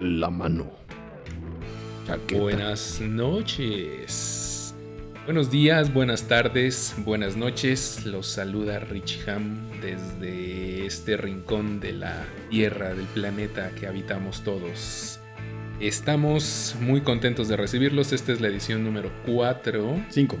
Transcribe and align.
La 0.00 0.30
mano. 0.30 0.72
Buenas 2.32 3.00
noches. 3.00 4.74
Buenos 5.24 5.50
días, 5.50 5.92
buenas 5.94 6.28
tardes, 6.28 6.94
buenas 6.98 7.34
noches. 7.36 8.04
Los 8.04 8.26
saluda 8.26 8.78
Richie 8.80 9.30
Ham 9.30 9.70
desde 9.80 10.84
este 10.84 11.16
rincón 11.16 11.80
de 11.80 11.94
la 11.94 12.26
Tierra, 12.50 12.92
del 12.94 13.06
planeta 13.06 13.70
que 13.70 13.86
habitamos 13.86 14.44
todos. 14.44 15.18
Estamos 15.80 16.76
muy 16.80 17.00
contentos 17.00 17.48
de 17.48 17.56
recibirlos. 17.56 18.12
Esta 18.12 18.32
es 18.32 18.42
la 18.42 18.48
edición 18.48 18.84
número 18.84 19.10
4. 19.24 20.04
5. 20.10 20.36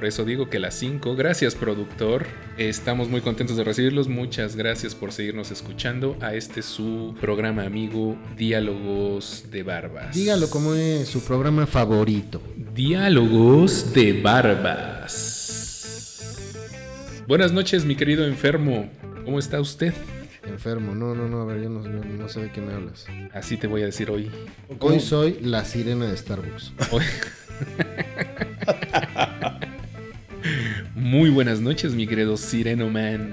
Por 0.00 0.06
eso 0.08 0.24
digo 0.24 0.48
que 0.48 0.58
las 0.58 0.76
5. 0.76 1.14
Gracias, 1.14 1.54
productor. 1.54 2.24
Estamos 2.56 3.10
muy 3.10 3.20
contentos 3.20 3.58
de 3.58 3.64
recibirlos. 3.64 4.08
Muchas 4.08 4.56
gracias 4.56 4.94
por 4.94 5.12
seguirnos 5.12 5.50
escuchando 5.50 6.16
a 6.22 6.32
este 6.34 6.62
su 6.62 7.14
programa 7.20 7.64
amigo 7.64 8.16
Diálogos 8.34 9.44
de 9.50 9.62
Barbas. 9.62 10.14
Dígalo 10.16 10.48
como 10.48 10.72
es 10.72 11.06
su 11.06 11.22
programa 11.22 11.66
favorito. 11.66 12.40
Diálogos 12.74 13.92
de 13.92 14.22
Barbas. 14.22 15.02
Buenas 17.28 17.52
noches, 17.52 17.84
mi 17.84 17.94
querido 17.94 18.24
enfermo. 18.26 18.88
¿Cómo 19.26 19.38
está 19.38 19.60
usted? 19.60 19.92
Enfermo, 20.46 20.94
no, 20.94 21.14
no, 21.14 21.28
no, 21.28 21.42
a 21.42 21.44
ver, 21.44 21.62
yo 21.64 21.68
no, 21.68 21.84
yo 21.84 21.90
no 22.16 22.26
sé 22.30 22.40
de 22.40 22.50
qué 22.50 22.62
me 22.62 22.72
hablas. 22.72 23.04
Así 23.34 23.58
te 23.58 23.66
voy 23.66 23.82
a 23.82 23.84
decir 23.84 24.10
hoy. 24.10 24.30
Hoy 24.78 24.98
soy 24.98 25.40
la 25.42 25.62
sirena 25.66 26.06
de 26.06 26.16
Starbucks. 26.16 26.72
Hoy- 26.90 27.04
Muy 31.10 31.28
buenas 31.28 31.60
noches, 31.60 31.92
mi 31.92 32.06
querido 32.06 32.36
Sireno 32.36 32.88
Man. 32.88 33.32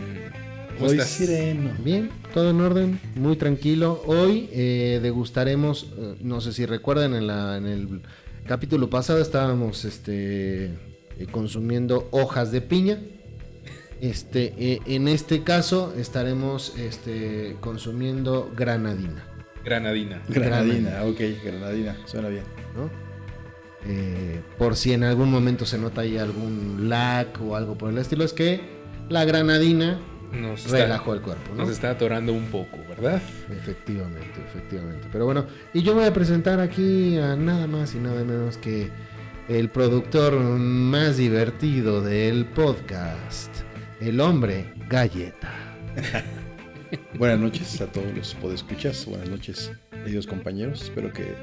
¿Cómo 0.79 0.89
estás? 0.89 1.09
sireno. 1.09 1.69
Bien, 1.83 2.09
todo 2.33 2.49
en 2.49 2.59
orden, 2.59 2.99
muy 3.13 3.35
tranquilo. 3.35 4.01
Hoy 4.07 4.49
eh, 4.51 4.99
degustaremos, 5.03 5.93
eh, 5.95 6.15
no 6.21 6.41
sé 6.41 6.53
si 6.53 6.65
recuerdan, 6.65 7.13
en, 7.13 7.27
la, 7.27 7.55
en 7.55 7.67
el 7.67 8.01
capítulo 8.47 8.89
pasado 8.89 9.21
estábamos 9.21 9.85
este, 9.85 10.65
eh, 10.65 11.27
consumiendo 11.29 12.07
hojas 12.09 12.51
de 12.51 12.61
piña. 12.61 12.97
Este, 14.01 14.55
eh, 14.57 14.79
en 14.87 15.07
este 15.07 15.43
caso 15.43 15.93
estaremos 15.95 16.75
este, 16.79 17.57
consumiendo 17.59 18.51
granadina. 18.57 19.23
Granadina. 19.63 20.23
Granadina, 20.27 21.03
ok, 21.03 21.19
granadina, 21.45 21.95
suena 22.07 22.29
bien. 22.29 22.43
¿no? 22.75 23.06
Eh, 23.87 24.41
por 24.57 24.75
si 24.75 24.93
en 24.93 25.03
algún 25.03 25.31
momento 25.31 25.65
se 25.65 25.77
nota 25.77 26.01
ahí 26.01 26.17
algún 26.17 26.89
lag 26.89 27.27
o 27.41 27.55
algo 27.55 27.77
por 27.77 27.89
el 27.91 27.97
estilo, 27.97 28.23
es 28.25 28.33
que 28.33 28.59
la 29.09 29.23
granadina 29.23 29.99
Nos 30.33 30.65
está, 30.65 30.79
relajó 30.79 31.13
el 31.13 31.21
cuerpo. 31.21 31.51
¿no? 31.55 31.63
nos 31.63 31.69
está 31.69 31.91
atorando 31.91 32.33
un 32.33 32.45
poco, 32.47 32.77
¿verdad? 32.89 33.21
Efectivamente, 33.49 34.41
efectivamente. 34.49 35.07
Pero 35.11 35.25
bueno, 35.25 35.45
y 35.73 35.83
yo 35.83 35.93
voy 35.93 36.03
a 36.03 36.13
presentar 36.13 36.59
aquí 36.59 37.17
a 37.17 37.35
nada 37.35 37.67
más 37.67 37.95
y 37.95 37.99
nada 37.99 38.23
menos 38.23 38.57
que 38.57 38.89
el 39.47 39.69
productor 39.69 40.37
más 40.37 41.15
divertido 41.15 42.01
del 42.01 42.45
podcast, 42.45 43.55
el 44.01 44.19
hombre 44.19 44.73
galleta. 44.89 45.53
Buenas 47.17 47.39
noches 47.39 47.81
a 47.81 47.87
todos 47.87 48.13
los 48.15 48.33
podescuchas, 48.35 49.05
buenas 49.05 49.29
noches, 49.29 49.71
queridos 49.91 50.27
compañeros. 50.27 50.83
Espero 50.83 51.11
que 51.11 51.33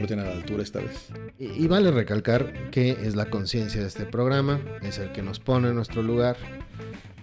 porten 0.00 0.18
a 0.18 0.24
la 0.24 0.32
altura 0.32 0.62
esta 0.62 0.80
vez. 0.80 1.08
Y, 1.38 1.64
y 1.64 1.66
vale 1.68 1.90
recalcar 1.90 2.70
que 2.70 2.90
es 2.90 3.14
la 3.14 3.26
conciencia 3.26 3.80
de 3.80 3.86
este 3.86 4.06
programa, 4.06 4.60
es 4.82 4.98
el 4.98 5.12
que 5.12 5.22
nos 5.22 5.38
pone 5.38 5.68
en 5.68 5.74
nuestro 5.74 6.02
lugar. 6.02 6.36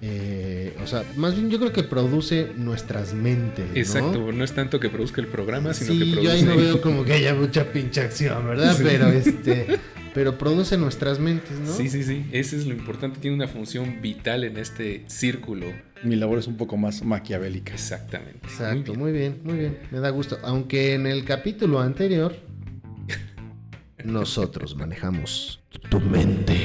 Eh, 0.01 0.77
o 0.83 0.87
sea, 0.87 1.03
más 1.15 1.33
bien 1.35 1.49
yo 1.49 1.57
creo 1.57 1.73
que 1.73 1.83
produce 1.83 2.51
nuestras 2.55 3.13
mentes. 3.13 3.69
¿no? 3.69 3.75
Exacto, 3.75 4.31
no 4.31 4.43
es 4.43 4.53
tanto 4.53 4.79
que 4.79 4.89
produzca 4.89 5.21
el 5.21 5.27
programa, 5.27 5.73
sino 5.73 5.93
sí, 5.93 5.99
que 5.99 6.05
produce. 6.05 6.23
yo 6.23 6.31
ahí 6.31 6.43
no 6.43 6.55
veo 6.55 6.81
como 6.81 7.03
que 7.03 7.13
haya 7.13 7.33
mucha 7.33 7.71
pinche 7.71 8.01
acción, 8.01 8.45
¿verdad? 8.45 8.75
Sí. 8.75 8.83
Pero 8.85 9.07
este, 9.07 9.79
pero 10.13 10.37
produce 10.37 10.77
nuestras 10.77 11.19
mentes, 11.19 11.59
¿no? 11.59 11.73
Sí, 11.73 11.89
sí, 11.89 12.03
sí. 12.03 12.25
Ese 12.31 12.57
es 12.57 12.67
lo 12.67 12.73
importante. 12.73 13.19
Tiene 13.19 13.35
una 13.35 13.47
función 13.47 14.01
vital 14.01 14.43
en 14.43 14.57
este 14.57 15.03
círculo. 15.07 15.65
Mi 16.03 16.15
labor 16.15 16.37
es 16.37 16.47
un 16.47 16.57
poco 16.57 16.77
más 16.77 17.03
maquiavélica. 17.03 17.73
Exactamente. 17.73 18.39
Exacto, 18.43 18.93
Muy 18.93 19.11
bien. 19.11 19.39
muy 19.43 19.53
bien, 19.57 19.57
muy 19.57 19.57
bien. 19.57 19.79
Me 19.89 19.99
da 19.99 20.11
gusto. 20.11 20.37
Aunque 20.43 20.93
en 20.93 21.07
el 21.07 21.25
capítulo 21.25 21.79
anterior 21.79 22.35
nosotros 24.03 24.75
manejamos 24.75 25.59
tu 25.89 25.99
mente. 25.99 26.55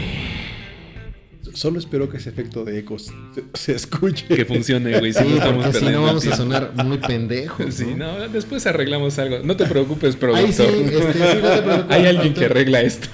Solo 1.54 1.78
espero 1.78 2.08
que 2.08 2.16
ese 2.16 2.30
efecto 2.30 2.64
de 2.64 2.78
ecos 2.78 3.12
se, 3.54 3.72
escuche. 3.72 4.26
Que 4.26 4.44
funcione, 4.46 4.98
güey. 4.98 5.12
Si 5.12 5.18
Sí, 5.18 5.24
no 5.24 5.72
si 5.72 5.84
vamos 5.92 6.26
a 6.26 6.36
sonar 6.36 6.72
muy 6.84 6.96
pendejos. 6.98 7.74
Sí, 7.74 7.94
¿no? 7.94 8.26
después 8.28 8.66
arreglamos 8.66 9.18
algo. 9.18 9.40
No 9.44 9.54
te 9.56 9.66
preocupes, 9.66 10.16
productor. 10.16 10.70
Sí, 10.70 10.82
este, 10.82 11.12
sí, 11.12 11.18
no 11.42 11.48
te 11.50 11.62
preocupes, 11.62 11.90
Hay 11.90 12.06
alguien 12.06 12.32
que 12.32 12.46
arregla 12.46 12.80
esto. 12.80 13.08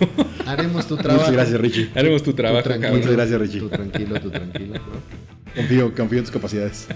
Haremos 0.47 0.87
tu 0.87 0.97
trabajo. 0.97 1.23
Muchas 1.23 1.33
gracias, 1.35 1.61
Richie. 1.61 1.91
Haremos 1.97 2.23
tu 2.23 2.31
Tú 2.31 2.37
trabajo, 2.37 2.63
tranquilo, 2.63 2.89
cabrón. 2.89 3.01
Muchas 3.01 3.17
gracias, 3.17 3.41
Richie. 3.41 3.61
Tú 3.61 3.69
tranquilo, 3.71 4.21
tú 4.21 4.31
tranquilo. 4.31 4.75
¿no? 4.75 5.53
Confío, 5.57 5.95
confío 5.95 6.19
en 6.19 6.25
tus 6.25 6.33
capacidades. 6.33 6.87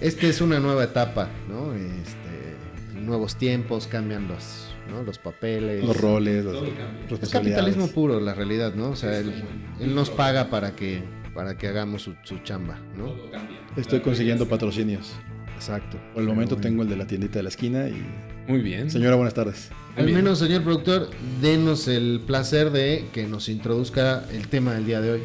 Este 0.00 0.28
es 0.28 0.40
una 0.40 0.58
nueva 0.58 0.84
etapa, 0.84 1.28
¿no? 1.48 1.72
Este, 1.74 3.00
nuevos 3.00 3.36
tiempos, 3.36 3.86
cambian 3.86 4.26
los, 4.26 4.73
¿no? 4.90 5.02
los 5.02 5.18
papeles. 5.18 5.84
Los 5.84 5.96
roles, 5.96 6.44
cambia. 6.44 7.18
Es 7.20 7.28
capitalismo 7.30 7.88
puro, 7.88 8.20
la 8.20 8.34
realidad, 8.34 8.74
¿no? 8.74 8.90
O 8.90 8.96
sea, 8.96 9.18
él, 9.18 9.32
él 9.80 9.94
nos 9.94 10.10
paga 10.10 10.50
para 10.50 10.74
que, 10.74 11.02
para 11.34 11.56
que 11.56 11.68
hagamos 11.68 12.02
su, 12.02 12.14
su 12.24 12.38
chamba, 12.38 12.78
¿no? 12.96 13.06
Todo 13.06 13.30
cambia. 13.30 13.58
Estoy 13.76 14.00
consiguiendo 14.00 14.48
patrocinios. 14.48 15.14
Exacto. 15.54 15.98
Por 16.12 16.22
el 16.22 16.28
momento 16.28 16.56
bueno. 16.56 16.68
tengo 16.68 16.82
el 16.82 16.88
de 16.88 16.96
la 16.96 17.06
tiendita 17.06 17.38
de 17.38 17.44
la 17.44 17.48
esquina 17.48 17.88
y... 17.88 18.04
Muy 18.46 18.60
bien. 18.60 18.90
Señora, 18.90 19.16
buenas 19.16 19.32
tardes. 19.32 19.70
Al 19.96 20.04
Bien. 20.06 20.18
menos, 20.18 20.40
señor 20.40 20.62
productor, 20.62 21.08
denos 21.40 21.88
el 21.88 22.20
placer 22.26 22.70
de 22.70 23.06
que 23.12 23.26
nos 23.26 23.48
introduzca 23.48 24.24
el 24.32 24.48
tema 24.48 24.74
del 24.74 24.84
día 24.84 25.00
de 25.00 25.12
hoy. 25.12 25.20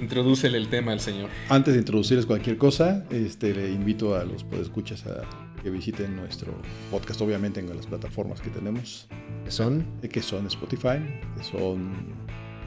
Introdúcele 0.00 0.58
el 0.58 0.68
tema 0.68 0.92
al 0.92 1.00
señor. 1.00 1.30
Antes 1.48 1.74
de 1.74 1.80
introducirles 1.80 2.26
cualquier 2.26 2.56
cosa, 2.56 3.04
este, 3.10 3.54
le 3.54 3.70
invito 3.70 4.16
a 4.16 4.24
los 4.24 4.42
podescuchas 4.42 5.06
a 5.06 5.22
que 5.66 5.70
visiten 5.72 6.14
nuestro 6.14 6.54
podcast, 6.92 7.20
obviamente 7.22 7.58
en 7.58 7.68
las 7.74 7.86
plataformas 7.86 8.40
que 8.40 8.50
tenemos, 8.50 9.08
Que 9.44 9.50
son 9.50 9.84
eh, 10.00 10.08
que 10.08 10.22
son 10.22 10.46
Spotify, 10.46 10.98
que 11.36 11.42
son 11.42 11.90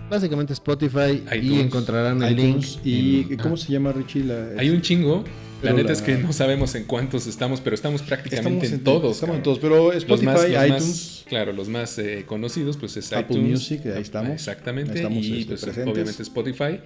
básicamente 0.10 0.52
Spotify 0.52 1.24
y 1.32 1.36
iTunes, 1.38 1.66
encontrarán 1.68 2.22
el 2.24 2.34
iTunes 2.38 2.76
link. 2.84 2.86
y 2.86 3.34
en- 3.34 3.38
¿cómo 3.40 3.54
ah, 3.56 3.58
se 3.58 3.72
llama 3.72 3.94
Richie? 3.94 4.26
La, 4.26 4.50
Hay 4.58 4.70
un 4.70 4.82
chingo. 4.82 5.24
La 5.24 5.62
Pero 5.62 5.76
neta 5.78 5.88
la- 5.88 5.94
es 5.94 6.02
que 6.02 6.18
no 6.18 6.34
sabemos 6.34 6.76
en 6.76 6.84
cuántos 6.84 7.26
estamos, 7.26 7.62
pero 7.62 7.74
estamos 7.74 8.02
prácticamente 8.02 8.66
estamos 8.66 8.80
en 8.80 8.84
todos. 8.84 9.16
estamos 9.16 9.38
en 9.38 9.42
cabrón. 9.42 9.44
todos, 9.44 9.60
pero 9.60 9.86
Los 9.94 9.96
Spotify, 9.96 10.26
más, 10.26 10.42
los 10.50 10.50
iTunes, 10.66 10.72
más- 10.82 11.26
claro, 11.30 11.54
los 11.54 11.70
más 11.70 11.98
eh, 12.00 12.24
conocidos, 12.28 12.76
pues 12.76 12.98
es 12.98 13.14
Apple 13.14 13.38
iTunes. 13.38 13.52
Music, 13.52 13.82
ahí 13.96 14.02
estamos. 14.02 14.32
Exactamente. 14.32 14.92
Ahí 14.92 14.98
estamos, 14.98 15.24
y 15.24 15.34
este, 15.40 15.46
pues, 15.48 15.62
presentes. 15.64 15.94
obviamente 15.94 16.22
Spotify. 16.24 16.80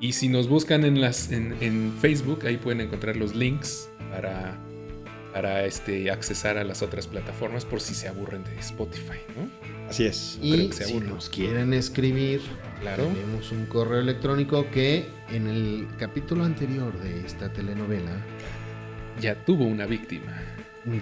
Y 0.00 0.12
si 0.12 0.28
nos 0.28 0.48
buscan 0.48 0.84
en 0.84 1.00
las 1.00 1.32
en, 1.32 1.56
en 1.60 1.92
Facebook, 2.00 2.46
ahí 2.46 2.56
pueden 2.56 2.82
encontrar 2.82 3.16
los 3.16 3.34
links 3.34 3.88
para, 4.12 4.60
para 5.36 5.66
este, 5.66 6.10
accesar 6.10 6.56
a 6.56 6.64
las 6.64 6.80
otras 6.80 7.06
plataformas 7.06 7.66
por 7.66 7.82
si 7.82 7.94
se 7.94 8.08
aburren 8.08 8.42
de 8.44 8.58
Spotify, 8.58 9.18
¿no? 9.36 9.50
así 9.90 10.06
es. 10.06 10.38
Y 10.40 10.68
que 10.68 10.72
se 10.72 10.84
si 10.84 10.98
nos 10.98 11.28
quieren 11.28 11.74
escribir, 11.74 12.40
Claro. 12.80 13.04
tenemos 13.04 13.52
un 13.52 13.66
correo 13.66 14.00
electrónico 14.00 14.70
que 14.70 15.04
en 15.30 15.46
el 15.46 15.88
capítulo 15.98 16.42
anterior 16.42 16.98
de 17.00 17.20
esta 17.26 17.52
telenovela 17.52 18.16
Ya 19.20 19.34
tuvo 19.44 19.64
una 19.66 19.84
víctima. 19.84 20.32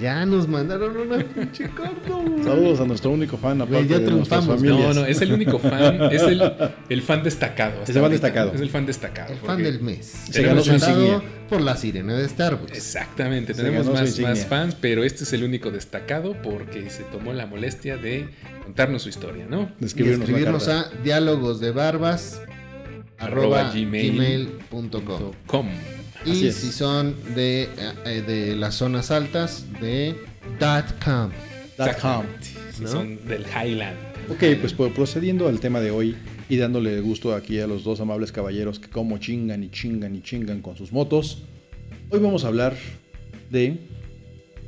Ya 0.00 0.24
nos 0.24 0.48
mandaron 0.48 0.96
una 0.96 1.18
pinche 1.18 1.68
carta. 1.70 2.08
güey. 2.08 2.42
Saludos 2.42 2.80
a 2.80 2.84
nuestro 2.86 3.10
único 3.10 3.36
fan, 3.36 3.60
aparte 3.60 3.86
ya 3.86 3.98
de 3.98 4.10
nuestras 4.10 4.44
triunfamos. 4.44 4.56
familias. 4.56 4.94
No, 4.94 5.02
no, 5.02 5.06
es 5.06 5.20
el 5.20 5.32
único 5.32 5.58
fan, 5.58 6.02
es 6.12 6.22
el, 6.22 6.42
el 6.88 7.02
fan 7.02 7.22
destacado. 7.22 7.80
hasta 7.82 7.92
el 7.92 8.00
fan 8.00 8.10
destacado. 8.10 8.52
Es 8.54 8.60
el 8.60 8.70
fan 8.70 8.86
destacado. 8.86 9.32
El 9.32 9.38
fan 9.38 9.62
del 9.62 9.80
mes. 9.80 10.06
Se 10.30 10.42
ganó 10.42 10.62
su 10.62 10.72
insignia. 10.72 11.22
por 11.48 11.60
la 11.60 11.76
sirena 11.76 12.14
de 12.14 12.28
Starbucks. 12.28 12.72
Exactamente, 12.72 13.54
Se 13.54 13.62
tenemos 13.62 13.86
más, 13.86 14.46
fans, 14.46 14.76
pero 14.80 15.04
este 15.04 15.24
es 15.24 15.32
el 15.32 15.44
único 15.44 15.70
destacado 15.70 16.34
porque 16.42 16.88
se 16.90 17.02
tomó 17.04 17.32
la 17.32 17.46
molestia 17.46 17.96
de 17.96 18.28
contarnos 18.62 19.02
su 19.02 19.10
historia, 19.10 19.46
¿no? 19.48 19.70
De 19.78 19.86
escribirnos, 19.86 20.28
escribirnos 20.28 20.68
a 20.68 20.90
diálogos 21.02 21.60
de 21.60 21.70
barbas 21.70 22.40
Arroba 23.18 23.60
arroba 23.60 23.72
gmail 23.72 24.58
Y 26.24 26.46
es. 26.46 26.56
si 26.56 26.72
son 26.72 27.16
de, 27.34 27.68
eh, 28.06 28.22
de 28.26 28.56
las 28.56 28.74
zonas 28.76 29.10
altas, 29.10 29.66
de 29.80 30.16
.com. 31.04 31.30
Dot 31.76 32.00
com. 32.00 32.24
Si 32.72 32.82
¿No? 32.82 32.88
son 32.88 33.26
del 33.26 33.44
Highland. 33.44 33.96
Ok, 34.30 34.42
pues 34.60 34.72
por- 34.72 34.92
procediendo 34.92 35.48
al 35.48 35.60
tema 35.60 35.80
de 35.80 35.90
hoy 35.90 36.16
y 36.48 36.56
dándole 36.56 37.00
gusto 37.00 37.34
aquí 37.34 37.58
a 37.60 37.66
los 37.66 37.84
dos 37.84 38.00
amables 38.00 38.32
caballeros 38.32 38.78
que 38.78 38.88
como 38.88 39.18
chingan 39.18 39.62
y 39.64 39.70
chingan 39.70 40.14
y 40.14 40.22
chingan 40.22 40.62
con 40.62 40.76
sus 40.76 40.92
motos, 40.92 41.42
hoy 42.10 42.20
vamos 42.20 42.44
a 42.44 42.48
hablar 42.48 42.74
de 43.50 43.78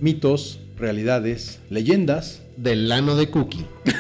mitos, 0.01 0.61
realidades, 0.77 1.61
leyendas. 1.71 2.43
Del 2.57 2.89
lano 2.89 3.17
de 3.17 3.31
cookie. 3.31 3.65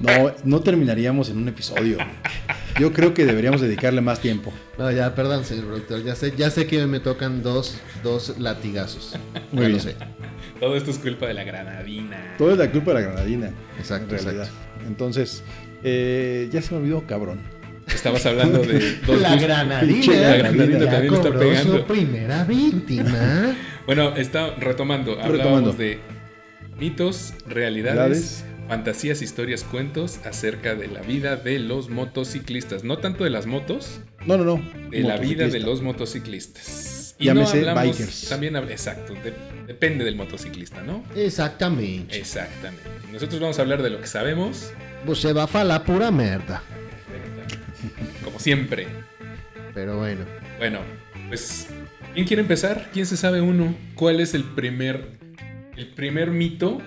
No, 0.00 0.32
no 0.44 0.60
terminaríamos 0.60 1.28
en 1.28 1.36
un 1.38 1.48
episodio. 1.48 1.96
Yo 2.78 2.92
creo 2.92 3.12
que 3.14 3.24
deberíamos 3.26 3.60
dedicarle 3.60 4.00
más 4.00 4.20
tiempo. 4.20 4.52
No, 4.78 4.90
ya, 4.90 5.14
perdón, 5.14 5.44
señor 5.44 5.66
productor. 5.66 6.02
Ya 6.04 6.14
sé, 6.14 6.32
ya 6.36 6.50
sé 6.50 6.66
que 6.66 6.86
me 6.86 7.00
tocan 7.00 7.42
dos, 7.42 7.76
dos 8.02 8.38
latigazos. 8.38 9.14
Muy 9.52 9.62
Ya 9.64 9.68
bien. 9.68 9.72
lo 9.72 9.78
sé. 9.82 9.96
Todo 10.58 10.76
esto 10.76 10.90
es 10.90 10.98
culpa 10.98 11.26
de 11.26 11.34
la 11.34 11.44
granadina. 11.44 12.34
Todo 12.38 12.52
es 12.52 12.58
la 12.58 12.70
culpa 12.70 12.92
de 12.92 13.00
la 13.00 13.06
granadina. 13.08 13.50
Exacto, 13.78 14.14
en 14.16 14.22
realidad. 14.24 14.46
exacto. 14.46 14.86
Entonces, 14.86 15.42
eh, 15.82 16.48
ya 16.52 16.62
se 16.62 16.72
me 16.74 16.80
olvidó, 16.80 17.06
cabrón. 17.06 17.40
Estabas 17.92 18.24
hablando 18.26 18.60
de 18.62 18.96
dos 19.06 19.20
La 19.20 19.36
granadina. 19.36 19.92
Pinche 19.92 20.20
la 20.20 20.36
granadina 20.36 20.78
ya 20.78 20.90
también 20.90 21.14
está 21.14 21.32
pegando. 21.38 21.78
su 21.78 21.84
primera 21.84 22.44
víctima. 22.44 23.54
Bueno, 23.84 24.14
está 24.16 24.54
retomando. 24.54 25.16
Retomando. 25.16 25.40
Hablábamos 25.42 25.76
de 25.78 25.98
mitos, 26.78 27.34
realidades, 27.48 27.96
Realidades. 27.96 28.44
Fantasías, 28.76 29.20
historias, 29.20 29.64
cuentos 29.64 30.18
acerca 30.24 30.74
de 30.74 30.88
la 30.88 31.02
vida 31.02 31.36
de 31.36 31.58
los 31.58 31.90
motociclistas. 31.90 32.84
No 32.84 32.96
tanto 32.96 33.22
de 33.22 33.28
las 33.28 33.44
motos, 33.44 34.00
de 34.20 34.26
No, 34.26 34.38
no, 34.38 34.44
no. 34.44 34.62
la 34.90 35.18
vida 35.18 35.46
de 35.46 35.60
los 35.60 35.82
motociclistas. 35.82 37.14
Llámese 37.18 37.70
bikers. 37.74 38.28
También, 38.30 38.56
exacto, 38.56 39.12
de- 39.12 39.34
depende 39.66 40.04
del 40.06 40.16
motociclista, 40.16 40.80
¿no? 40.80 41.04
Exactamente. 41.14 42.16
Exactamente. 42.18 42.88
Nosotros 43.12 43.40
vamos 43.42 43.58
a 43.58 43.62
hablar 43.62 43.82
de 43.82 43.90
lo 43.90 44.00
que 44.00 44.06
sabemos, 44.06 44.72
Pues 45.04 45.18
se 45.18 45.34
va 45.34 45.44
a 45.52 45.64
la 45.64 45.84
pura 45.84 46.10
merda. 46.10 46.62
como 48.24 48.38
siempre. 48.38 48.86
Pero 49.74 49.98
bueno. 49.98 50.24
Bueno, 50.56 50.78
pues, 51.28 51.66
¿quién 52.14 52.26
quiere 52.26 52.40
empezar? 52.40 52.88
¿Quién 52.94 53.04
se 53.04 53.18
sabe 53.18 53.42
uno? 53.42 53.74
¿Cuál 53.96 54.20
es 54.20 54.32
el 54.32 54.44
primer, 54.44 55.18
el 55.76 55.88
primer 55.88 56.30
mito 56.30 56.80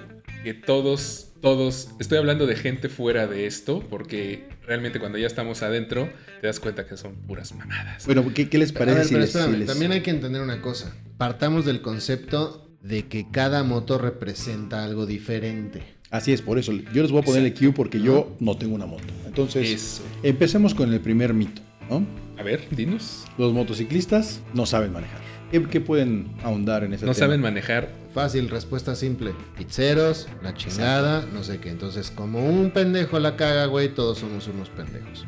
que 0.44 0.54
todos, 0.56 1.32
todos, 1.50 1.90
estoy 2.00 2.18
hablando 2.18 2.48
de 2.48 2.56
gente 2.56 2.90
fuera 2.90 3.28
de 3.28 3.46
esto, 3.46 3.84
porque 3.88 4.50
realmente 4.66 5.00
cuando 5.00 5.20
ya 5.20 5.28
estamos 5.28 5.62
adentro, 5.62 6.10
te 6.42 6.48
das 6.48 6.60
cuenta 6.60 6.88
que 6.88 6.98
son 6.98 7.14
puras 7.28 7.54
mamadas. 7.54 8.04
Bueno, 8.08 8.26
¿qué, 8.34 8.50
qué 8.50 8.58
les 8.58 8.72
parece 8.72 8.96
ver, 8.98 9.06
si 9.06 9.10
pero 9.14 9.22
les- 9.22 9.30
espérame, 9.30 9.52
si 9.54 9.58
les- 9.60 9.68
también 9.68 9.92
hay 9.92 10.02
que 10.02 10.10
entender 10.10 10.42
una 10.42 10.60
cosa. 10.60 10.96
Partamos 11.20 11.64
del 11.64 11.82
concepto 11.84 12.76
de 12.82 13.06
que 13.06 13.28
cada 13.30 13.64
moto 13.64 14.00
representa 14.00 14.84
algo 14.84 15.06
diferente. 15.06 15.84
Así 16.10 16.34
es, 16.34 16.42
por 16.42 16.58
eso. 16.58 16.72
Yo 16.72 17.04
les 17.04 17.12
voy 17.12 17.22
a 17.22 17.24
poner 17.26 17.44
el 17.46 17.54
Q 17.54 17.76
porque 17.76 18.00
yo 18.02 18.36
no 18.40 18.58
tengo 18.58 18.74
una 18.74 18.88
moto. 18.88 19.04
Entonces, 19.28 19.70
Eso. 19.70 20.04
empecemos 20.24 20.74
con 20.74 20.92
el 20.92 21.00
primer 21.00 21.36
mito, 21.36 21.62
¿no? 21.92 22.08
A 22.40 22.44
ver, 22.44 22.62
dinos. 22.72 23.24
Los 23.38 23.54
motociclistas 23.54 24.42
no 24.56 24.66
saben 24.66 24.92
manejar. 24.94 25.20
¿Qué, 25.52 25.62
qué 25.70 25.80
pueden 25.80 26.32
ahondar 26.44 26.84
en 26.84 26.94
ese 26.94 27.06
No 27.06 27.12
tema? 27.14 27.26
saben 27.28 27.40
manejar. 27.42 27.90
Fácil, 28.16 28.50
respuesta 28.50 28.96
simple. 28.96 29.34
Pizzeros, 29.58 30.30
la 30.42 30.54
chingada, 30.54 31.26
no 31.34 31.44
sé 31.44 31.60
qué. 31.60 31.70
Entonces, 31.70 32.12
como 32.12 32.48
un 32.48 32.72
pendejo 32.72 33.20
la 33.20 33.36
caga, 33.36 33.66
güey, 33.66 33.90
todos 33.90 34.20
somos 34.20 34.48
unos 34.48 34.70
pendejos. 34.70 35.26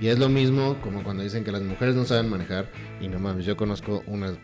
Y 0.00 0.06
es 0.06 0.18
lo 0.18 0.30
mismo 0.30 0.78
como 0.80 1.04
cuando 1.04 1.22
dicen 1.22 1.44
que 1.44 1.52
las 1.52 1.60
mujeres 1.60 1.94
no 1.94 2.06
saben 2.06 2.30
manejar. 2.30 2.70
Y 3.02 3.08
no 3.08 3.18
mames, 3.18 3.44
yo 3.44 3.58
conozco 3.58 4.02
unas 4.06 4.38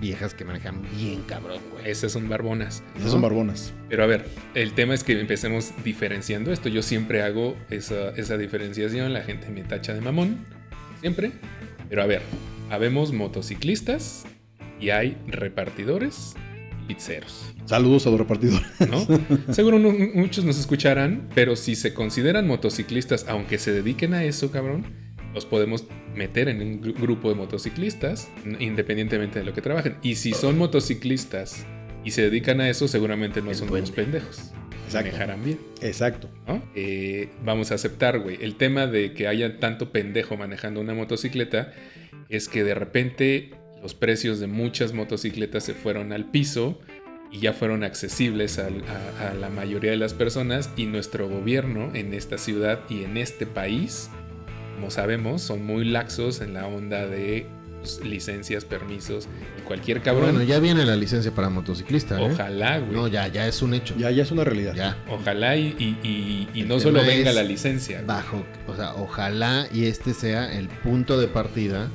viejas 0.00 0.34
que 0.34 0.44
manejan 0.44 0.82
bien 0.96 1.22
cabrón, 1.28 1.60
güey. 1.70 1.88
Esas 1.88 2.10
son 2.10 2.28
barbonas. 2.28 2.82
Esas 2.96 3.12
son 3.12 3.22
barbonas. 3.22 3.72
Pero 3.88 4.02
a 4.02 4.06
ver, 4.06 4.26
el 4.54 4.72
tema 4.72 4.92
es 4.92 5.04
que 5.04 5.20
empecemos 5.20 5.74
diferenciando 5.84 6.52
esto. 6.52 6.68
Yo 6.68 6.82
siempre 6.82 7.22
hago 7.22 7.56
esa, 7.70 8.10
esa 8.16 8.36
diferenciación. 8.36 9.12
La 9.12 9.22
gente 9.22 9.48
me 9.50 9.62
tacha 9.62 9.94
de 9.94 10.00
mamón. 10.00 10.44
Siempre. 11.02 11.30
Pero 11.88 12.02
a 12.02 12.06
ver, 12.06 12.22
habemos 12.68 13.12
motociclistas 13.12 14.24
y 14.80 14.90
hay 14.90 15.16
repartidores 15.28 16.34
pizzeros. 16.86 17.52
Saludos 17.66 18.06
a 18.06 18.10
los 18.10 18.18
repartidores. 18.20 18.66
¿no? 18.88 19.52
Seguro 19.52 19.78
no- 19.78 19.92
muchos 20.14 20.44
nos 20.44 20.58
escucharán, 20.58 21.28
pero 21.34 21.56
si 21.56 21.74
se 21.76 21.92
consideran 21.94 22.46
motociclistas, 22.46 23.26
aunque 23.28 23.58
se 23.58 23.72
dediquen 23.72 24.14
a 24.14 24.24
eso, 24.24 24.50
cabrón, 24.50 24.84
los 25.34 25.44
podemos 25.44 25.84
meter 26.14 26.48
en 26.48 26.62
un 26.62 26.80
gru- 26.82 26.94
grupo 26.98 27.28
de 27.28 27.34
motociclistas, 27.34 28.28
independientemente 28.60 29.38
de 29.40 29.44
lo 29.44 29.52
que 29.52 29.60
trabajen. 29.62 29.96
Y 30.02 30.14
si 30.16 30.32
son 30.32 30.56
motociclistas 30.56 31.66
y 32.04 32.12
se 32.12 32.22
dedican 32.22 32.60
a 32.60 32.70
eso, 32.70 32.88
seguramente 32.88 33.42
no 33.42 33.50
El 33.50 33.56
son 33.56 33.70
unos 33.70 33.90
pendejos. 33.90 34.52
Exacto. 34.86 35.08
Manejarán 35.10 35.44
bien, 35.44 35.58
Exacto. 35.82 36.30
¿no? 36.46 36.62
Eh, 36.76 37.28
vamos 37.44 37.72
a 37.72 37.74
aceptar, 37.74 38.20
güey. 38.20 38.38
El 38.40 38.54
tema 38.54 38.86
de 38.86 39.12
que 39.14 39.26
haya 39.26 39.58
tanto 39.58 39.90
pendejo 39.90 40.36
manejando 40.36 40.80
una 40.80 40.94
motocicleta 40.94 41.72
es 42.28 42.48
que 42.48 42.62
de 42.62 42.74
repente 42.76 43.50
los 43.86 43.94
precios 43.94 44.40
de 44.40 44.48
muchas 44.48 44.92
motocicletas 44.92 45.62
se 45.62 45.72
fueron 45.72 46.12
al 46.12 46.24
piso 46.24 46.76
y 47.30 47.38
ya 47.38 47.52
fueron 47.52 47.84
accesibles 47.84 48.58
a, 48.58 48.66
a 48.66 49.32
la 49.34 49.48
mayoría 49.48 49.92
de 49.92 49.96
las 49.96 50.12
personas 50.12 50.70
y 50.76 50.86
nuestro 50.86 51.28
gobierno 51.28 51.92
en 51.94 52.12
esta 52.12 52.36
ciudad 52.36 52.80
y 52.90 53.04
en 53.04 53.16
este 53.16 53.46
país, 53.46 54.10
como 54.74 54.90
sabemos, 54.90 55.40
son 55.42 55.64
muy 55.64 55.84
laxos 55.84 56.40
en 56.40 56.54
la 56.54 56.66
onda 56.66 57.06
de 57.06 57.46
pues, 57.78 58.00
licencias, 58.04 58.64
permisos 58.64 59.28
y 59.56 59.62
cualquier 59.62 60.02
cabrón. 60.02 60.32
Bueno, 60.32 60.42
ya 60.42 60.58
viene 60.58 60.84
la 60.84 60.96
licencia 60.96 61.30
para 61.30 61.48
motociclista, 61.48 62.20
¿eh? 62.20 62.28
Ojalá, 62.32 62.80
güey. 62.80 62.90
No, 62.92 63.06
ya, 63.06 63.28
ya 63.28 63.46
es 63.46 63.62
un 63.62 63.72
hecho. 63.74 63.94
Ya, 63.96 64.10
ya 64.10 64.24
es 64.24 64.32
una 64.32 64.42
realidad. 64.42 64.74
Ya. 64.74 64.96
Ojalá 65.08 65.56
y, 65.56 65.76
y- 65.78 65.96
y- 66.02 66.48
y 66.60 66.62
no 66.64 66.80
solo 66.80 67.04
venga 67.04 67.32
la 67.32 67.44
licencia. 67.44 68.02
Bajo, 68.04 68.44
o 68.66 68.74
sea, 68.74 68.96
ojalá 68.96 69.68
y 69.72 69.84
este 69.84 70.12
sea 70.12 70.52
el 70.58 70.66
punto 70.68 71.20
de 71.20 71.28
partida 71.28 71.88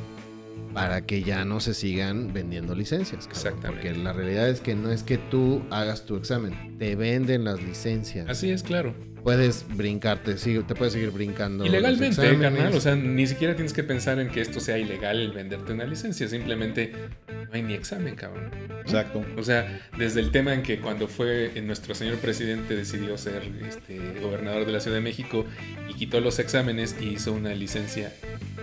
para 0.74 1.06
que 1.06 1.24
ya 1.24 1.46
no 1.46 1.60
se 1.60 1.74
sigan 1.74 2.34
vendiendo 2.34 2.76
licencias. 2.76 3.28
cabrón. 3.28 3.38
Exactamente. 3.38 3.88
Porque 3.88 4.04
la 4.04 4.14
realidad 4.14 4.50
es 4.50 4.62
que 4.62 4.76
no 4.76 4.92
es 4.92 5.04
que 5.04 5.18
tú 5.18 5.64
hagas 5.70 6.06
tu 6.06 6.16
examen, 6.16 6.78
te 6.78 6.96
venden 6.96 7.44
las 7.44 7.62
licencias. 7.62 8.28
Así 8.30 8.52
es, 8.52 8.64
claro. 8.64 8.94
Puedes 9.24 9.66
brincarte, 9.76 10.38
sí, 10.38 10.60
te 10.68 10.74
puedes 10.74 10.94
seguir 10.94 11.12
brincando. 11.12 11.64
Ilegalmente, 11.64 12.16
carnal. 12.40 12.74
O 12.74 12.82
sea, 12.82 12.96
ni 12.96 13.28
siquiera 13.28 13.56
tienes 13.56 13.72
que 13.72 13.84
pensar 13.84 14.20
en 14.20 14.30
que 14.30 14.42
esto 14.42 14.60
sea 14.60 14.80
ilegal 14.80 15.20
el 15.20 15.32
venderte 15.32 15.74
una 15.74 15.86
licencia. 15.86 16.28
Simplemente 16.28 16.94
no 17.28 17.50
hay 17.54 17.62
ni 17.62 17.76
examen, 17.76 18.16
cabrón. 18.16 18.50
Exacto. 18.82 19.24
O 19.38 19.44
sea, 19.44 19.88
desde 19.96 20.22
el 20.22 20.32
tema 20.32 20.56
en 20.56 20.64
que 20.64 20.80
cuando 20.80 21.08
fue 21.08 21.52
eh, 21.56 21.62
nuestro 21.62 21.94
señor 21.94 22.18
presidente 22.18 22.76
decidió 22.76 23.16
ser 23.18 23.44
este, 23.68 24.20
gobernador 24.20 24.66
de 24.66 24.72
la 24.72 24.80
Ciudad 24.80 24.98
de 24.98 25.04
México 25.04 25.46
y 25.88 25.94
quitó 25.94 26.20
los 26.20 26.40
exámenes 26.40 26.96
y 27.00 27.10
hizo 27.10 27.32
una 27.32 27.54
licencia 27.54 28.12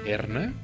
erna. 0.05 0.55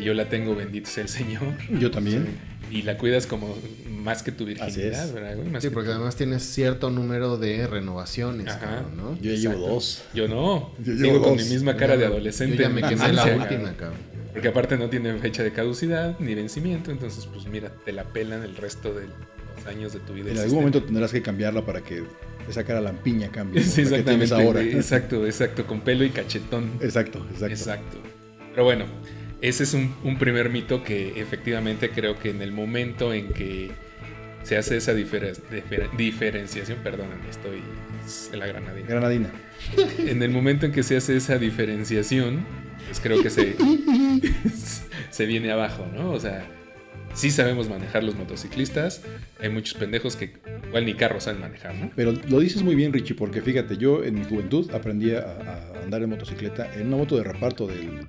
Y 0.00 0.04
yo 0.04 0.14
la 0.14 0.28
tengo, 0.28 0.54
bendito 0.56 0.88
sea 0.88 1.02
el 1.04 1.08
Señor. 1.08 1.42
Yo 1.78 1.90
también. 1.90 2.26
Y 2.70 2.82
la 2.82 2.96
cuidas 2.96 3.26
como 3.26 3.56
más 3.90 4.22
que 4.22 4.30
tu 4.32 4.44
Así 4.44 4.54
virginidad, 4.54 5.04
es. 5.06 5.12
¿verdad? 5.12 5.36
güey? 5.36 5.48
Más 5.50 5.62
Sí, 5.62 5.68
que 5.68 5.74
porque 5.74 5.88
tu- 5.88 5.94
además 5.94 6.14
tienes 6.16 6.42
cierto 6.44 6.88
número 6.90 7.36
de 7.36 7.66
renovaciones, 7.66 8.46
Ajá. 8.46 8.60
cabrón, 8.60 8.96
¿no? 8.96 9.14
Yo 9.20 9.32
ya 9.32 9.50
llevo 9.50 9.68
dos. 9.68 10.04
Yo 10.14 10.28
no. 10.28 10.72
Yo 10.84 10.92
llevo 10.94 11.20
con 11.20 11.36
dos. 11.36 11.44
mi 11.46 11.52
misma 11.52 11.76
cara 11.76 11.96
de 11.96 12.06
adolescente. 12.06 12.56
Yo 12.56 12.62
ya 12.62 12.68
me 12.68 12.80
en 12.80 12.88
quemé 12.88 13.12
la 13.12 13.24
última, 13.36 13.72
cabrón. 13.76 13.98
Porque 14.32 14.46
aparte 14.48 14.76
no 14.78 14.88
tiene 14.88 15.12
fecha 15.18 15.42
de 15.42 15.52
caducidad 15.52 16.16
ni 16.20 16.34
vencimiento, 16.36 16.92
entonces 16.92 17.26
pues 17.26 17.46
mira, 17.46 17.72
te 17.84 17.92
la 17.92 18.04
pelan 18.04 18.44
el 18.44 18.54
resto 18.56 18.94
de 18.94 19.06
los 19.06 19.66
años 19.66 19.92
de 19.92 19.98
tu 19.98 20.12
vida. 20.12 20.30
En 20.30 20.38
algún 20.38 20.58
momento 20.58 20.84
tendrás 20.84 21.10
que 21.10 21.20
cambiarla 21.20 21.66
para 21.66 21.80
que 21.80 22.04
esa 22.48 22.62
cara 22.62 22.80
lampiña 22.80 23.30
cambie. 23.32 23.60
Sí, 23.64 23.82
la 23.86 23.96
que 23.96 24.02
tienes 24.04 24.30
exactamente. 24.30 24.34
ahora. 24.60 24.62
Exacto, 24.62 25.26
exacto, 25.26 25.66
con 25.66 25.80
pelo 25.80 26.04
y 26.04 26.10
cachetón. 26.10 26.70
Exacto, 26.80 27.18
exacto. 27.32 27.46
Exacto. 27.46 27.96
Pero 28.52 28.62
bueno, 28.64 28.84
ese 29.42 29.62
es 29.64 29.74
un, 29.74 29.94
un 30.04 30.18
primer 30.18 30.50
mito 30.50 30.82
que 30.84 31.20
efectivamente 31.20 31.90
creo 31.90 32.18
que 32.18 32.30
en 32.30 32.42
el 32.42 32.52
momento 32.52 33.12
en 33.14 33.28
que 33.32 33.70
se 34.42 34.56
hace 34.56 34.76
esa 34.76 34.94
diferen- 34.94 35.38
difer- 35.50 35.90
diferenciación, 35.96 36.78
perdóname, 36.82 37.28
estoy 37.28 37.60
en 38.32 38.38
la 38.38 38.46
granadina. 38.46 38.86
Granadina. 38.88 39.30
En 39.98 40.22
el 40.22 40.30
momento 40.30 40.66
en 40.66 40.72
que 40.72 40.82
se 40.82 40.96
hace 40.96 41.16
esa 41.16 41.38
diferenciación, 41.38 42.44
pues 42.86 43.00
creo 43.00 43.22
que 43.22 43.30
se, 43.30 43.56
se 45.10 45.26
viene 45.26 45.50
abajo, 45.50 45.86
¿no? 45.94 46.10
O 46.12 46.18
sea, 46.20 46.46
sí 47.14 47.30
sabemos 47.30 47.68
manejar 47.68 48.02
los 48.04 48.14
motociclistas, 48.16 49.02
hay 49.40 49.50
muchos 49.50 49.74
pendejos 49.74 50.16
que 50.16 50.32
igual 50.66 50.86
ni 50.86 50.94
carros 50.94 51.24
saben 51.24 51.40
manejar, 51.40 51.74
¿no? 51.74 51.90
Pero 51.94 52.12
lo 52.28 52.40
dices 52.40 52.62
muy 52.62 52.74
bien, 52.74 52.92
Richie, 52.92 53.14
porque 53.14 53.42
fíjate, 53.42 53.76
yo 53.76 54.02
en 54.04 54.14
mi 54.14 54.24
juventud 54.24 54.70
aprendí 54.74 55.12
a, 55.14 55.20
a 55.20 55.82
andar 55.84 56.02
en 56.02 56.10
motocicleta 56.10 56.70
en 56.74 56.86
una 56.88 56.96
moto 56.96 57.16
de 57.16 57.24
reparto 57.24 57.66
del, 57.66 58.06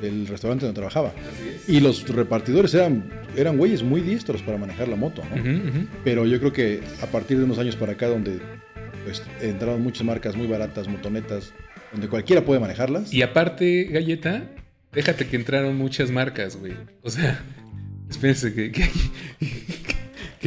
del 0.00 0.26
restaurante 0.26 0.66
donde 0.66 0.76
trabajaba. 0.76 1.08
Así 1.08 1.48
es. 1.48 1.68
Y 1.68 1.80
los 1.80 2.08
repartidores 2.08 2.74
eran, 2.74 3.10
eran 3.36 3.56
güeyes 3.56 3.82
muy 3.82 4.00
diestros 4.00 4.42
para 4.42 4.58
manejar 4.58 4.88
la 4.88 4.96
moto, 4.96 5.22
¿no? 5.34 5.86
Pero 6.04 6.26
yo 6.26 6.38
creo 6.38 6.52
que 6.52 6.80
a 7.02 7.06
partir 7.06 7.38
de 7.38 7.44
unos 7.44 7.58
años 7.58 7.76
para 7.76 7.92
acá, 7.92 8.08
donde 8.08 8.40
pues, 9.04 9.22
entraron 9.40 9.82
muchas 9.82 10.04
marcas 10.04 10.36
muy 10.36 10.46
baratas, 10.46 10.88
motonetas, 10.88 11.52
donde 11.92 12.08
cualquiera 12.08 12.44
puede 12.44 12.60
manejarlas. 12.60 13.12
Y 13.12 13.22
aparte, 13.22 13.84
Galleta, 13.84 14.50
déjate 14.92 15.26
que 15.26 15.36
entraron 15.36 15.76
muchas 15.76 16.10
marcas, 16.10 16.56
güey. 16.56 16.74
O 17.02 17.10
sea, 17.10 17.40
espérense 18.10 18.52
que, 18.52 18.72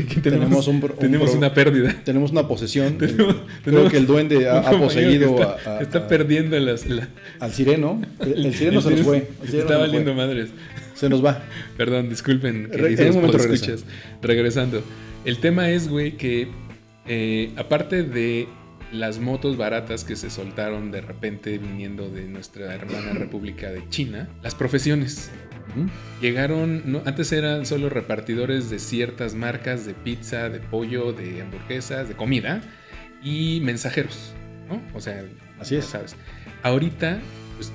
que 0.06 0.12
aquí 0.14 0.22
tenemos, 0.22 0.46
Tenemos 0.48 0.68
un 0.68 0.80
pro- 0.82 0.94
un 0.94 1.00
tenemos 1.00 1.30
pro- 1.30 1.38
una 1.40 1.54
pérdida. 1.54 1.96
Tenemos 2.04 2.32
una 2.32 2.48
posesión. 2.48 2.98
Tenemos- 2.98 3.36
Creo 3.64 3.90
que 3.90 3.98
el 3.98 4.06
duende 4.08 4.50
ha, 4.50 4.62
poseído 4.72 5.36
que 5.36 5.44
a- 5.44 5.56
está, 5.56 5.78
a- 5.78 5.82
está 5.82 6.08
perdiendo 6.08 6.60
las, 6.60 6.86
la- 6.88 7.08
al 7.40 7.52
sireno. 7.54 8.02
El, 8.20 8.46
el 8.46 8.54
sireno 8.54 8.82
se 8.82 8.92
nos 8.92 9.02
fue. 9.02 9.28
Está 9.44 9.78
valiendo 9.78 10.14
fue. 10.14 10.26
madres. 10.26 10.50
Se 10.96 11.10
nos 11.10 11.24
va. 11.24 11.44
Perdón, 11.78 12.10
disculpen. 12.10 12.70
Queridos 12.72 13.00
en 13.00 13.08
un 13.10 13.16
momento 13.16 13.38
podescuchas. 13.38 13.86
Regresando. 14.22 14.82
El 15.26 15.38
tema 15.40 15.70
es, 15.70 15.88
güey, 15.88 16.18
que 16.18 16.48
eh, 17.08 17.52
aparte 17.58 18.04
de 18.04 18.48
las 18.92 19.20
motos 19.20 19.56
baratas 19.56 20.04
que 20.04 20.16
se 20.16 20.30
soltaron 20.32 20.90
de 20.92 21.02
repente 21.02 21.58
viniendo 21.60 22.10
de 22.10 22.24
nuestra 22.24 22.74
hermana 22.74 23.14
República 23.14 23.70
de 23.72 23.88
China, 23.90 24.28
las 24.42 24.56
profesiones. 24.56 25.30
Llegaron, 26.22 26.84
no, 26.86 27.02
antes 27.06 27.32
eran 27.32 27.66
solo 27.66 27.90
repartidores 27.90 28.70
de 28.70 28.80
ciertas 28.80 29.36
marcas 29.36 29.86
de 29.86 29.94
pizza, 29.94 30.50
de 30.50 30.60
pollo, 30.60 31.14
de 31.14 31.42
hamburguesas, 31.42 32.08
de 32.10 32.16
comida 32.16 32.62
y 33.24 33.62
mensajeros, 33.64 34.34
¿no? 34.68 34.82
O 34.94 35.02
sea, 35.02 35.24
Así 35.60 35.76
es. 35.76 35.86
sabes. 35.86 36.16
Ahorita, 36.64 37.20
pues, 37.56 37.72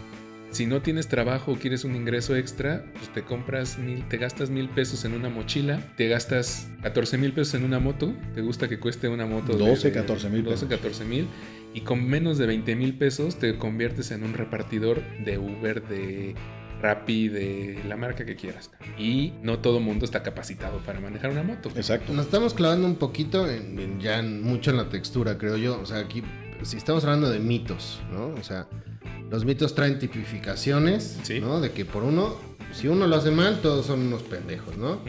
si 0.50 0.66
no 0.66 0.82
tienes 0.82 1.08
trabajo 1.08 1.52
o 1.52 1.56
quieres 1.56 1.84
un 1.84 1.96
ingreso 1.96 2.36
extra, 2.36 2.84
pues 2.94 3.08
te 3.12 3.22
compras 3.22 3.78
mil, 3.78 4.06
te 4.08 4.18
gastas 4.18 4.50
mil 4.50 4.68
pesos 4.68 5.04
en 5.04 5.14
una 5.14 5.28
mochila, 5.30 5.80
te 5.96 6.08
gastas 6.08 6.68
14 6.82 7.18
mil 7.18 7.32
pesos 7.32 7.54
en 7.54 7.64
una 7.64 7.78
moto, 7.78 8.14
te 8.34 8.40
gusta 8.42 8.68
que 8.68 8.78
cueste 8.78 9.08
una 9.08 9.26
moto 9.26 9.52
de- 9.56 9.58
12, 9.66 9.88
de 9.88 9.94
14,000 9.94 10.44
12, 10.44 10.66
pesos. 10.66 10.68
14 10.82 11.04
mil, 11.04 11.26
y 11.72 11.80
con 11.80 12.04
menos 12.06 12.38
de 12.38 12.46
20 12.46 12.76
mil 12.76 12.94
pesos 12.96 13.38
te 13.38 13.56
conviertes 13.58 14.10
en 14.12 14.22
un 14.22 14.34
repartidor 14.34 15.02
de 15.24 15.38
Uber, 15.38 15.82
de 15.88 16.34
Rappi, 16.88 17.28
de 17.28 17.80
la 17.88 17.96
marca 17.96 18.26
que 18.26 18.36
quieras. 18.36 18.70
Y 18.98 19.32
no 19.42 19.58
todo 19.60 19.80
mundo 19.80 20.04
está 20.04 20.22
capacitado 20.22 20.78
para 20.84 21.00
manejar 21.00 21.30
una 21.30 21.42
moto. 21.42 21.70
Exacto. 21.76 22.12
Nos 22.12 22.26
estamos 22.26 22.52
clavando 22.52 22.86
un 22.86 22.96
poquito 22.96 23.48
en, 23.48 23.78
en- 23.78 24.00
ya 24.00 24.18
en- 24.18 24.42
mucho 24.42 24.70
en 24.70 24.76
la 24.76 24.88
textura, 24.90 25.38
creo 25.38 25.56
yo. 25.56 25.80
O 25.80 25.86
sea, 25.86 25.98
aquí, 26.00 26.22
si 26.62 26.76
estamos 26.76 27.02
hablando 27.04 27.30
de 27.30 27.38
mitos, 27.38 28.00
¿no? 28.12 28.26
O 28.38 28.42
sea, 28.44 28.66
los 29.30 29.44
mitos 29.46 29.74
traen 29.74 29.98
tipificaciones, 29.98 31.20
Sí. 31.22 31.40
¿no? 31.40 31.60
De 31.60 31.70
que 31.72 31.86
por 31.86 32.02
uno, 32.04 32.36
si 32.72 32.86
uno 32.88 33.06
lo 33.06 33.16
hace 33.16 33.30
mal, 33.30 33.60
todos 33.62 33.86
son 33.86 34.00
unos 34.00 34.22
pendejos, 34.22 34.76
¿no? 34.76 35.00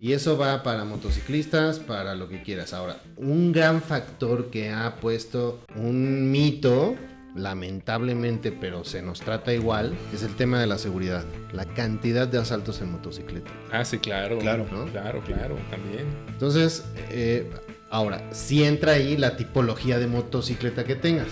Y 0.00 0.12
eso 0.12 0.36
va 0.36 0.62
para 0.64 0.84
motociclistas, 0.84 1.78
para 1.78 2.14
lo 2.14 2.28
que 2.28 2.42
quieras. 2.42 2.74
Ahora, 2.74 2.98
un 3.16 3.52
gran 3.52 3.80
factor 3.80 4.50
que 4.50 4.70
ha 4.70 4.96
puesto 4.96 5.62
un 5.76 6.30
mito, 6.30 6.96
lamentablemente, 7.34 8.52
pero 8.52 8.84
se 8.84 9.02
nos 9.02 9.20
trata 9.20 9.52
igual, 9.52 9.94
es 10.12 10.22
el 10.22 10.34
tema 10.36 10.60
de 10.60 10.66
la 10.66 10.78
seguridad. 10.78 11.24
La 11.52 11.64
cantidad 11.64 12.28
de 12.28 12.38
asaltos 12.38 12.80
en 12.80 12.92
motocicleta. 12.92 13.50
Ah, 13.72 13.84
sí, 13.84 13.98
claro. 13.98 14.38
Claro. 14.38 14.66
¿no? 14.70 14.86
Claro, 14.86 15.22
claro, 15.24 15.56
también. 15.70 16.06
Entonces, 16.28 16.84
eh, 17.10 17.50
ahora, 17.90 18.32
si 18.32 18.64
entra 18.64 18.92
ahí 18.92 19.16
la 19.16 19.36
tipología 19.36 19.98
de 19.98 20.06
motocicleta 20.06 20.84
que 20.84 20.94
tengas. 20.94 21.28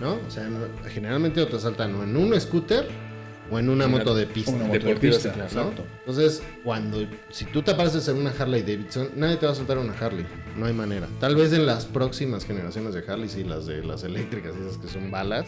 ¿no? 0.00 0.14
O 0.26 0.30
sea, 0.30 0.48
generalmente 0.88 1.44
te 1.44 1.56
asaltan 1.56 1.94
o 1.94 2.02
en 2.02 2.16
un 2.16 2.38
scooter 2.40 3.07
o 3.50 3.58
en 3.58 3.68
una 3.68 3.86
Una- 3.86 3.98
moto 3.98 4.14
de 4.14 4.26
pista. 4.26 4.50
Una 4.52 4.64
moto 4.66 4.86
de 4.86 4.96
pista. 4.96 5.34
¿no? 5.36 5.44
Exacto. 5.44 5.84
Entonces, 6.00 6.42
cuando 6.64 7.06
si 7.30 7.44
tú 7.46 7.62
te 7.62 7.70
apareces 7.70 8.06
en 8.08 8.16
una 8.18 8.30
Harley 8.38 8.62
Davidson, 8.62 9.08
nadie 9.16 9.36
te 9.36 9.46
va 9.46 9.52
a 9.52 9.54
soltar 9.54 9.78
una 9.78 9.92
Harley, 9.98 10.26
no 10.56 10.66
hay 10.66 10.72
manera. 10.74 11.06
Tal 11.20 11.34
vez 11.36 11.52
en 11.52 11.66
las 11.66 11.84
próximas 11.86 12.44
generaciones 12.44 12.94
de 12.94 13.02
Harley, 13.10 13.28
sí, 13.28 13.44
las 13.44 13.66
de 13.66 13.82
las 13.84 14.04
eléctricas, 14.04 14.54
esas 14.56 14.76
que 14.78 14.88
son 14.88 15.10
balas, 15.10 15.46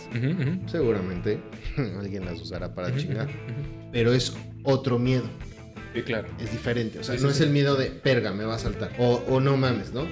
seguramente 0.66 1.40
alguien 1.98 2.24
las 2.24 2.40
usará 2.40 2.74
para 2.74 2.94
chingar. 2.96 3.28
Pero 3.92 4.12
es 4.12 4.34
otro 4.62 4.98
miedo, 4.98 5.24
Sí, 5.94 6.02
claro. 6.02 6.28
es 6.38 6.52
diferente. 6.52 7.00
O 7.00 7.04
sea, 7.04 7.16
Sí, 7.16 7.22
no 7.22 7.28
sí, 7.28 7.32
es 7.32 7.36
sí. 7.38 7.42
el 7.44 7.50
miedo 7.50 7.74
de 7.76 7.86
perga, 7.86 8.32
me 8.32 8.44
va 8.44 8.54
a 8.54 8.58
saltar. 8.58 8.92
O, 8.98 9.22
o 9.28 9.40
no 9.40 9.56
mames, 9.56 9.92
¿no? 9.92 10.06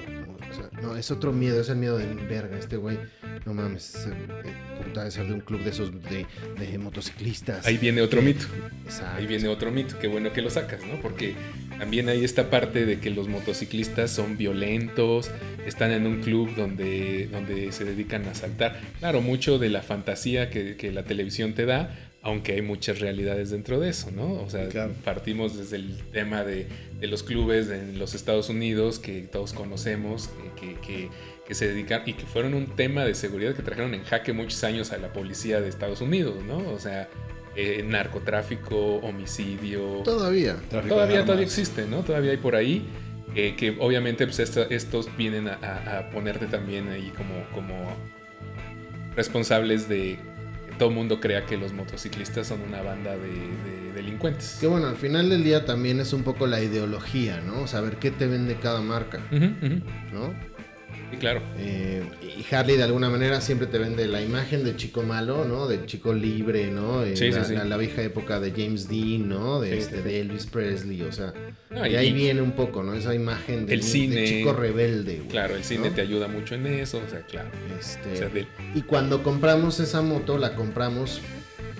Sea, 0.59 0.81
no, 0.81 0.95
es 0.95 1.11
otro 1.11 1.31
miedo, 1.31 1.61
es 1.61 1.69
el 1.69 1.77
miedo 1.77 1.97
de 1.97 2.05
verga, 2.05 2.57
este 2.57 2.77
güey, 2.77 2.97
no 3.45 3.53
mames, 3.53 4.07
eh, 4.07 4.13
eh, 4.45 4.83
puta 4.83 5.03
de 5.03 5.11
ser 5.11 5.27
de 5.27 5.33
un 5.33 5.41
club 5.41 5.61
de 5.63 5.69
esos 5.69 5.91
de, 6.03 6.25
de 6.57 6.77
motociclistas. 6.77 7.65
Ahí 7.65 7.77
viene 7.77 8.01
otro 8.01 8.21
mito. 8.21 8.45
Exacto. 8.85 9.17
Ahí 9.17 9.27
viene 9.27 9.47
otro 9.47 9.71
mito. 9.71 9.97
Qué 9.99 10.07
bueno 10.07 10.33
que 10.33 10.41
lo 10.41 10.49
sacas, 10.49 10.81
¿no? 10.85 11.01
Porque 11.01 11.35
también 11.77 12.09
hay 12.09 12.23
esta 12.23 12.49
parte 12.49 12.85
de 12.85 12.99
que 12.99 13.09
los 13.09 13.27
motociclistas 13.27 14.11
son 14.11 14.37
violentos, 14.37 15.31
están 15.65 15.91
en 15.91 16.05
un 16.05 16.21
club 16.21 16.53
donde, 16.55 17.27
donde 17.31 17.71
se 17.71 17.85
dedican 17.85 18.25
a 18.25 18.31
asaltar. 18.31 18.79
Claro, 18.99 19.21
mucho 19.21 19.59
de 19.59 19.69
la 19.69 19.81
fantasía 19.81 20.49
que, 20.49 20.75
que 20.75 20.91
la 20.91 21.03
televisión 21.03 21.53
te 21.53 21.65
da, 21.65 21.95
aunque 22.21 22.51
hay 22.53 22.61
muchas 22.61 22.99
realidades 22.99 23.49
dentro 23.51 23.79
de 23.79 23.89
eso, 23.89 24.11
¿no? 24.11 24.33
O 24.41 24.49
sea, 24.49 24.67
Claro. 24.67 24.91
partimos 25.05 25.57
desde 25.57 25.77
el 25.77 25.97
tema 26.11 26.43
de, 26.43 26.67
de 26.99 27.07
los 27.07 27.23
clubes 27.23 27.69
en 27.69 27.97
los 27.97 28.13
Estados 28.13 28.49
Unidos 28.49 28.99
que 28.99 29.21
todos 29.21 29.53
conocemos, 29.53 30.29
que, 30.59 30.73
que- 30.75 30.79
que- 30.81 31.09
que 31.47 31.55
se 31.55 31.67
dedican 31.67 32.03
y 32.05 32.13
que 32.13 32.25
fueron 32.27 32.53
un 32.53 32.75
tema 32.75 33.03
de 33.05 33.15
seguridad 33.15 33.55
que 33.55 33.63
trajeron 33.63 33.93
en 33.95 34.03
jaque 34.03 34.33
muchos 34.33 34.63
años 34.63 34.91
a 34.91 34.97
la 34.97 35.11
policía 35.13 35.61
de 35.61 35.69
Estados 35.69 35.99
Unidos, 36.01 36.43
¿no? 36.45 36.57
O 36.69 36.77
sea, 36.79 37.09
eh, 37.55 37.83
narcotráfico, 37.83 38.97
homicidio. 38.97 40.01
Todavía. 40.03 40.57
Tráfico 40.69 40.95
Todavía, 40.95 41.25
todavía 41.25 41.45
existe, 41.45 41.85
¿no? 41.87 42.01
Todavía 42.03 42.31
hay 42.31 42.37
por 42.37 42.55
ahí. 42.55 42.85
eh, 43.35 43.53
que 43.55 43.75
obviamente 43.79 44.25
pues, 44.25 44.39
esta- 44.39 44.63
estos 44.71 45.07
vienen 45.15 45.47
a, 45.47 45.53
a- 45.61 45.99
a 45.99 46.09
ponerte 46.09 46.47
también 46.47 46.89
ahí 46.89 47.11
como, 47.15 47.43
como 47.53 47.95
responsables 49.15 49.87
de 49.89 50.17
todo 50.79 50.89
el 50.89 50.95
mundo 50.95 51.19
crea 51.19 51.45
que 51.45 51.57
los 51.57 51.73
motociclistas 51.73 52.47
son 52.47 52.61
una 52.61 52.81
banda 52.81 53.15
de, 53.15 53.29
de 53.29 53.93
delincuentes. 53.93 54.57
Que 54.59 54.65
bueno, 54.65 54.87
al 54.87 54.95
final 54.95 55.29
del 55.29 55.43
día 55.43 55.65
también 55.65 55.99
es 55.99 56.13
un 56.13 56.23
poco 56.23 56.47
la 56.47 56.61
ideología, 56.61 57.41
¿no? 57.41 57.67
Saber 57.67 57.97
qué 57.97 58.09
te 58.09 58.25
vende 58.25 58.55
cada 58.55 58.81
marca. 58.81 59.19
¿no? 60.11 60.33
Sí, 61.11 61.17
claro. 61.17 61.41
Eh, 61.57 62.03
y 62.37 62.55
Harley 62.55 62.77
de 62.77 62.83
alguna 62.83 63.09
manera 63.09 63.41
siempre 63.41 63.67
te 63.67 63.77
vende 63.77 64.07
la 64.07 64.21
imagen 64.21 64.63
del 64.63 64.75
chico 64.77 65.03
malo, 65.03 65.43
¿no? 65.45 65.67
Del 65.67 65.85
chico 65.85 66.13
libre, 66.13 66.69
¿no? 66.71 67.03
Eh, 67.03 67.15
Sí, 67.17 67.25
sí, 67.25 67.31
la, 67.31 67.43
sí. 67.45 67.53
la- 67.55 67.65
la 67.65 67.77
vieja 67.77 68.01
época 68.03 68.39
de 68.39 68.51
James 68.51 68.87
Dean, 68.87 69.27
¿no? 69.27 69.59
De, 69.59 69.77
este, 69.77 70.01
de 70.01 70.21
Elvis 70.21 70.45
Presley, 70.45 71.01
o 71.01 71.11
sea, 71.11 71.33
No, 71.69 71.81
de 71.83 71.89
y- 71.91 71.95
ahí 71.95 72.13
viene 72.13 72.41
un 72.41 72.51
poco, 72.53 72.83
¿no? 72.83 72.93
Esa 72.93 73.13
imagen 73.15 73.65
del 73.65 73.79
El 73.79 73.83
cine. 73.83 74.25
chico 74.25 74.53
rebelde, 74.53 75.17
güey, 75.17 75.27
Claro, 75.29 75.55
el 75.55 75.63
cine 75.63 75.89
¿no? 75.89 75.95
te 75.95 76.01
ayuda 76.01 76.27
mucho 76.27 76.55
en 76.55 76.67
eso, 76.67 77.01
o 77.05 77.09
sea, 77.09 77.21
claro. 77.21 77.49
Este, 77.79 78.13
O 78.13 78.15
sea, 78.15 78.29
del- 78.29 78.47
Y 78.75 78.81
cuando 78.83 79.23
compramos 79.23 79.79
esa 79.79 80.01
moto, 80.01 80.37
la 80.37 80.55
compramos 80.55 81.21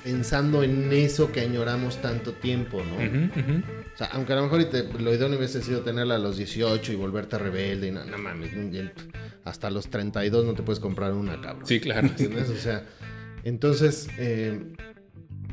pensando 0.03 0.63
en 0.63 0.91
eso 0.91 1.31
que 1.31 1.41
añoramos 1.41 2.01
tanto 2.01 2.33
tiempo, 2.33 2.81
¿no? 2.83 2.95
O 3.93 3.97
sea, 3.97 4.07
aunque 4.13 4.33
a 4.33 4.37
lo 4.37 4.43
mejor 4.43 4.63
te- 4.65 4.83
lo 4.99 5.13
idóneo 5.13 5.37
hubiese 5.37 5.61
sido 5.61 5.81
tenerla 5.81 6.15
a 6.15 6.19
los 6.19 6.37
18 6.37 6.93
y 6.93 6.95
volverte 6.95 7.37
rebelde 7.37 7.87
y 7.87 7.91
no, 7.91 8.03
no 8.05 8.17
mames, 8.17 8.51
hasta 9.45 9.69
los 9.69 9.89
32 9.89 10.45
no 10.45 10.53
te 10.53 10.63
puedes 10.63 10.79
comprar 10.79 11.13
una, 11.13 11.39
cabrón. 11.41 11.65
Sí, 11.65 11.79
claro. 11.79 12.07
¿Entiendes? 12.07 12.49
O 12.49 12.55
sea, 12.57 12.85
entonces 13.43 14.07
eh, 14.17 14.59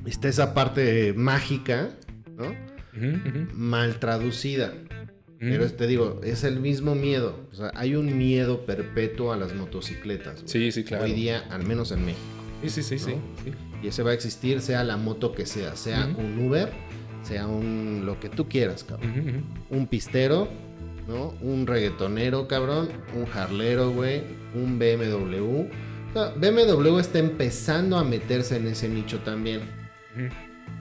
está 0.05 0.29
esa 0.29 0.55
parte 0.55 1.13
mágica, 1.15 1.91
¿no? 2.37 2.49
Ujú. 2.97 3.49
Mal 3.55 3.99
traducida. 3.99 4.73
Pero 5.39 5.71
te 5.71 5.87
digo, 5.87 6.21
es 6.25 6.45
el 6.45 6.61
mismo 6.61 6.95
miedo. 6.95 7.47
O 7.53 7.55
sea, 7.55 7.71
hay 7.75 7.95
un 7.95 8.17
miedo 8.17 8.65
perpetuo 8.65 9.33
a 9.35 9.37
las 9.37 9.55
motocicletas. 9.55 10.37
güey. 10.37 10.49
Sí, 10.49 10.73
sí, 10.73 10.83
claro. 10.83 11.05
Hoy 11.05 11.13
día, 11.13 11.45
al 11.51 11.63
menos 11.67 11.93
en 11.93 12.07
México. 12.07 12.23
Sí, 12.63 12.71
sí, 12.71 12.83
sí, 12.83 12.99
sí. 12.99 13.15
Y 13.83 13.89
ese 13.89 14.03
va 14.03 14.11
a 14.11 14.15
existir, 14.15 14.61
sea 14.61 14.85
la 14.85 14.97
moto 14.97 15.33
que 15.33 15.47
sea, 15.47 15.77
sea 15.77 16.07
un 16.07 16.47
Uber, 16.47 16.73
sea 17.23 17.47
un 17.47 18.03
lo 18.05 18.19
que 18.21 18.29
tú 18.29 18.49
quieras, 18.49 18.85
cabrón. 18.85 19.45
Un 19.71 19.87
pistero, 19.87 20.49
¿no? 21.07 21.35
Un 21.41 21.67
reggaetonero, 21.67 22.49
cabrón. 22.49 22.89
Un 23.15 23.27
harlero, 23.33 23.91
güey. 23.91 24.23
Un 24.55 24.79
BMW. 24.79 25.69
O 26.11 26.13
sea, 26.13 26.33
BMW 26.37 26.99
está 26.99 27.19
empezando 27.19 27.97
a 27.97 28.05
meterse 28.05 28.57
en 28.57 28.69
ese 28.69 28.89
nicho 28.89 29.19
también. 29.21 29.61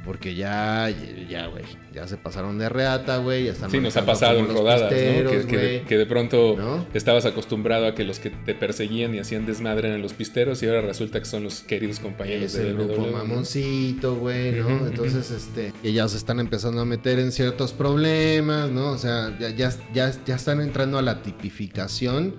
Porque 0.03 0.35
ya, 0.35 0.87
ya, 1.27 1.47
güey. 1.47 1.63
Ya 1.91 2.07
se 2.07 2.15
pasaron 2.15 2.59
de 2.59 2.69
reata, 2.69 3.17
güey. 3.17 3.45
Ya 3.45 3.53
están 3.53 3.71
Sí, 3.71 3.79
nos 3.79 3.97
ha 3.97 4.05
pasado 4.05 4.37
en 4.37 4.47
rodadas, 4.47 4.91
¿no? 4.91 5.31
Que, 5.31 5.45
que 5.47 5.57
de, 5.57 5.81
que 5.81 5.97
de 5.97 6.05
pronto 6.05 6.55
¿No? 6.55 6.85
estabas 6.93 7.25
acostumbrado 7.25 7.87
a 7.87 7.95
que 7.95 8.03
los 8.03 8.19
que 8.19 8.29
te 8.29 8.53
perseguían 8.53 9.15
y 9.15 9.19
hacían 9.19 9.47
desmadre 9.47 9.87
eran 9.87 10.03
los 10.03 10.13
pisteros 10.13 10.61
y 10.61 10.67
ahora 10.67 10.81
resulta 10.81 11.17
que 11.17 11.25
son 11.25 11.43
los 11.43 11.61
queridos 11.61 11.99
compañeros 11.99 12.43
Es 12.43 12.53
de 12.53 12.67
el 12.69 12.75
BMW. 12.75 12.83
grupo 12.83 13.07
¿no? 13.07 13.17
mamoncito, 13.17 14.15
güey, 14.17 14.51
¿no? 14.51 14.85
Entonces, 14.85 15.31
este, 15.31 15.73
que 15.81 15.91
ya 15.91 16.07
se 16.07 16.17
están 16.17 16.39
empezando 16.39 16.81
a 16.81 16.85
meter 16.85 17.17
en 17.17 17.31
ciertos 17.31 17.73
problemas, 17.73 18.69
¿no? 18.69 18.91
O 18.91 18.97
sea, 18.99 19.35
ya, 19.39 19.49
ya, 19.49 19.71
ya, 19.91 20.11
ya 20.23 20.35
están 20.35 20.61
entrando 20.61 20.99
a 20.99 21.01
la 21.01 21.23
tipificación 21.23 22.35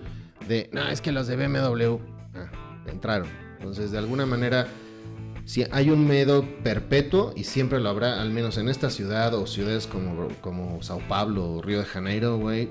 de, 0.46 0.70
no, 0.72 0.86
es 0.88 1.00
que 1.00 1.10
los 1.10 1.26
de 1.26 1.34
BMW 1.34 1.96
ah, 2.36 2.50
entraron. 2.86 3.28
Entonces, 3.58 3.90
de 3.90 3.98
alguna 3.98 4.24
manera, 4.24 4.68
si 5.46 5.64
hay 5.70 5.88
un 5.88 6.06
miedo 6.06 6.44
perpetuo 6.62 7.32
y 7.34 7.44
siempre 7.44 7.80
lo 7.80 7.88
habrá, 7.88 8.20
al 8.20 8.30
menos 8.30 8.58
en 8.58 8.68
esta 8.68 8.90
ciudad 8.90 9.32
o 9.34 9.46
ciudades 9.46 9.86
como, 9.86 10.28
como 10.42 10.82
Sao 10.82 11.00
Paulo 11.08 11.48
o 11.52 11.62
Río 11.62 11.78
de 11.78 11.84
Janeiro, 11.86 12.36
güey. 12.36 12.68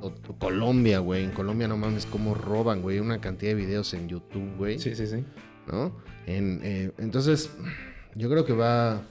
O, 0.00 0.06
o 0.28 0.38
Colombia, 0.38 1.00
güey. 1.00 1.24
En 1.24 1.32
Colombia 1.32 1.68
no 1.68 1.76
mames 1.76 2.06
cómo 2.06 2.34
roban, 2.34 2.80
güey. 2.80 3.00
Una 3.00 3.20
cantidad 3.20 3.50
de 3.50 3.56
videos 3.56 3.92
en 3.92 4.08
YouTube, 4.08 4.56
güey. 4.56 4.78
Sí, 4.78 4.94
sí, 4.94 5.06
sí. 5.06 5.24
¿no? 5.66 5.96
En, 6.26 6.60
eh, 6.62 6.92
entonces, 6.98 7.50
yo 8.14 8.30
creo 8.30 8.44
que 8.44 8.52
va 8.52 9.02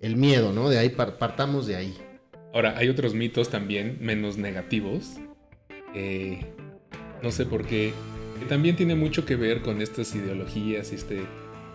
el 0.00 0.16
miedo, 0.16 0.52
¿no? 0.52 0.68
De 0.70 0.78
ahí 0.78 0.88
par- 0.88 1.18
partamos 1.18 1.66
de 1.66 1.76
ahí. 1.76 1.94
Ahora, 2.54 2.74
hay 2.78 2.88
otros 2.88 3.12
mitos 3.14 3.50
también 3.50 3.98
menos 4.00 4.38
negativos. 4.38 5.16
eh, 5.94 6.40
no 7.22 7.30
sé 7.32 7.44
por 7.44 7.66
qué. 7.66 7.92
Que 8.38 8.46
también 8.46 8.76
tiene 8.76 8.94
mucho 8.94 9.26
que 9.26 9.36
ver 9.36 9.60
con 9.60 9.82
estas 9.82 10.14
ideologías 10.14 10.90
y 10.92 10.94
este. 10.94 11.26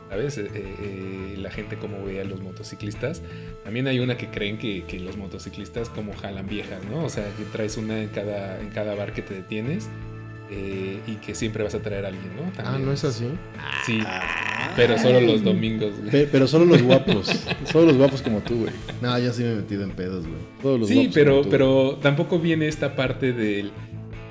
¿Sabes? 0.10 0.38
Eh, 0.38 0.50
eh, 0.54 1.36
la 1.38 1.50
gente 1.52 1.78
como 1.78 2.04
ve 2.06 2.22
a 2.22 2.24
los 2.24 2.42
motociclistas. 2.42 3.22
También 3.64 3.88
hay 3.88 4.00
una 4.00 4.18
que 4.18 4.28
creen 4.28 4.58
que, 4.58 4.84
que 4.86 5.00
los 5.00 5.18
motociclistas 5.18 5.90
como 5.90 6.14
jalan 6.14 6.48
viejas, 6.48 6.84
¿no? 6.90 7.04
O 7.06 7.10
sea, 7.10 7.26
que 7.38 7.44
traes 7.46 7.76
una 7.78 8.02
en 8.02 8.10
cada, 8.10 8.60
en 8.62 8.70
cada 8.70 8.94
bar 8.96 9.14
que 9.14 9.22
te 9.24 9.34
detienes. 9.34 9.90
eh, 10.52 11.00
y 11.08 11.16
que 11.16 11.34
siempre 11.34 11.64
vas 11.64 11.74
a 11.74 11.80
traer 11.80 12.06
a 12.06 12.10
alguien, 12.10 12.36
¿no? 12.36 12.44
Ah. 12.64 12.78
¿no 12.80 12.92
es 12.94 13.04
así? 13.04 13.26
Sí, 13.84 14.00
pero 14.76 14.96
solo 15.00 15.20
los 15.20 15.44
domingos, 15.44 15.98
güey. 15.98 16.12
Pe- 16.12 16.28
Pero 16.32 16.46
solo 16.48 16.66
los 16.66 16.84
guapos. 16.84 17.26
solo 17.72 17.88
los 17.88 17.98
guapos 17.98 18.22
como 18.22 18.42
tú, 18.42 18.60
güey. 18.60 18.72
No, 19.02 19.18
yo 19.18 19.34
sí 19.34 19.42
me 19.42 19.54
he 19.54 19.56
metido 19.56 19.84
en 19.84 19.92
pedos, 19.92 20.28
güey. 20.28 20.38
Todos 20.62 20.80
los 20.82 20.88
Sí, 20.90 20.96
guapos 20.96 21.14
pero, 21.16 21.32
como 21.32 21.44
tú. 21.46 21.50
pero 21.50 21.98
tampoco 22.00 22.38
viene 22.40 22.68
esta 22.68 22.96
parte 22.96 23.34
del, 23.34 23.72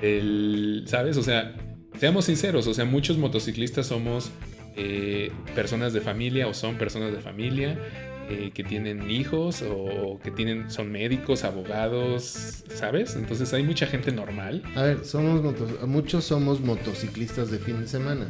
del- 0.01 0.83
¿sabes? 0.87 1.17
O 1.17 1.21
sea, 1.23 1.53
seamos 1.99 2.25
sinceros, 2.25 2.65
o 2.67 2.73
sea, 2.73 2.85
muchos 2.85 3.17
motociclistas 3.17 3.87
somos 3.87 4.31
eh, 4.75 5.31
personas 5.53 5.93
de 5.93 6.01
familia 6.01 6.47
o 6.47 6.53
son 6.53 6.75
personas 6.75 7.11
de 7.13 7.21
familia 7.21 7.79
eh, 8.27 8.49
que 8.55 8.63
tienen 8.63 9.11
hijos 9.11 9.63
o 9.69 10.19
que 10.23 10.31
tienen, 10.31 10.71
son 10.71 10.91
médicos, 10.91 11.43
abogados, 11.43 12.63
¿sabes? 12.73 13.15
Entonces 13.15 13.53
hay 13.53 13.61
mucha 13.61 13.85
gente 13.85 14.11
normal. 14.11 14.63
A 14.75 14.81
ver, 14.81 15.05
somos 15.05 15.55
muchos 15.85 16.23
somos 16.23 16.59
motociclistas 16.59 17.51
de 17.51 17.59
fin 17.59 17.81
de 17.81 17.87
semana. 17.87 18.27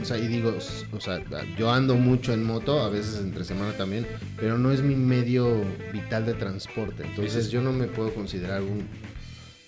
O 0.00 0.04
sea, 0.04 0.18
y 0.18 0.28
digo, 0.28 0.54
o 0.92 1.00
sea, 1.00 1.20
yo 1.58 1.72
ando 1.72 1.96
mucho 1.96 2.32
en 2.32 2.44
moto, 2.44 2.80
a 2.80 2.88
veces 2.90 3.20
entre 3.20 3.42
semana 3.42 3.72
también, 3.72 4.06
pero 4.36 4.56
no 4.56 4.70
es 4.70 4.82
mi 4.82 4.94
medio 4.94 5.62
vital 5.92 6.26
de 6.26 6.34
transporte. 6.34 7.02
Entonces 7.04 7.46
sí. 7.46 7.50
yo 7.50 7.60
no 7.60 7.72
me 7.72 7.88
puedo 7.88 8.14
considerar 8.14 8.62
un 8.62 8.86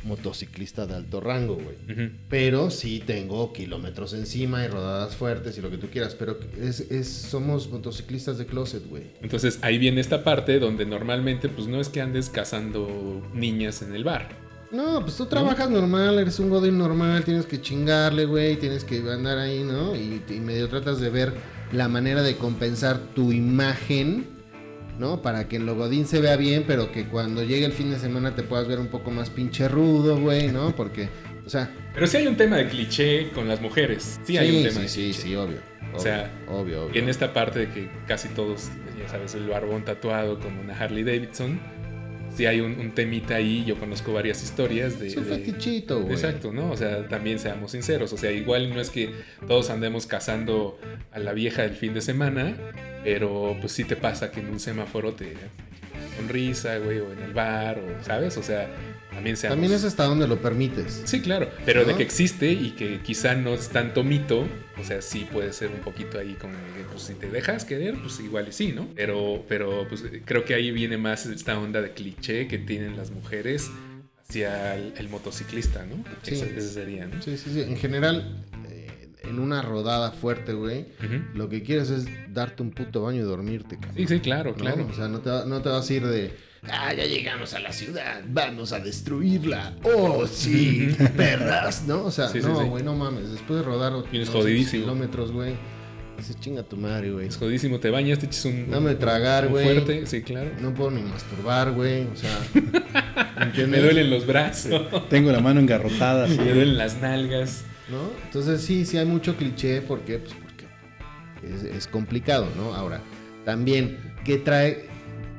motociclista 0.07 0.87
de 0.87 0.95
alto 0.95 1.21
rango, 1.21 1.55
güey. 1.57 2.11
Pero 2.29 2.71
sí 2.71 3.03
tengo 3.05 3.53
kilómetros 3.53 4.15
encima 4.15 4.65
y 4.65 4.69
rodadas 4.69 5.15
fuertes 5.17 5.59
y 5.59 5.61
lo 5.61 5.71
que 5.71 5.79
tú 5.79 5.89
quieras. 5.89 6.15
Pero 6.15 6.39
es, 6.61 6.81
es- 6.91 7.09
somos 7.09 7.69
motociclistas 7.71 8.39
de 8.39 8.47
closet, 8.47 8.87
güey. 8.89 9.05
Entonces 9.23 9.59
ahí 9.63 9.79
viene 9.79 10.01
esta 10.01 10.25
parte 10.25 10.59
donde 10.59 10.87
normalmente 10.87 11.49
pues 11.49 11.67
no 11.69 11.81
es 11.81 11.89
que 11.89 12.01
andes 12.01 12.31
cazando 12.31 13.23
niñas 13.35 13.83
en 13.83 13.95
el 13.95 14.05
bar. 14.05 14.29
No, 14.73 15.01
pues 15.01 15.17
tú 15.17 15.27
trabajas 15.27 15.71
normal, 15.71 16.19
eres 16.19 16.41
un 16.41 16.51
godín 16.51 16.77
normal, 16.77 17.25
tienes 17.25 17.47
que 17.47 17.61
chingarle, 17.61 18.25
güey, 18.27 18.57
tienes 18.57 18.83
que 18.83 18.99
andar 18.99 19.39
ahí, 19.39 19.63
¿no? 19.63 19.95
Y, 19.95 20.21
y 20.29 20.41
medio 20.41 20.69
tratas 20.69 20.99
de 21.01 21.09
ver 21.09 21.35
la 21.73 21.87
manera 21.89 22.23
de 22.23 22.37
compensar 22.37 22.99
tu 23.15 23.31
imagen, 23.33 24.27
¿no? 24.99 25.23
Para 25.23 25.49
que 25.49 25.57
en 25.57 25.67
lo 25.67 25.75
godín 25.75 26.07
se 26.07 26.21
vea 26.21 26.37
bien, 26.37 26.65
pero 26.67 26.93
que 26.93 27.07
cuando 27.07 27.43
llegue 27.43 27.67
el 27.67 27.73
fin 27.73 27.91
de 27.91 27.99
semana 27.99 28.35
te 28.35 28.43
puedas 28.43 28.67
ver 28.69 28.79
un 28.79 28.89
poco 28.89 29.11
más 29.11 29.31
pinche 29.31 29.69
rudo, 29.69 30.19
güey, 30.19 30.49
¿no? 30.49 30.75
Porque, 30.75 31.09
o 31.45 31.51
sea... 31.51 31.71
Pero 31.95 32.07
sí 32.07 32.19
hay 32.19 32.27
un 32.27 32.37
tema 32.37 32.57
de 32.57 32.69
cliché 32.69 33.31
con 33.31 33.49
las 33.49 33.61
mujeres. 33.61 34.21
Sí, 34.25 34.37
hay 34.37 34.57
un 34.57 34.63
tema 34.63 34.75
sí, 34.75 34.81
de 34.81 34.89
sí, 34.89 35.03
cliché. 35.03 35.23
sí, 35.23 35.37
obvio. 35.37 35.59
O 35.95 35.99
sea, 35.99 36.31
obvio, 36.49 36.85
obvio. 36.85 37.01
En 37.03 37.09
esta 37.09 37.33
parte 37.33 37.61
de 37.61 37.71
que 37.71 37.91
casi 38.07 38.29
todos, 38.29 38.71
ya 38.99 39.09
sabes, 39.09 39.35
el 39.35 39.49
barbón 39.49 39.85
tatuado 39.85 40.39
con 40.39 40.59
una 40.59 40.79
Harley 40.79 41.05
Davidson, 41.05 41.59
sí 42.37 42.47
hay 42.47 42.61
un, 42.61 42.79
un 42.79 42.93
temita 42.93 43.37
ahí. 43.37 43.65
Yo 43.65 43.77
conozco 43.79 44.13
varias 44.13 44.43
historias 44.43 45.01
de. 45.01 45.09
Es 45.09 45.17
un 45.17 45.25
fetichito, 45.25 46.01
güey. 46.01 46.15
Exacto, 46.15 46.53
¿no? 46.53 46.71
O 46.71 46.77
sea, 46.77 47.09
también 47.09 47.39
seamos 47.39 47.73
sinceros. 47.73 48.13
O 48.13 48.17
sea, 48.17 48.31
igual 48.33 48.71
no 48.75 48.81
es 48.81 48.91
que 48.91 49.11
todos 49.47 49.71
andemos 49.71 50.07
cazando 50.07 50.79
a 51.13 51.19
la 51.19 51.33
vieja 51.33 51.63
del 51.63 51.73
fin 51.73 51.95
de 51.95 52.03
semana, 52.03 52.57
pero 53.03 53.57
pues 53.61 53.73
sí 53.73 53.85
te 53.85 53.97
pasa 53.97 54.31
que 54.31 54.41
en 54.41 54.49
un 54.49 54.61
semáforo 54.61 55.13
te 55.15 55.35
sonrisa, 56.17 56.79
güey, 56.79 56.99
o 56.99 57.13
en 57.13 57.23
el 57.23 57.33
bar, 57.33 57.79
o 57.79 58.05
sabes, 58.05 58.37
o 58.37 58.43
sea, 58.43 58.69
también 59.17 59.37
seamos. 59.37 59.55
También 59.57 59.73
es 59.73 59.85
hasta 59.85 60.05
donde 60.05 60.29
lo 60.29 60.41
permites. 60.41 61.03
Sí, 61.05 61.21
claro, 61.21 61.51
pero 61.65 61.85
de 61.85 61.95
que 61.97 62.03
existe 62.05 62.53
y 62.53 62.71
que 62.71 63.01
quizá 63.03 63.35
no 63.35 63.55
es 63.55 63.69
tanto 63.71 64.05
mito, 64.05 64.47
o 64.81 64.85
sea, 64.85 65.03
sí 65.03 65.27
puede 65.33 65.53
ser 65.53 65.71
un 65.71 65.81
poquito 65.81 66.19
ahí 66.19 66.35
como 66.41 66.55
que, 66.55 66.85
pues 66.91 67.03
si 67.03 67.15
te 67.15 67.29
dejas 67.29 67.65
querer, 67.65 67.95
pues 68.01 68.21
igual 68.21 68.47
y 68.49 68.53
sí, 68.53 68.73
¿no? 68.73 68.89
Pero, 68.95 69.45
pero 69.49 69.87
pues 69.89 70.05
creo 70.25 70.45
que 70.45 70.55
ahí 70.55 70.71
viene 70.71 70.97
más 70.97 71.27
esta 71.27 71.59
onda 71.59 71.81
de 71.83 71.93
cliché 71.93 72.47
que 72.47 72.59
tienen 72.59 72.97
las 72.97 73.11
mujeres 73.11 73.71
hacia 74.29 74.77
el, 74.77 74.93
el 74.97 75.09
motociclista, 75.09 75.85
¿no? 75.87 76.03
Sí. 76.23 76.35
Ese 76.35 76.61
sería, 76.61 77.07
¿no? 77.07 77.23
Sí, 77.23 77.37
sí, 77.39 77.51
sí. 77.53 77.61
En 77.63 77.77
general, 77.77 78.45
eh, 78.69 79.09
en 79.25 79.39
una 79.39 79.63
rodada 79.63 80.11
fuerte, 80.13 80.53
güey, 80.53 80.87
lo 81.35 81.49
que 81.49 81.63
quieres 81.63 81.91
es 81.91 82.07
darte 82.33 82.63
un 82.63 82.71
puto 82.71 83.03
baño 83.03 83.21
y 83.21 83.25
dormirte, 83.25 83.77
cabrón. 83.77 83.97
Sí, 83.97 84.07
sí, 84.09 84.21
claro, 84.21 84.51
¿no? 84.51 84.57
claro. 84.57 84.87
O 84.91 84.93
sea, 84.93 85.09
no 85.09 85.21
te, 85.21 85.31
va- 85.31 85.45
no 85.45 85.63
te 85.63 85.69
vas 85.69 85.89
a 85.89 85.93
ir 85.95 86.07
de. 86.07 86.33
Ah, 86.71 86.93
ya 86.93 87.05
llegamos 87.07 87.55
a 87.55 87.61
la 87.61 87.73
ciudad, 87.73 88.23
vamos 88.29 88.73
a 88.73 88.81
destruirla. 88.81 89.75
Oh, 89.85 90.27
sí, 90.27 90.95
perras, 91.17 91.85
¿no? 91.87 92.05
O 92.05 92.11
sea, 92.11 92.29
Sí, 92.29 92.41
sí, 92.41 92.47
no, 92.47 92.61
sí. 92.61 92.67
güey, 92.69 92.83
no 92.83 92.95
mames. 92.95 93.31
Después 93.31 93.61
de 93.61 93.65
rodar 93.65 93.93
Vienes 94.11 94.29
800 94.29 94.35
jodidísimo. 94.35 94.83
kilómetros, 94.85 95.33
güey, 95.33 95.55
dices 96.19 96.39
chinga 96.41 96.63
tu 96.63 96.77
madre, 96.77 97.11
güey. 97.13 97.29
Es 97.29 97.37
jodísimo, 97.37 97.79
te 97.79 97.91
bañas, 97.91 98.19
te 98.19 98.27
echas 98.27 98.45
un, 98.47 98.71
Dame 98.71 98.95
tragar, 98.97 99.47
un 99.47 99.53
güey. 99.53 99.65
fuerte, 99.65 100.07
sí, 100.07 100.23
claro. 100.23 100.51
No 100.61 100.75
puedo 100.75 100.91
ni 100.91 101.03
masturbar, 101.03 101.73
güey. 101.73 102.05
O 102.07 102.17
sea, 102.17 102.37
Me 103.39 103.45
¿entiendes? 103.45 103.83
duelen 103.83 104.11
los 104.11 104.27
brazos, 104.27 104.83
Tengo 105.11 105.31
la 105.33 105.41
mano 105.41 105.61
engarrotada 105.61 106.25
así. 106.25 106.37
me 106.39 106.45
duelen 106.53 106.79
las 106.79 106.97
nalgas. 107.01 107.65
¿no? 107.89 108.11
Entonces 108.25 108.63
sí, 108.63 108.85
sí 108.85 108.99
hay 108.99 109.07
mucho 109.07 109.37
cliché, 109.37 109.81
¿por 109.83 110.01
qué? 110.01 110.19
Pues 110.19 110.35
porque 110.35 110.65
es, 111.47 111.63
es 111.63 111.87
complicado, 111.87 112.49
¿no? 112.57 112.75
Ahora, 112.75 113.01
también, 113.45 113.99
¿qué 114.25 114.39
trae? 114.39 114.89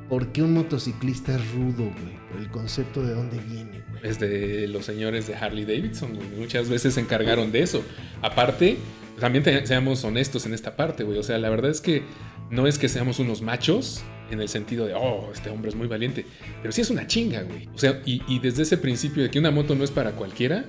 ¿Por 0.10 0.32
qué 0.32 0.42
un 0.42 0.54
motociclista 0.54 1.36
es 1.36 1.52
rudo, 1.52 1.84
güey? 1.84 2.40
El 2.40 2.50
concepto 2.50 3.04
de 3.04 3.14
dónde 3.14 3.40
viene, 3.40 3.84
güey. 3.90 4.02
es 4.04 4.20
de 4.20 4.68
los 4.68 4.86
señores 4.86 5.28
de 5.28 5.36
Harley 5.36 5.66
Davidson, 5.66 6.16
güey. 6.16 6.28
Muchas 6.38 6.70
veces 6.70 6.94
se 6.94 7.02
encargaron 7.02 7.52
de 7.52 7.62
eso. 7.62 7.84
Aparte, 8.22 8.78
también 9.20 9.44
seamos 9.66 10.04
honestos 10.04 10.46
en 10.46 10.54
esta 10.54 10.76
parte, 10.76 11.04
güey. 11.04 11.18
O 11.18 11.24
sea, 11.24 11.38
la 11.38 11.50
verdad 11.50 11.72
es 11.72 11.82
que 11.82 12.04
no 12.50 12.68
es 12.68 12.78
que 12.78 12.88
seamos 12.88 13.20
unos 13.20 13.42
machos 13.42 14.02
en 14.32 14.40
el 14.40 14.48
sentido 14.48 14.86
de, 14.86 14.94
oh, 14.94 15.30
este 15.34 15.50
hombre 15.50 15.70
es 15.70 15.76
muy 15.76 15.88
valiente. 15.88 16.26
Pero 16.62 16.72
sí 16.72 16.82
es 16.82 16.90
una 16.90 17.06
chinga, 17.08 17.42
güey. 17.44 17.68
O 17.74 17.78
sea, 17.78 18.02
y, 18.06 18.22
y 18.28 18.40
desde 18.40 18.64
ese 18.64 18.78
principio 18.78 19.24
de 19.24 19.30
que 19.30 19.40
una 19.40 19.52
moto 19.52 19.76
no 19.76 19.84
es 19.84 19.92
para 19.92 20.12
cualquiera, 20.12 20.66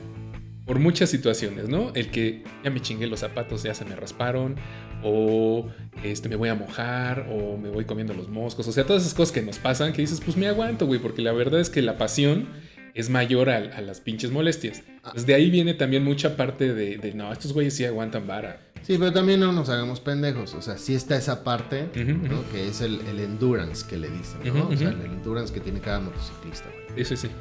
por 0.68 0.78
muchas 0.78 1.08
situaciones, 1.08 1.68
¿no? 1.68 1.92
El 1.94 2.10
que 2.10 2.44
ya 2.62 2.70
me 2.70 2.80
chingué 2.80 3.06
los 3.06 3.20
zapatos, 3.20 3.62
ya 3.62 3.72
se 3.74 3.86
me 3.86 3.96
rasparon, 3.96 4.54
o 5.02 5.66
este, 6.04 6.28
me 6.28 6.36
voy 6.36 6.50
a 6.50 6.54
mojar, 6.54 7.26
o 7.30 7.56
me 7.56 7.70
voy 7.70 7.86
comiendo 7.86 8.12
los 8.12 8.28
moscos, 8.28 8.68
o 8.68 8.72
sea, 8.72 8.84
todas 8.84 9.02
esas 9.02 9.14
cosas 9.14 9.32
que 9.32 9.40
nos 9.42 9.58
pasan 9.58 9.92
que 9.94 10.02
dices, 10.02 10.20
pues 10.22 10.36
me 10.36 10.46
aguanto, 10.46 10.86
güey, 10.86 11.00
porque 11.00 11.22
la 11.22 11.32
verdad 11.32 11.58
es 11.58 11.70
que 11.70 11.80
la 11.80 11.96
pasión 11.96 12.46
es 12.94 13.08
mayor 13.08 13.48
a, 13.48 13.56
a 13.56 13.80
las 13.80 14.00
pinches 14.00 14.30
molestias. 14.30 14.82
Pues 15.12 15.24
de 15.24 15.34
ahí 15.34 15.50
viene 15.50 15.72
también 15.72 16.04
mucha 16.04 16.36
parte 16.36 16.74
de, 16.74 16.98
de, 16.98 17.14
no, 17.14 17.32
estos 17.32 17.52
güeyes 17.54 17.74
sí 17.74 17.84
aguantan 17.86 18.26
vara. 18.26 18.60
Sí, 18.82 18.96
pero 18.98 19.12
también 19.12 19.40
no 19.40 19.52
nos 19.52 19.68
hagamos 19.70 20.00
pendejos. 20.00 20.54
O 20.54 20.60
sea, 20.62 20.76
sí 20.78 20.94
está 20.94 21.16
esa 21.16 21.44
parte, 21.44 21.88
Ujú, 21.94 22.26
¿no? 22.28 22.40
ujú. 22.40 22.50
Que 22.52 22.68
es 22.68 22.80
el, 22.80 23.00
el 23.08 23.20
endurance 23.20 23.86
que 23.88 23.96
le 23.96 24.08
dicen, 24.10 24.40
¿no? 24.44 24.64
Ujú, 24.64 24.72
O 24.74 24.76
sea, 24.76 24.88
el 24.90 25.00
endurance 25.00 25.52
que 25.54 25.60
tiene 25.60 25.80
cada 25.80 26.00
motociclista, 26.00 26.68
güey. 26.90 27.04
Sí, 27.04 27.16
sí, 27.16 27.28
sí. 27.28 27.34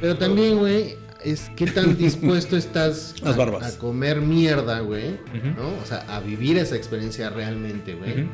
Pero 0.00 0.16
también, 0.16 0.58
güey, 0.58 0.96
es 1.24 1.50
qué 1.56 1.66
tan 1.66 1.96
dispuesto 1.98 2.56
estás 2.56 3.14
Las 3.22 3.34
a- 3.34 3.38
barbas. 3.38 3.74
a 3.76 3.78
comer 3.78 4.20
mierda, 4.20 4.80
güey. 4.80 5.18
¿no? 5.56 5.68
O 5.82 5.86
sea, 5.86 5.98
a 6.08 6.20
vivir 6.20 6.58
esa 6.58 6.76
experiencia 6.76 7.30
realmente, 7.30 7.94
güey. 7.94 8.26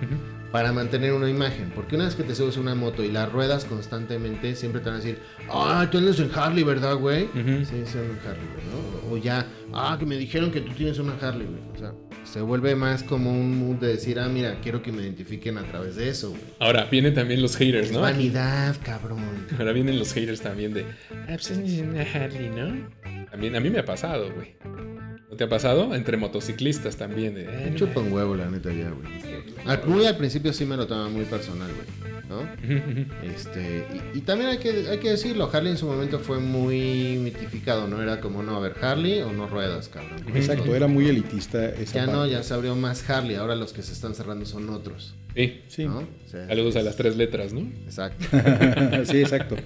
Para 0.53 0.73
mantener 0.73 1.13
una 1.13 1.29
imagen. 1.29 1.71
Porque 1.75 1.95
una 1.97 2.07
vez 2.07 2.15
que 2.15 2.23
te 2.23 2.35
subes 2.35 2.57
a 2.57 2.61
una 2.61 2.75
moto 2.75 3.03
y 3.05 3.11
la 3.13 3.27
ruedas 3.27 3.67
constantemente, 3.67 4.55
siempre 4.57 4.81
te 4.81 4.87
van 4.89 4.95
a 4.99 5.03
decir, 5.03 5.19
ah, 5.51 5.87
tú 5.91 5.99
andas 5.99 6.19
en 6.21 6.31
Harley, 6.35 6.65
¿verdad, 6.65 6.95
güey? 6.97 7.29
Sí, 7.35 7.67
sí, 7.85 7.99
ando 7.99 8.15
en 8.15 8.21
Harley, 8.27 8.49
¿no? 8.71 8.88
O 9.11 9.17
ya, 9.17 9.47
ah, 9.73 9.97
que 9.99 10.07
me 10.07 10.17
dijeron 10.17 10.51
que 10.51 10.61
tú 10.61 10.73
tienes 10.75 10.99
una 10.99 11.15
Harley, 11.21 11.47
güey. 11.47 11.61
O 11.75 11.79
sea, 11.79 11.93
se 12.25 12.41
vuelve 12.41 12.75
más 12.75 13.03
como 13.03 13.31
un 13.31 13.59
mood 13.59 13.77
de 13.77 13.89
decir, 13.89 14.19
ah, 14.21 14.29
mira, 14.29 14.59
quiero 14.63 14.83
que 14.83 14.93
me 14.93 15.03
identifiquen 15.03 15.57
a 15.59 15.63
través 15.65 15.97
de 15.97 16.09
eso, 16.09 16.31
güey. 16.31 16.41
Ahora 16.59 16.85
vienen 16.91 17.15
también 17.15 17.41
los 17.41 17.57
haters, 17.57 17.87
Es 17.89 17.93
¿no? 17.93 18.01
vanidad, 18.01 18.77
cabrón. 18.85 19.47
Ahora 19.59 19.73
vienen 19.73 19.99
los 19.99 20.13
haters 20.13 20.41
también 20.41 20.75
de, 20.75 20.85
ah, 21.11 21.27
pues 21.29 21.51
es 21.51 21.81
una 21.81 22.03
Harley, 22.03 22.49
¿no? 22.51 22.89
También 23.31 23.57
a 23.57 23.61
mí 23.61 23.71
me 23.71 23.79
ha 23.79 23.85
pasado, 23.85 24.31
güey. 24.35 24.57
¿No 25.31 25.37
te 25.37 25.45
ha 25.45 25.49
pasado? 25.49 25.95
Entre 25.95 26.17
motociclistas 26.17 26.97
también. 26.97 27.35
De, 27.35 27.47
"Ah, 27.47 27.61
Me 27.65 27.71
no 27.71 27.77
chupa 27.77 28.01
un 28.01 28.11
huevo, 28.13 28.35
la 28.35 28.49
neta, 28.51 28.73
ya, 28.73 28.91
güey. 28.91 29.07
Al, 29.67 29.87
muy 29.87 30.07
al 30.07 30.17
principio 30.17 30.53
sí 30.53 30.65
me 30.65 30.77
lo 30.77 30.87
tomaba 30.87 31.09
muy 31.11 31.25
personal, 31.27 31.69
güey. 31.73 32.08
¿No? 32.29 32.47
Este, 33.23 33.87
y, 34.15 34.19
y 34.19 34.21
también 34.21 34.51
hay 34.51 34.59
que, 34.59 34.89
hay 34.89 34.99
que 34.99 35.11
decirlo, 35.11 35.49
Harley 35.53 35.73
en 35.73 35.79
su 35.79 35.87
momento 35.87 36.19
fue 36.19 36.39
muy 36.39 37.19
mitificado, 37.19 37.89
¿no? 37.89 38.03
Era 38.03 38.21
como, 38.21 38.43
no, 38.43 38.57
a 38.57 38.61
ver, 38.61 38.75
Harley 38.83 39.21
o 39.23 39.33
no 39.33 39.47
ruedas, 39.47 39.89
cabrón. 39.89 40.25
Exacto, 40.35 40.75
era 40.75 40.89
muy 40.89 41.09
elitista 41.09 41.65
esa 41.71 41.95
Ya 41.95 42.07
no, 42.07 42.27
ya 42.27 42.43
se 42.43 42.53
abrió 42.53 42.77
más 42.77 43.09
Harley, 43.09 43.37
ahora 43.37 43.55
los 43.55 43.73
que 43.73 43.83
se 43.83 43.93
están 43.93 44.15
cerrando 44.15 44.45
son 44.45 44.69
otros, 44.71 45.15
Sí. 45.35 45.63
Sí, 45.69 45.85
¿no? 45.87 45.99
O 45.99 46.29
sea, 46.29 46.49
Saludos 46.49 46.77
a 46.77 46.83
las 46.83 46.97
tres 46.97 47.17
letras, 47.17 47.53
¿no? 47.53 47.61
Exacto. 47.85 48.25
sí, 49.05 49.21
exacto. 49.21 49.57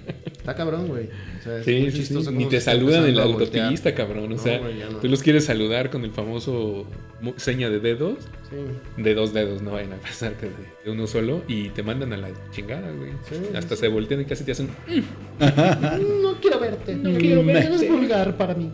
Está 0.42 0.56
cabrón, 0.56 0.88
güey. 0.88 1.08
O 1.38 1.42
sea, 1.44 1.58
es 1.58 1.64
Sí, 1.64 1.78
muy 1.80 1.92
sí, 1.92 1.98
chistoso 1.98 2.30
sí. 2.30 2.36
Ni 2.36 2.46
te 2.46 2.60
saludan 2.60 3.06
en 3.06 3.14
la 3.16 3.22
autopista, 3.22 3.94
cabrón. 3.94 4.32
O 4.32 4.38
sea, 4.38 4.58
no. 4.60 4.96
tú 4.98 5.06
los 5.08 5.22
quieres 5.22 5.44
saludar 5.44 5.88
con 5.88 6.02
el 6.04 6.10
famoso 6.10 6.84
seña 7.36 7.70
de 7.70 7.78
dedos. 7.78 8.18
Sí. 8.50 9.00
De 9.00 9.14
dos 9.14 9.32
dedos, 9.32 9.62
no 9.62 9.70
vayan 9.70 9.92
a 9.92 9.96
pensar 9.98 10.34
que 10.34 10.46
de, 10.46 10.52
de 10.84 10.90
uno 10.90 11.06
solo. 11.06 11.42
Y 11.46 11.68
te 11.68 11.84
mandan 11.84 12.12
a 12.12 12.16
la 12.16 12.30
chingada, 12.50 12.90
güey. 12.90 13.12
Sí, 13.28 13.36
Hasta 13.54 13.76
sí. 13.76 13.82
se 13.82 13.88
voltean 13.88 14.22
y 14.22 14.24
casi 14.24 14.42
te 14.42 14.50
hacen. 14.50 14.68
No 16.22 16.40
quiero 16.40 16.58
verte, 16.58 16.96
no 16.96 17.16
quiero 17.18 17.44
verte, 17.44 17.74
es 17.74 17.88
vulgar 17.88 18.36
para 18.36 18.54
mí. 18.54 18.70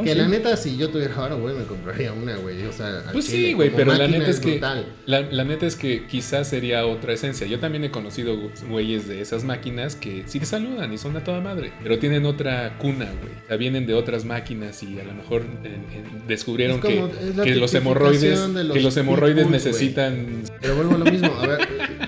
Oh, 0.00 0.04
que 0.04 0.12
sí. 0.12 0.18
la 0.18 0.28
neta, 0.28 0.56
si 0.56 0.76
yo 0.76 0.88
tuviera 0.90 1.14
ahora, 1.14 1.34
güey, 1.36 1.54
me 1.56 1.64
compraría 1.64 2.12
una, 2.12 2.36
güey. 2.36 2.64
O 2.66 2.72
sea, 2.72 3.04
Pues 3.12 3.26
chile, 3.26 3.48
sí, 3.48 3.52
güey, 3.54 3.70
pero 3.74 3.92
la 3.94 4.08
neta 4.08 4.28
es 4.28 4.40
que 4.40 4.60
la, 5.06 5.20
la 5.22 5.44
neta 5.44 5.66
es 5.66 5.76
que 5.76 6.06
quizás 6.06 6.48
sería 6.48 6.86
otra 6.86 7.12
esencia. 7.12 7.46
Yo 7.46 7.58
también 7.60 7.84
he 7.84 7.90
conocido 7.90 8.36
güeyes 8.68 9.06
de 9.08 9.20
esas 9.20 9.44
máquinas 9.44 9.96
que 9.96 10.24
sí 10.26 10.40
te 10.40 10.46
saludan 10.46 10.92
y 10.92 10.98
son 10.98 11.16
a 11.16 11.24
toda 11.24 11.40
madre, 11.40 11.72
pero 11.82 11.98
tienen 11.98 12.26
otra 12.26 12.76
cuna, 12.78 13.06
güey. 13.06 13.32
O 13.44 13.46
sea, 13.48 13.56
vienen 13.56 13.86
de 13.86 13.94
otras 13.94 14.24
máquinas 14.24 14.82
y 14.82 14.98
a 14.98 15.04
lo 15.04 15.14
mejor 15.14 15.42
eh, 15.64 15.76
eh, 15.92 16.02
descubrieron 16.26 16.80
como- 16.80 17.10
que, 17.10 17.42
que 17.44 17.54
los 17.56 17.74
hemorroides, 17.74 18.48
los 18.48 18.72
que 18.76 18.80
los 18.82 18.96
hemorroides 18.96 19.48
necesitan 19.48 20.42
Pero 20.60 20.76
vuelvo 20.76 20.94
a 20.96 20.98
lo 20.98 21.04
mismo, 21.04 21.32
a 21.40 21.46
ver, 21.46 21.60
eh, 21.62 21.66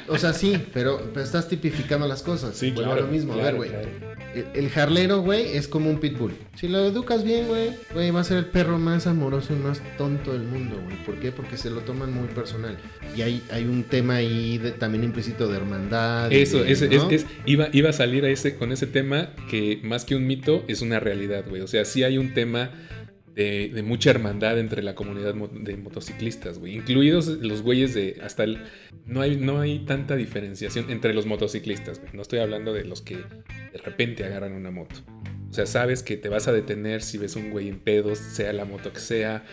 o 0.08 0.18
sea, 0.18 0.32
sí, 0.32 0.56
pero, 0.72 1.10
pero 1.12 1.24
estás 1.24 1.48
tipificando 1.48 2.06
las 2.06 2.22
cosas. 2.22 2.56
Sí, 2.56 2.70
vuelvo 2.70 2.90
claro. 2.92 3.04
a 3.04 3.06
lo 3.06 3.12
mismo, 3.12 3.32
a 3.34 3.36
ver, 3.36 3.54
güey. 3.54 3.70
claro. 3.70 3.88
El, 4.34 4.46
el 4.54 4.70
jarlero, 4.70 5.20
güey, 5.20 5.56
es 5.56 5.68
como 5.68 5.90
un 5.90 6.00
pitbull. 6.00 6.32
Si 6.54 6.66
lo 6.68 6.78
educas 6.86 7.22
bien, 7.22 7.48
güey, 7.48 7.70
güey, 7.92 8.10
va 8.10 8.20
a 8.20 8.24
ser 8.24 8.38
el 8.38 8.46
perro 8.46 8.78
más 8.78 9.06
amoroso 9.06 9.52
y 9.52 9.56
más 9.56 9.80
tonto 9.98 10.32
del 10.32 10.42
mundo, 10.42 10.80
güey. 10.84 10.96
¿Por 11.04 11.16
qué? 11.16 11.32
Porque 11.32 11.56
se 11.56 11.70
lo 11.70 11.80
toman 11.80 12.12
muy 12.12 12.28
personal. 12.28 12.76
Y 13.16 13.22
hay, 13.22 13.42
hay 13.50 13.64
un 13.64 13.84
tema 13.84 14.16
ahí 14.16 14.58
de- 14.58 14.72
también 14.72 15.04
implícito 15.04 15.48
de 15.48 15.56
hermandad. 15.56 16.32
Eso, 16.32 16.62
de- 16.62 16.72
es, 16.72 16.82
es- 16.82 17.26
iba, 17.46 17.68
iba 17.72 17.90
a 17.90 17.92
salir 17.92 18.24
a 18.24 18.28
ese, 18.28 18.56
con 18.56 18.72
ese 18.72 18.86
tema 18.86 19.30
que 19.50 19.80
más 19.82 20.04
que 20.04 20.14
un 20.16 20.26
mito 20.26 20.64
es 20.68 20.82
una 20.82 21.00
realidad, 21.00 21.44
güey. 21.48 21.62
O 21.62 21.66
sea, 21.66 21.84
sí 21.84 22.02
hay 22.02 22.18
un 22.18 22.34
tema 22.34 22.70
de, 23.34 23.70
de 23.72 23.82
mucha 23.82 24.10
hermandad 24.10 24.58
entre 24.58 24.82
la 24.82 24.94
comunidad 24.94 25.34
de 25.34 25.76
motociclistas, 25.78 26.58
güey. 26.58 26.74
Incluidos 26.76 27.26
los 27.28 27.62
güeyes 27.62 27.94
de 27.94 28.18
hasta 28.22 28.44
el... 28.44 28.58
No 29.06 29.20
hay, 29.22 29.36
no 29.36 29.58
hay 29.60 29.80
tanta 29.80 30.16
diferenciación 30.16 30.90
entre 30.90 31.14
los 31.14 31.26
motociclistas, 31.26 31.98
güey. 32.00 32.12
No 32.14 32.22
estoy 32.22 32.38
hablando 32.40 32.72
de 32.72 32.84
los 32.84 33.00
que 33.02 33.16
de 33.16 33.78
repente 33.84 34.24
agarran 34.24 34.52
una 34.52 34.70
moto. 34.70 34.96
O 35.52 35.54
sea, 35.54 35.66
sabes 35.66 36.02
que 36.02 36.16
te 36.16 36.30
vas 36.30 36.48
a 36.48 36.52
detener 36.52 37.02
si 37.02 37.18
ves 37.18 37.36
un 37.36 37.50
güey 37.50 37.68
en 37.68 37.78
pedos, 37.78 38.16
sea 38.16 38.54
la 38.54 38.64
moto 38.64 38.90
que 38.90 39.00
sea, 39.00 39.44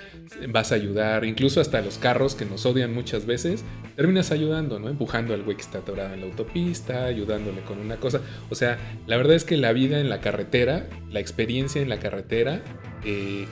vas 0.48 0.72
a 0.72 0.76
ayudar, 0.76 1.26
incluso 1.26 1.60
hasta 1.60 1.82
los 1.82 1.98
carros 1.98 2.36
que 2.36 2.46
nos 2.46 2.66
odian 2.66 2.94
muchas 2.94 3.26
veces, 3.26 3.66
terminas 3.98 4.32
ayudando, 4.32 4.80
¿no? 4.80 4.88
Empujando 4.88 5.34
al 5.34 5.44
güey 5.44 5.58
que 5.58 5.64
está 5.64 5.80
atorado 5.80 6.14
en 6.14 6.22
la 6.22 6.28
autopista, 6.28 7.04
ayudándole 7.04 7.60
con 7.64 7.80
una 7.80 7.98
cosa. 7.98 8.22
O 8.50 8.56
sea, 8.56 8.78
la 9.08 9.18
verdad 9.18 9.36
es 9.36 9.44
que 9.44 9.58
la 9.58 9.74
vida 9.74 10.00
en 10.00 10.08
la 10.08 10.22
carretera, 10.22 10.88
la 11.12 11.20
experiencia 11.20 11.82
en 11.82 11.90
la 11.90 12.00
carretera, 12.00 12.62
eh, 13.04 13.46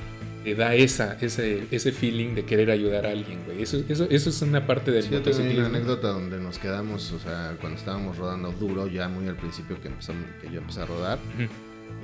te 0.46 0.56
da 0.56 0.74
esa, 0.74 1.18
ese, 1.20 1.68
ese 1.72 1.92
feeling 1.92 2.34
de 2.34 2.46
querer 2.46 2.72
ayudar 2.72 3.08
a 3.08 3.10
alguien, 3.10 3.44
güey. 3.44 3.62
Eso, 3.62 3.84
eso, 3.90 4.08
eso 4.10 4.30
es 4.30 4.42
una 4.42 4.66
parte 4.66 4.92
del 4.92 5.04
Sí, 5.04 5.10
yo 5.10 5.22
tengo 5.22 5.42
una 5.42 5.66
anécdota 5.66 6.08
donde 6.08 6.40
nos 6.40 6.60
quedamos, 6.60 7.12
o 7.12 7.20
sea, 7.20 7.58
cuando 7.60 7.78
estábamos 7.78 8.18
rodando 8.18 8.54
duro, 8.54 8.88
ya 8.88 9.10
muy 9.10 9.28
al 9.28 9.36
principio 9.36 9.82
que, 9.82 9.90
empezamos, 9.90 10.24
que 10.42 10.50
yo 10.50 10.60
empecé 10.62 10.80
a 10.80 10.86
rodar. 10.86 11.20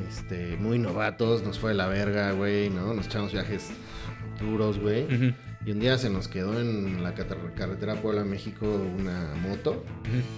Este, 0.08 0.58
muy 0.58 0.80
novatos, 0.80 1.43
nos 1.43 1.60
fue 1.60 1.72
de 1.72 1.76
la 1.78 1.88
verga, 1.88 2.32
güey, 2.32 2.69
¿no? 2.69 2.93
Nos 2.93 3.08
echamos 3.08 3.32
viajes 3.32 3.69
duros, 4.39 4.80
güey. 4.80 5.06
Y 5.65 5.72
un 5.72 5.80
día 5.80 5.98
se 5.98 6.10
nos 6.10 6.28
quedó 6.28 6.60
en 6.60 7.04
la 7.04 7.13
carretera 7.13 7.96
Puebla-México 7.96 8.65
una 8.65 9.34
moto. 9.41 9.84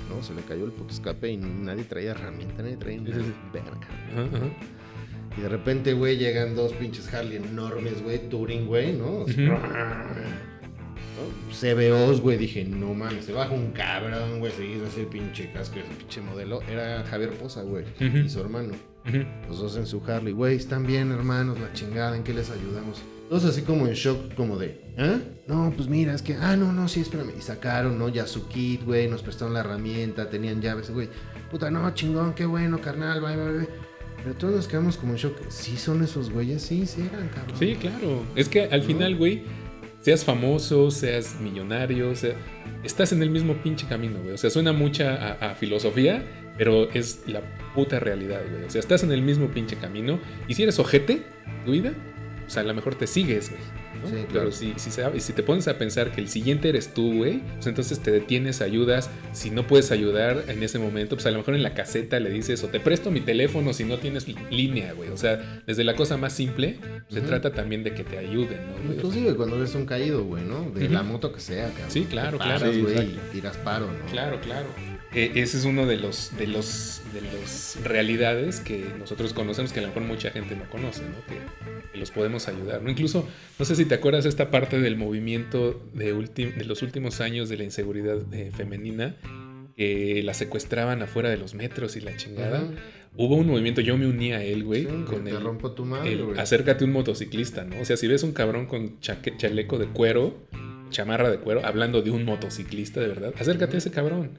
¿no? 0.10 0.22
Se 0.22 0.36
le 0.36 0.42
cayó 0.42 0.66
el 0.66 0.72
puto 0.72 0.94
escape 0.94 1.32
y 1.32 1.38
nadie 1.38 1.84
traía 1.84 2.12
herramienta, 2.12 2.62
nadie 2.62 2.78
traía 2.78 3.02
una 3.02 3.18
verga. 3.52 3.88
Ajá, 4.14 4.38
ajá. 4.38 4.46
Y 5.38 5.42
de 5.42 5.50
repente, 5.50 5.94
güey, 5.94 6.18
llegan 6.18 6.56
dos 6.56 6.72
pinches 6.74 7.14
Harley 7.14 7.38
enormes, 7.38 8.02
güey, 8.04 8.30
Touring, 8.30 8.68
güey, 8.68 8.94
¿no? 8.94 9.24
Ujú. 9.24 9.42
¿no? 9.42 9.60
CBOs, 11.52 12.22
güey, 12.22 12.38
dije, 12.38 12.64
no 12.66 12.94
mames, 12.94 13.26
se 13.26 13.34
baja 13.34 13.52
un 13.54 13.72
cabrón, 13.72 14.40
güey, 14.40 14.52
se 14.52 14.66
hizo 14.66 14.86
así 14.86 15.02
el 15.02 15.08
pinche 15.08 15.52
casco, 15.52 15.80
ese 15.80 15.94
pinche 15.98 16.22
modelo. 16.22 16.62
Era 16.64 17.04
Javier 17.04 17.32
Poza, 17.32 17.62
güey, 17.64 17.86
y 18.00 18.30
su 18.30 18.40
hermano. 18.40 18.74
Los 19.48 19.60
dos 19.60 19.78
en 19.78 19.86
su 19.86 20.02
Harley, 20.06 20.34
güey, 20.34 20.56
están 20.56 20.86
bien, 20.86 21.12
hermanos, 21.12 21.60
la 21.60 21.72
chingada, 21.74 22.16
¿en 22.18 22.24
qué 22.24 22.34
les 22.34 22.50
ayudamos? 22.50 23.02
Todos 23.30 23.46
así 23.46 23.64
como 23.64 23.88
en 23.88 23.94
shock, 23.94 24.36
como 24.36 24.58
de, 24.58 24.82
¿ah? 25.00 25.18
No, 25.48 25.74
pues 25.76 25.88
mira, 25.88 26.14
es 26.14 26.22
que, 26.22 26.36
ah, 26.36 26.56
no, 26.56 26.72
no, 26.72 26.88
sí, 26.88 27.02
espérame. 27.02 27.32
Y 27.36 27.42
sacaron, 27.42 27.98
¿no? 27.98 28.08
Ya 28.10 28.28
su 28.28 28.48
kit, 28.48 28.84
güey, 28.84 29.08
nos 29.08 29.24
prestaron 29.24 29.54
la 29.56 29.62
herramienta, 29.62 30.30
tenían 30.30 30.62
llaves, 30.62 30.92
güey. 30.92 31.10
Puta, 31.50 31.72
no, 31.72 31.92
chingón, 31.96 32.34
qué 32.36 32.46
bueno, 32.46 32.80
carnal, 32.82 33.22
bye, 33.22 33.36
bye, 33.36 33.58
bye. 33.60 33.68
Pero 34.24 34.36
todos 34.36 34.56
nos 34.56 34.68
quedamos 34.68 34.98
como 34.98 35.14
en 35.14 35.18
shock. 35.18 35.38
¿Sí 35.50 35.76
son 35.78 36.04
esos 36.04 36.32
güeyes? 36.32 36.62
Sí, 36.62 36.86
sí 36.86 37.08
eran, 37.12 37.28
cabrón. 37.30 37.56
Sí, 37.58 37.76
claro. 37.76 38.24
Es 38.36 38.48
que 38.48 38.64
al 38.64 38.82
¿No? 38.82 38.86
final, 38.86 39.16
güey, 39.16 39.44
seas 40.06 40.24
famoso, 40.24 40.92
seas 40.92 41.40
millonario, 41.42 42.14
sea, 42.16 42.36
estás 42.84 43.12
en 43.12 43.24
el 43.24 43.32
mismo 43.32 43.56
pinche 43.56 43.88
camino, 43.88 44.20
güey. 44.20 44.36
O 44.36 44.38
sea, 44.38 44.52
suena 44.52 44.72
mucha 44.72 45.16
a, 45.16 45.50
a 45.50 45.56
filosofía, 45.56 46.24
pero 46.60 46.92
es 46.92 47.24
la 47.26 47.42
puta 47.74 48.00
realidad, 48.00 48.44
güey. 48.52 48.66
O 48.66 48.70
sea, 48.70 48.82
estás 48.82 49.02
en 49.02 49.12
el 49.12 49.24
mismo 49.24 49.48
pinche 49.48 49.78
camino. 49.78 50.20
Y 50.48 50.54
si 50.54 50.62
eres 50.62 50.78
ojete, 50.78 51.24
tu 51.66 51.72
vida, 51.72 51.92
o 52.46 52.50
sea, 52.52 52.62
a 52.62 52.66
lo 52.66 52.76
mejor 52.76 52.94
te 52.94 53.08
sigues, 53.08 53.50
güey. 53.50 53.62
¿No? 54.06 54.10
Sí, 54.10 54.16
claro. 54.30 54.30
Pero 54.34 54.52
si, 54.52 54.74
si, 54.78 54.90
sabes- 54.92 55.24
si 55.24 55.34
te 55.34 55.44
pones 55.44 55.68
a 55.68 55.78
pensar 55.78 56.12
que 56.12 56.22
el 56.22 56.28
siguiente 56.30 56.70
eres 56.70 56.94
tú, 56.94 57.14
güey, 57.16 57.40
pues 57.56 57.68
entonces 57.68 58.00
te 58.00 58.12
detienes, 58.12 58.62
ayudas. 58.62 59.10
Si 59.34 59.50
no 59.52 59.68
puedes 59.68 59.92
ayudar 59.92 60.46
en 60.48 60.62
ese 60.64 60.80
momento, 60.80 61.16
pues 61.16 61.26
a 61.26 61.32
lo 61.32 61.38
mejor 61.40 61.56
en 61.56 61.64
la 61.64 61.74
caseta 61.74 62.20
le 62.20 62.30
dices, 62.30 62.64
o 62.64 62.68
te 62.68 62.80
presto 62.80 63.12
mi 63.12 63.22
teléfono 63.22 63.74
si 63.74 63.84
no 63.84 63.98
tienes 63.98 64.28
línea, 64.50 64.94
güey. 64.94 65.10
O 65.10 65.18
sea, 65.18 65.62
desde 65.66 65.84
la 65.84 65.96
cosa 65.96 66.18
más 66.18 66.34
simple, 66.34 66.78
se 67.10 67.22
trata 67.22 67.52
también 67.52 67.84
de 67.84 67.94
que 67.94 68.04
te 68.04 68.18
ayuden, 68.18 68.60
¿no? 68.86 68.94
Inclusive 68.94 69.36
cuando 69.36 69.60
ves 69.60 69.76
un 69.76 69.86
caído, 69.86 70.24
güey, 70.24 70.44
¿no? 70.44 70.70
De 70.72 70.90
la 70.90 71.04
moto 71.04 71.32
que 71.34 71.40
sea, 71.40 71.68
cabrón. 71.70 71.90
Sí, 71.92 72.06
claro, 72.10 72.38
Te 72.38 72.44
claro. 72.44 72.72
Sí, 72.72 72.80
y 72.80 73.20
tiras 73.34 73.58
paro, 73.58 73.88
¿no? 73.88 74.06
Claro, 74.12 74.40
claro. 74.42 74.68
Eh, 75.16 75.32
ese 75.36 75.58
es 75.58 75.66
uno 75.66 75.86
de 75.86 75.96
los, 75.98 76.32
de 76.38 76.46
los 76.48 77.02
de 77.14 77.22
las 77.22 77.78
realidades 77.84 78.60
que 78.60 78.84
nosotros 79.00 79.32
conocemos 79.34 79.72
que 79.72 79.80
a 79.80 79.84
lo 79.84 79.88
mejor 79.88 80.04
mucha 80.04 80.30
gente 80.32 80.56
no 80.58 80.70
conoce, 80.70 81.04
¿no? 81.04 81.26
Que, 81.26 81.40
que 81.94 81.98
los 81.98 82.12
podemos 82.12 82.48
ayudar. 82.50 82.82
¿no? 82.82 82.90
Incluso, 82.90 83.26
no 83.58 83.64
sé 83.66 83.76
si 83.78 83.86
te 83.86 83.96
acuerdas 83.96 84.26
esta 84.26 84.52
parte 84.52 84.80
del 84.82 84.98
movimiento 84.98 85.82
de, 85.94 86.14
de 86.14 86.66
los 86.66 86.82
últimos 86.82 87.22
años 87.22 87.48
de 87.48 87.56
la 87.58 87.64
inseguridad 87.64 88.18
eh, 88.34 88.52
femenina, 88.54 89.16
que 89.78 90.22
la 90.24 90.34
secuestraban 90.34 91.02
afuera 91.02 91.30
de 91.30 91.38
los 91.38 91.54
metros 91.54 91.96
y 91.96 92.02
la 92.02 92.16
chingada. 92.18 92.70
Hubo 93.18 93.36
un 93.38 93.48
movimiento, 93.48 93.80
yo 93.80 93.98
me 93.98 94.08
uní 94.08 94.34
a 94.34 94.44
él, 94.44 94.66
güey, 94.66 94.82
Sí, 94.84 94.90
con 95.08 95.24
te 95.24 95.30
el, 95.30 95.42
rompo 95.42 95.72
tu 95.72 95.86
madre, 95.86 96.12
el 96.12 96.38
acércate 96.38 96.84
a 96.84 96.88
un 96.88 96.92
motociclista, 96.92 97.64
¿no? 97.64 97.80
O 97.80 97.86
sea, 97.86 97.96
si 97.96 98.08
ves 98.08 98.24
un 98.24 98.34
cabrón 98.34 98.66
con 98.66 99.00
chaque- 99.00 99.38
chaleco 99.38 99.78
de 99.78 99.86
cuero, 99.88 100.36
chamarra 100.96 101.30
de 101.30 101.38
cuero, 101.40 101.66
hablando 101.66 102.02
de 102.02 102.12
un 102.12 102.24
motociclista 102.26 103.00
de 103.02 103.08
verdad, 103.08 103.34
acércate 103.40 103.76
a 103.76 103.78
ese 103.80 103.92
cabrón. 103.92 104.32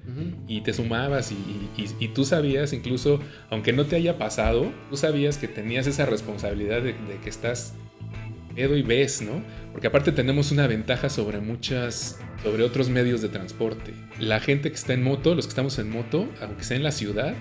Y 0.48 0.62
te 0.62 0.72
sumabas 0.72 1.30
y, 1.32 1.34
y- 1.34 1.82
y- 1.82 2.04
y 2.04 2.08
tú 2.08 2.24
sabías, 2.24 2.72
incluso, 2.72 3.20
aunque 3.50 3.72
no 3.72 3.84
te 3.84 3.96
haya 3.96 4.16
pasado, 4.18 4.72
tú 4.90 4.96
sabías 4.96 5.38
que 5.38 5.48
tenías 5.48 5.86
esa 5.86 6.06
responsabilidad 6.06 6.82
de, 6.82 6.92
de 6.94 7.18
que 7.22 7.28
estás 7.28 7.74
pedo 8.54 8.74
y 8.76 8.82
ves, 8.82 9.20
¿no? 9.20 9.42
Porque 9.72 9.88
aparte 9.88 10.12
tenemos 10.12 10.50
una 10.50 10.66
ventaja 10.66 11.10
sobre 11.10 11.40
muchas, 11.40 12.18
sobre 12.42 12.62
otros 12.62 12.88
medios 12.88 13.20
de 13.20 13.28
transporte. 13.28 13.92
La 14.18 14.40
gente 14.40 14.70
que 14.70 14.76
está 14.76 14.94
en 14.94 15.02
moto, 15.02 15.34
los 15.34 15.44
que 15.46 15.50
estamos 15.50 15.78
en 15.78 15.90
moto, 15.90 16.26
aunque 16.40 16.64
sea 16.64 16.78
en 16.78 16.82
la 16.82 16.90
ciudad, 16.92 17.34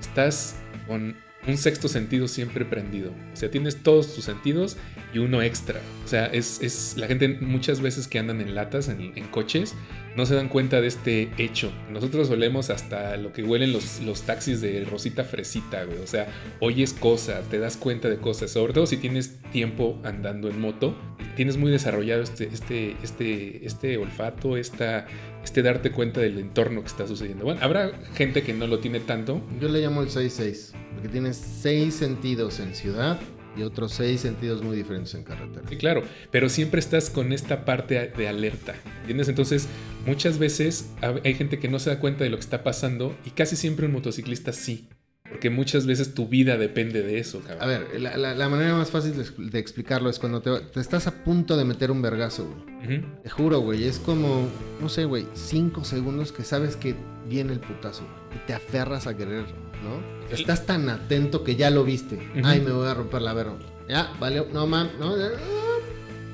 estás 0.00 0.56
con 0.86 1.14
un 1.46 1.56
sexto 1.58 1.88
sentido 1.88 2.26
siempre 2.26 2.64
prendido. 2.64 3.10
O 3.32 3.36
sea, 3.36 3.50
tienes 3.50 3.82
todos 3.82 4.14
tus 4.14 4.24
sentidos 4.24 4.76
y 5.12 5.18
uno 5.18 5.42
extra. 5.42 5.80
O 6.04 6.08
sea, 6.08 6.26
es, 6.26 6.60
es 6.62 6.96
la 6.96 7.06
gente 7.06 7.28
muchas 7.28 7.80
veces 7.80 8.08
que 8.08 8.18
andan 8.18 8.40
en 8.40 8.54
latas, 8.54 8.88
en, 8.88 9.12
en 9.16 9.26
coches, 9.28 9.74
no 10.16 10.24
se 10.24 10.34
dan 10.34 10.48
cuenta 10.48 10.80
de 10.80 10.86
este 10.88 11.30
hecho. 11.36 11.70
Nosotros 11.90 12.30
olemos 12.30 12.70
hasta 12.70 13.16
lo 13.18 13.32
que 13.32 13.42
huelen 13.42 13.72
los, 13.72 14.00
los 14.00 14.22
taxis 14.22 14.60
de 14.60 14.84
Rosita 14.84 15.24
Fresita, 15.24 15.84
güey. 15.84 15.98
O 15.98 16.06
sea, 16.06 16.26
oyes 16.60 16.94
cosas, 16.94 17.44
te 17.50 17.58
das 17.58 17.76
cuenta 17.76 18.08
de 18.08 18.16
cosas. 18.16 18.50
Sobre 18.50 18.72
todo 18.72 18.86
si 18.86 18.96
tienes 18.96 19.38
tiempo 19.52 20.00
andando 20.04 20.48
en 20.48 20.58
moto, 20.58 20.96
tienes 21.36 21.58
muy 21.58 21.70
desarrollado 21.70 22.22
este, 22.22 22.48
este, 22.52 22.96
este, 23.02 23.66
este 23.66 23.98
olfato, 23.98 24.56
esta, 24.56 25.06
este 25.44 25.62
darte 25.62 25.92
cuenta 25.92 26.20
del 26.20 26.38
entorno 26.38 26.80
que 26.80 26.88
está 26.88 27.06
sucediendo. 27.06 27.44
Bueno, 27.44 27.60
habrá 27.62 27.92
gente 28.14 28.42
que 28.42 28.54
no 28.54 28.66
lo 28.66 28.78
tiene 28.78 29.00
tanto, 29.00 29.42
Yo 29.60 29.68
le 29.68 29.80
llamo 29.80 30.00
el 30.00 30.08
6-6, 30.08 30.72
porque 30.94 31.08
tienes 31.08 31.36
seis 31.36 31.94
sentidos 31.94 32.58
en 32.58 32.74
ciudad 32.74 33.20
y 33.56 33.62
otros 33.62 33.92
seis 33.92 34.20
sentidos 34.20 34.62
muy 34.62 34.76
diferentes 34.76 35.14
en 35.14 35.24
carretera. 35.24 35.62
Sí, 35.68 35.76
claro, 35.76 36.02
pero 36.30 36.48
siempre 36.48 36.80
estás 36.80 37.10
con 37.10 37.32
esta 37.32 37.64
parte 37.64 38.12
de 38.16 38.28
alerta, 38.28 38.74
¿entiendes? 39.00 39.28
Entonces, 39.28 39.68
muchas 40.06 40.38
veces 40.38 40.90
hay 41.24 41.34
gente 41.34 41.58
que 41.58 41.68
no 41.68 41.78
se 41.78 41.90
da 41.90 41.98
cuenta 42.00 42.24
de 42.24 42.30
lo 42.30 42.36
que 42.36 42.42
está 42.42 42.62
pasando 42.62 43.16
y 43.24 43.30
casi 43.30 43.56
siempre 43.56 43.86
un 43.86 43.92
motociclista 43.92 44.52
sí, 44.52 44.88
porque 45.28 45.50
muchas 45.50 45.86
veces 45.86 46.14
tu 46.14 46.28
vida 46.28 46.56
depende 46.56 47.02
de 47.02 47.18
eso, 47.18 47.40
cabrón. 47.40 47.62
A 47.62 47.66
ver, 47.66 48.00
la, 48.00 48.16
la- 48.16 48.34
la 48.34 48.48
manera 48.48 48.74
más 48.76 48.90
fácil 48.92 49.12
de, 49.16 49.50
de 49.50 49.58
explicarlo 49.58 50.08
es 50.08 50.18
cuando 50.20 50.40
te, 50.40 50.50
te 50.60 50.78
estás 50.80 51.08
a 51.08 51.24
punto 51.24 51.56
de 51.56 51.64
meter 51.64 51.90
un 51.90 52.00
vergazo, 52.00 52.46
güey. 52.48 52.98
Ujú. 52.98 53.06
Te 53.24 53.30
juro, 53.30 53.58
güey, 53.60 53.84
es 53.84 53.98
como, 53.98 54.48
no 54.80 54.88
sé, 54.88 55.04
güey, 55.04 55.26
cinco 55.34 55.84
segundos 55.84 56.30
que 56.30 56.44
sabes 56.44 56.76
que 56.76 56.94
viene 57.28 57.52
el 57.54 57.58
putazo 57.58 58.02
güey, 58.04 58.38
y 58.40 58.46
te 58.46 58.54
aferras 58.54 59.08
a 59.08 59.16
querer, 59.16 59.46
¿no? 59.82 60.00
Estás 60.34 60.66
tan 60.66 60.88
atento 60.88 61.44
que 61.44 61.54
ya 61.56 61.70
lo 61.70 61.84
viste. 61.84 62.18
Ay, 62.44 62.60
me 62.60 62.72
voy 62.72 62.88
a 62.88 62.94
romper 62.94 63.22
la 63.22 63.32
verga. 63.32 63.54
Ya, 63.88 64.10
vale, 64.18 64.44
no 64.52 64.66
mam, 64.66 64.88
no. 64.98 65.14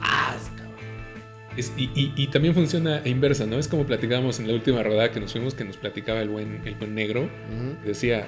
Ah. 0.00 0.36
Es- 1.56 1.72
y, 1.76 1.84
y- 1.94 2.12
y 2.16 2.26
también 2.28 2.54
funciona 2.54 3.02
a 3.04 3.08
inversa, 3.08 3.44
¿no? 3.44 3.58
Es 3.58 3.68
como 3.68 3.84
platicábamos 3.86 4.40
en 4.40 4.48
la 4.48 4.54
última 4.54 4.82
rodada 4.82 5.10
que 5.12 5.20
nos 5.20 5.32
fuimos, 5.32 5.52
que 5.54 5.64
nos 5.64 5.76
platicaba 5.76 6.22
el 6.22 6.30
buen, 6.30 6.66
el 6.66 6.74
buen 6.76 6.94
negro, 6.94 7.28
decía, 7.84 8.26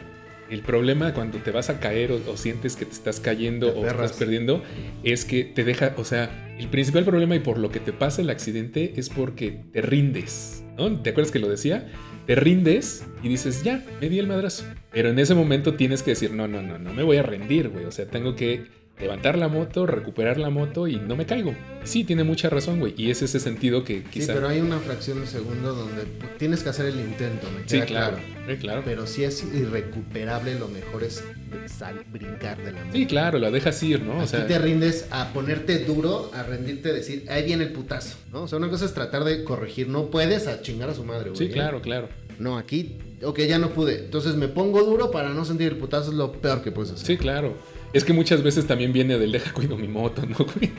El 0.50 0.62
problema 0.62 1.14
cuando 1.14 1.38
te 1.38 1.50
vas 1.50 1.70
a 1.70 1.80
caer 1.80 2.12
o, 2.12 2.20
o 2.30 2.36
sientes 2.36 2.76
que 2.76 2.84
te 2.84 2.92
estás 2.92 3.20
cayendo 3.20 3.72
Te 3.72 3.78
o 3.78 3.86
estás 3.86 4.12
perdiendo 4.12 4.62
es 5.02 5.24
que 5.24 5.44
te 5.44 5.64
deja, 5.64 5.94
o 5.96 6.04
sea, 6.04 6.56
el 6.58 6.68
principal 6.68 7.04
problema 7.04 7.34
y 7.34 7.40
por 7.40 7.58
lo 7.58 7.70
que 7.70 7.80
te 7.80 7.92
pasa 7.92 8.22
el 8.22 8.30
accidente 8.30 8.94
es 8.96 9.08
porque 9.08 9.62
te 9.72 9.82
rindes, 9.82 10.64
¿no? 10.76 11.00
¿Te 11.00 11.10
acuerdas 11.10 11.32
que 11.32 11.38
lo 11.38 11.48
decía? 11.48 11.90
Te 12.26 12.34
rindes 12.34 13.04
y 13.22 13.28
dices, 13.28 13.62
ya, 13.64 13.84
me 14.00 14.08
di 14.08 14.18
el 14.18 14.26
madrazo. 14.26 14.64
Pero 14.92 15.10
en 15.10 15.18
ese 15.18 15.34
momento 15.34 15.74
tienes 15.74 16.02
que 16.02 16.12
decir, 16.12 16.32
no, 16.32 16.46
no, 16.48 16.62
no, 16.62 16.78
no 16.78 16.94
me 16.94 17.02
voy 17.02 17.16
a 17.16 17.22
rendir, 17.22 17.68
güey. 17.68 17.84
O 17.84 17.90
sea, 17.90 18.06
tengo 18.06 18.34
que 18.34 18.64
levantar 19.00 19.36
la 19.36 19.48
moto, 19.48 19.86
recuperar 19.86 20.38
la 20.38 20.50
moto 20.50 20.86
y 20.86 20.96
no 20.96 21.16
me 21.16 21.26
caigo. 21.26 21.54
Sí, 21.84 22.04
tiene 22.04 22.24
mucha 22.24 22.48
razón, 22.48 22.78
güey. 22.80 22.94
Y 22.96 23.10
es 23.10 23.22
ese 23.22 23.40
sentido 23.40 23.84
que 23.84 23.98
Sí, 23.98 24.04
quizá... 24.10 24.34
pero 24.34 24.48
hay 24.48 24.60
una 24.60 24.78
fracción 24.78 25.20
de 25.20 25.26
segundo 25.26 25.74
donde 25.74 26.04
tienes 26.38 26.62
que 26.62 26.68
hacer 26.70 26.86
el 26.86 27.00
intento, 27.00 27.46
me 27.50 27.60
Sí, 27.68 27.76
queda 27.76 27.86
claro. 27.86 28.16
claro. 28.16 28.34
Sí, 28.48 28.56
claro. 28.58 28.82
Pero 28.84 29.06
si 29.06 29.24
es 29.24 29.42
irrecuperable, 29.52 30.58
lo 30.58 30.68
mejor 30.68 31.02
es 31.02 31.22
sal, 31.66 32.02
brincar 32.12 32.58
de 32.58 32.72
la 32.72 32.80
moto. 32.84 32.96
Sí, 32.96 33.06
claro, 33.06 33.38
la 33.38 33.50
dejas 33.50 33.82
ir, 33.82 34.02
¿no? 34.02 34.18
O 34.18 34.20
Aquí 34.20 34.28
sea, 34.28 34.46
te 34.46 34.58
rindes 34.58 35.06
a 35.10 35.32
ponerte 35.32 35.78
duro, 35.80 36.30
a 36.34 36.42
rendirte, 36.42 36.90
a 36.90 36.92
decir, 36.92 37.24
ahí 37.28 37.44
viene 37.44 37.64
el 37.64 37.72
putazo, 37.72 38.16
¿no? 38.32 38.42
O 38.42 38.48
sea, 38.48 38.58
una 38.58 38.68
cosa 38.70 38.84
es 38.84 38.94
tratar 38.94 39.24
de 39.24 39.44
corregir, 39.44 39.88
no 39.88 40.06
puedes 40.06 40.46
a 40.46 40.62
chingar 40.62 40.88
a 40.90 40.94
su 40.94 41.04
madre, 41.04 41.30
güey. 41.30 41.36
sí, 41.36 41.44
¿eh? 41.44 41.50
claro, 41.50 41.80
claro. 41.82 42.08
No, 42.38 42.58
aquí, 42.58 42.96
ok, 43.22 43.40
ya 43.42 43.58
no 43.58 43.70
pude. 43.70 44.06
Entonces 44.06 44.34
me 44.34 44.48
pongo 44.48 44.82
duro 44.82 45.10
para 45.12 45.30
no 45.30 45.44
sentir 45.44 45.68
el 45.68 45.76
putazo, 45.76 46.10
es 46.10 46.16
lo 46.16 46.32
peor 46.32 46.62
que 46.62 46.72
puedes 46.72 46.90
hacer. 46.92 47.06
Sí, 47.06 47.16
claro. 47.16 47.54
Es 47.94 48.04
que 48.04 48.12
muchas 48.12 48.42
veces 48.42 48.66
también 48.66 48.92
viene 48.92 49.16
del 49.18 49.32
deja 49.32 49.52
cuido 49.52 49.76
mi 49.78 49.88
moto, 49.88 50.22
¿no, 50.26 50.36
güey? 50.36 50.70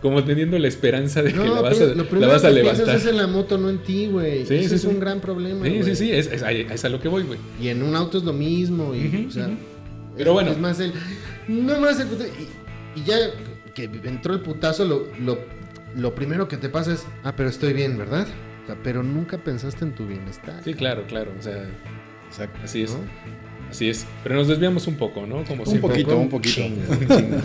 Como 0.00 0.22
teniendo 0.22 0.58
la 0.58 0.68
esperanza 0.68 1.22
de 1.22 1.32
que 1.32 1.38
la 1.38 1.62
vas 1.62 1.80
a, 1.80 1.84
lo 1.86 1.94
la 1.94 2.04
primero 2.04 2.30
vas 2.32 2.44
a 2.44 2.48
que 2.48 2.54
levantar. 2.54 2.84
piensas 2.84 3.02
es 3.06 3.10
en 3.10 3.16
la 3.16 3.26
moto, 3.26 3.56
no 3.58 3.70
en 3.70 3.78
ti, 3.78 4.06
güey. 4.06 4.44
Sí, 4.46 4.54
Ese 4.56 4.68
sí, 4.68 4.74
es 4.76 4.80
sí. 4.82 4.86
un 4.88 5.00
gran 5.00 5.20
problema, 5.20 5.64
Sí, 5.64 5.72
sí, 5.72 5.80
güey. 5.80 5.96
sí, 5.96 6.12
es, 6.12 6.26
es, 6.30 6.42
a- 6.42 6.52
es 6.52 6.84
a 6.84 6.88
lo 6.90 7.00
que 7.00 7.08
voy, 7.08 7.22
güey. 7.22 7.38
Y 7.60 7.68
en 7.68 7.82
un 7.82 7.96
auto 7.96 8.18
es 8.18 8.24
lo 8.24 8.34
mismo, 8.34 8.94
y, 8.94 9.26
o 9.26 9.30
sea, 9.30 9.44
ujú. 9.46 9.52
es- 9.54 9.58
Pero 10.18 10.32
bueno. 10.34 10.50
Es 10.52 10.58
más 10.58 10.78
el, 10.80 10.92
no 11.48 11.80
más 11.80 11.98
el 11.98 12.08
putazo. 12.08 12.30
Y, 12.94 13.00
y 13.00 13.04
ya 13.04 13.16
que 13.74 13.84
entró 14.04 14.34
el 14.34 14.40
putazo, 14.40 14.84
lo, 14.84 15.08
lo, 15.20 15.38
lo 15.96 16.14
primero 16.14 16.46
que 16.46 16.58
te 16.58 16.68
pasa 16.68 16.92
es, 16.92 17.06
ah, 17.22 17.34
pero 17.34 17.48
estoy 17.48 17.72
bien, 17.72 17.96
¿verdad? 17.96 18.26
O 18.64 18.66
sea, 18.66 18.76
pero 18.82 19.02
nunca 19.02 19.38
pensaste 19.38 19.84
en 19.86 19.94
tu 19.94 20.06
bienestar. 20.06 20.60
Sí, 20.62 20.74
claro, 20.74 21.04
claro. 21.08 21.32
O 21.38 21.42
sea, 21.42 21.64
Exacto. 22.28 22.60
así 22.62 22.82
es. 22.82 22.92
¿no? 22.92 22.98
Así 23.70 23.88
es. 23.88 24.06
Pero 24.22 24.36
nos 24.36 24.48
desviamos 24.48 24.86
un 24.86 24.96
poco, 24.96 25.26
¿no? 25.26 25.44
Como 25.44 25.62
Un 25.64 25.68
siempre. 25.68 25.90
poquito, 25.90 26.16
un 26.18 26.28
poquito. 26.28 26.62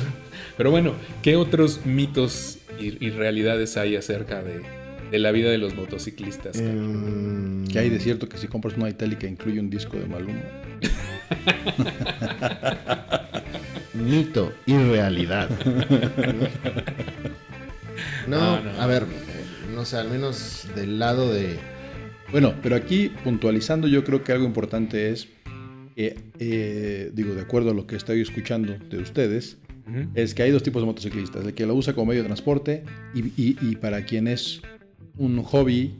Pero 0.58 0.72
bueno, 0.72 0.94
¿qué 1.24 1.36
otros 1.36 1.86
mitos 1.86 2.58
y, 2.80 3.04
y 3.06 3.10
realidades 3.12 3.78
hay 3.78 3.96
acerca 3.96 4.44
de, 4.44 4.62
de 5.10 5.20
la 5.20 5.32
vida 5.32 5.50
de 5.50 5.58
los 5.58 5.76
motociclistas? 5.76 6.60
Eh? 6.60 6.70
Em, 6.70 7.66
Que 7.68 7.80
hay 7.80 7.90
de 7.90 8.00
cierto 8.00 8.28
que 8.30 8.38
si 8.38 8.48
compras 8.48 8.76
una 8.78 8.90
itálica 8.90 9.26
incluye 9.28 9.60
un 9.60 9.70
disco 9.70 9.98
de 9.98 10.06
Maluma. 10.06 10.42
Mito 13.94 14.54
y 14.66 14.78
realidad. 14.78 15.50
no, 18.28 18.40
No, 18.40 18.60
no. 18.62 18.82
a 18.82 18.88
ver, 18.88 19.04
eh, 19.04 19.76
no 19.76 19.86
sé, 19.86 19.98
al 19.98 20.10
menos 20.10 20.68
del 20.76 21.00
lado 21.00 21.34
de... 21.34 21.58
Bueno, 22.32 22.54
pero 22.62 22.76
aquí 22.76 23.12
puntualizando 23.24 23.88
yo 23.88 24.04
creo 24.04 24.24
que 24.24 24.32
algo 24.32 24.46
importante 24.46 25.12
es 25.12 25.28
que, 25.96 26.16
eh, 26.40 27.12
digo, 27.14 27.34
de 27.36 27.42
acuerdo 27.42 27.72
a 27.72 27.74
lo 27.74 27.86
que 27.88 27.96
estoy 27.96 28.22
escuchando 28.22 28.78
de 28.90 28.98
ustedes, 29.00 29.58
Ujú. 29.88 30.10
es 30.16 30.34
que 30.34 30.44
hay 30.44 30.52
dos 30.52 30.64
tipos 30.64 30.82
de 30.82 30.86
motociclistas, 30.88 31.46
el 31.46 31.54
que 31.54 31.66
lo 31.66 31.76
usa 31.76 31.94
como 31.94 32.08
medio 32.08 32.22
de 32.24 32.28
transporte 32.28 32.84
y, 33.14 33.22
y- 33.42 33.58
y 33.62 33.76
para 33.76 34.06
quien 34.06 34.28
es 34.28 34.62
un 35.18 35.42
hobby, 35.44 35.94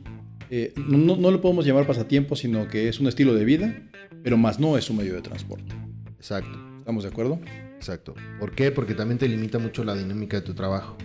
eh, 0.50 0.72
no, 0.76 0.96
no- 0.98 1.16
no 1.16 1.30
lo 1.30 1.40
podemos 1.40 1.64
llamar 1.66 1.86
pasatiempo, 1.86 2.34
sino 2.36 2.68
que 2.68 2.88
es 2.88 3.00
un 3.00 3.06
estilo 3.08 3.34
de 3.34 3.44
vida, 3.44 3.82
pero 4.22 4.36
más 4.36 4.58
no 4.60 4.76
es 4.78 4.88
un 4.90 4.96
medio 4.98 5.14
de 5.14 5.22
transporte. 5.22 5.74
Exacto, 6.16 6.58
¿Estamos 6.78 7.04
de 7.04 7.10
acuerdo? 7.10 7.40
exacto. 7.76 8.14
¿Por 8.38 8.54
qué? 8.54 8.70
Porque 8.70 8.94
también 8.94 9.18
te 9.18 9.28
limita 9.28 9.58
mucho 9.58 9.84
la 9.84 9.94
dinámica 9.94 10.38
de 10.40 10.42
tu 10.46 10.54
trabajo. 10.54 10.96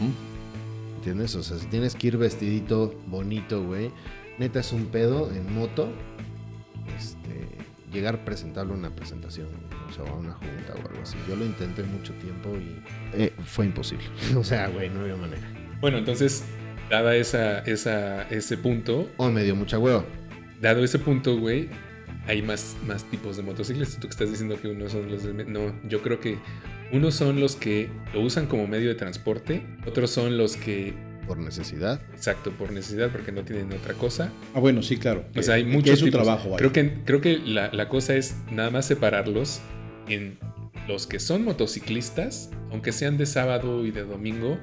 ¿Mm? 0.00 0.96
¿Entiendes? 0.96 1.34
O 1.36 1.42
sea, 1.42 1.56
si 1.58 1.66
tienes 1.68 1.94
que 1.94 2.08
ir 2.08 2.16
vestidito, 2.18 2.94
bonito, 3.06 3.64
güey. 3.64 3.90
Neta 4.38 4.60
es 4.60 4.72
un 4.72 4.86
pedo 4.86 5.30
en 5.32 5.52
moto. 5.54 5.88
Este, 6.96 7.46
llegar 7.92 8.24
presentable 8.24 8.72
a 8.72 8.76
una 8.76 8.94
presentación, 8.94 9.48
o 9.88 9.92
sea, 9.92 10.04
a 10.04 10.16
una 10.16 10.32
junta 10.32 10.74
o 10.74 10.88
algo 10.88 11.02
así. 11.02 11.16
Yo 11.28 11.36
lo 11.36 11.44
intenté 11.44 11.82
mucho 11.82 12.12
tiempo 12.14 12.50
y 12.56 12.82
eh, 13.14 13.32
fue 13.44 13.66
imposible. 13.66 14.04
o 14.36 14.44
sea, 14.44 14.68
güey, 14.68 14.88
no 14.90 15.00
había 15.00 15.16
manera. 15.16 15.42
Bueno, 15.80 15.98
entonces, 15.98 16.44
dada 16.90 17.16
esa, 17.16 17.60
esa, 17.60 18.22
ese 18.28 18.56
punto, 18.56 19.08
O 19.16 19.30
me 19.30 19.44
dio 19.44 19.54
mucha 19.54 19.78
hueva. 19.78 20.04
dado 20.60 20.82
ese 20.82 20.98
punto, 20.98 21.38
güey, 21.38 21.68
hay 22.26 22.42
más, 22.42 22.76
más 22.86 23.04
tipos 23.04 23.36
de 23.36 23.42
motociclistas. 23.42 24.00
Tú 24.00 24.08
que 24.08 24.12
estás 24.12 24.30
diciendo 24.30 24.60
que 24.60 24.68
unos 24.68 24.92
son 24.92 25.10
los 25.10 25.22
de... 25.22 25.44
No, 25.44 25.72
yo 25.88 26.02
creo 26.02 26.20
que 26.20 26.38
unos 26.92 27.14
son 27.14 27.40
los 27.40 27.56
que 27.56 27.90
lo 28.12 28.20
usan 28.20 28.46
como 28.46 28.66
medio 28.66 28.88
de 28.88 28.94
transporte, 28.94 29.62
otros 29.86 30.10
son 30.10 30.36
los 30.38 30.56
que, 30.56 30.94
Por 31.28 31.38
necesidad. 31.38 32.00
exacto, 32.12 32.50
por 32.50 32.72
necesidad, 32.72 33.10
porque 33.12 33.30
no 33.30 33.44
tienen 33.44 33.72
otra 33.72 33.94
cosa. 33.94 34.32
Ah, 34.54 34.60
bueno, 34.60 34.82
sí, 34.82 34.96
claro. 34.96 35.24
O 35.36 35.42
sea, 35.42 35.54
hay 35.54 35.64
muchos 35.64 35.92
es 35.94 35.98
su 36.00 36.06
tipos. 36.06 36.22
trabajo. 36.22 36.48
vaya. 36.50 36.56
Creo 36.58 36.72
que, 36.72 37.04
creo 37.04 37.20
que 37.20 37.38
la, 37.38 37.70
la 37.72 37.88
cosa 37.88 38.16
es 38.16 38.34
nada 38.50 38.70
más 38.70 38.86
separarlos 38.86 39.60
en 40.08 40.38
los 40.88 41.06
que 41.06 41.20
son 41.20 41.44
motociclistas, 41.44 42.50
aunque 42.72 42.92
sean 42.92 43.18
de 43.18 43.26
sábado 43.26 43.84
y 43.86 43.90
de 43.90 44.02
domingo, 44.04 44.58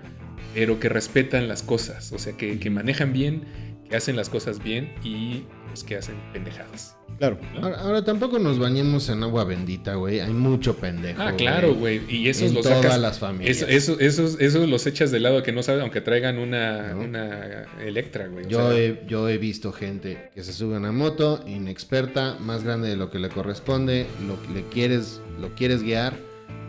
pero 0.53 0.79
que 0.79 0.89
respetan 0.89 1.47
las 1.47 1.61
cosas, 1.63 2.11
o 2.11 2.17
sea, 2.17 2.33
que, 2.35 2.59
que 2.59 2.69
manejan 2.69 3.13
bien, 3.13 3.43
que 3.89 3.95
hacen 3.95 4.15
las 4.15 4.29
cosas 4.29 4.63
bien 4.63 4.91
y 5.03 5.43
los 5.69 5.83
que 5.83 5.95
hacen 5.97 6.15
pendejadas. 6.33 6.97
Claro. 7.17 7.37
Ahora, 7.61 7.79
ahora 7.81 8.03
tampoco 8.03 8.39
nos 8.39 8.59
bañemos 8.59 9.07
en 9.09 9.23
agua 9.23 9.45
bendita, 9.45 9.95
güey. 9.95 10.19
Hay 10.19 10.33
mucho 10.33 10.75
pendejo. 10.75 11.21
Ah, 11.21 11.33
claro, 11.37 11.73
güey. 11.73 12.01
Y 12.09 12.27
esos 12.27 12.49
en 12.49 12.55
los 12.55 12.63
todas 12.63 12.81
sacas. 12.83 12.99
las 12.99 13.19
familias. 13.19 13.61
Eso, 13.61 13.67
eso- 13.69 13.99
esos, 13.99 14.39
esos 14.41 14.67
los 14.67 14.85
echas 14.85 15.11
de 15.11 15.19
lado 15.21 15.41
que 15.41 15.51
no 15.53 15.63
saben, 15.63 15.81
aunque 15.81 16.01
traigan 16.01 16.37
una, 16.37 16.93
¿No? 16.93 17.01
una 17.01 17.65
Electra, 17.81 18.27
güey. 18.27 18.45
o 18.45 18.49
Yo 18.49 18.69
sea, 18.71 18.77
he, 18.79 19.03
yo 19.07 19.29
he 19.29 19.37
visto 19.37 19.71
gente 19.71 20.29
que 20.35 20.43
se 20.43 20.51
sube 20.51 20.75
a 20.75 20.79
una 20.79 20.91
moto 20.91 21.41
inexperta, 21.47 22.37
más 22.39 22.63
grande 22.63 22.89
de 22.89 22.97
lo 22.97 23.09
que 23.09 23.19
le 23.19 23.29
corresponde, 23.29 24.07
lo 24.27 24.41
que 24.41 24.49
le 24.53 24.63
quieres, 24.67 25.21
lo 25.39 25.55
quieres 25.55 25.83
guiar, 25.83 26.13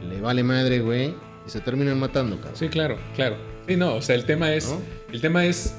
le 0.08 0.20
vale 0.20 0.42
madre, 0.44 0.78
güey, 0.80 1.14
y 1.46 1.50
se 1.50 1.60
terminan 1.60 1.98
matando, 1.98 2.36
cabrón. 2.36 2.56
Sí, 2.56 2.68
claro, 2.68 2.96
claro. 3.16 3.36
Sí, 3.66 3.74
no, 3.76 3.94
o 3.96 4.02
sea, 4.02 4.14
el 4.14 4.24
tema 4.24 4.52
es. 4.54 4.68
¿No? 4.68 4.80
El 5.12 5.20
tema 5.20 5.44
es 5.44 5.74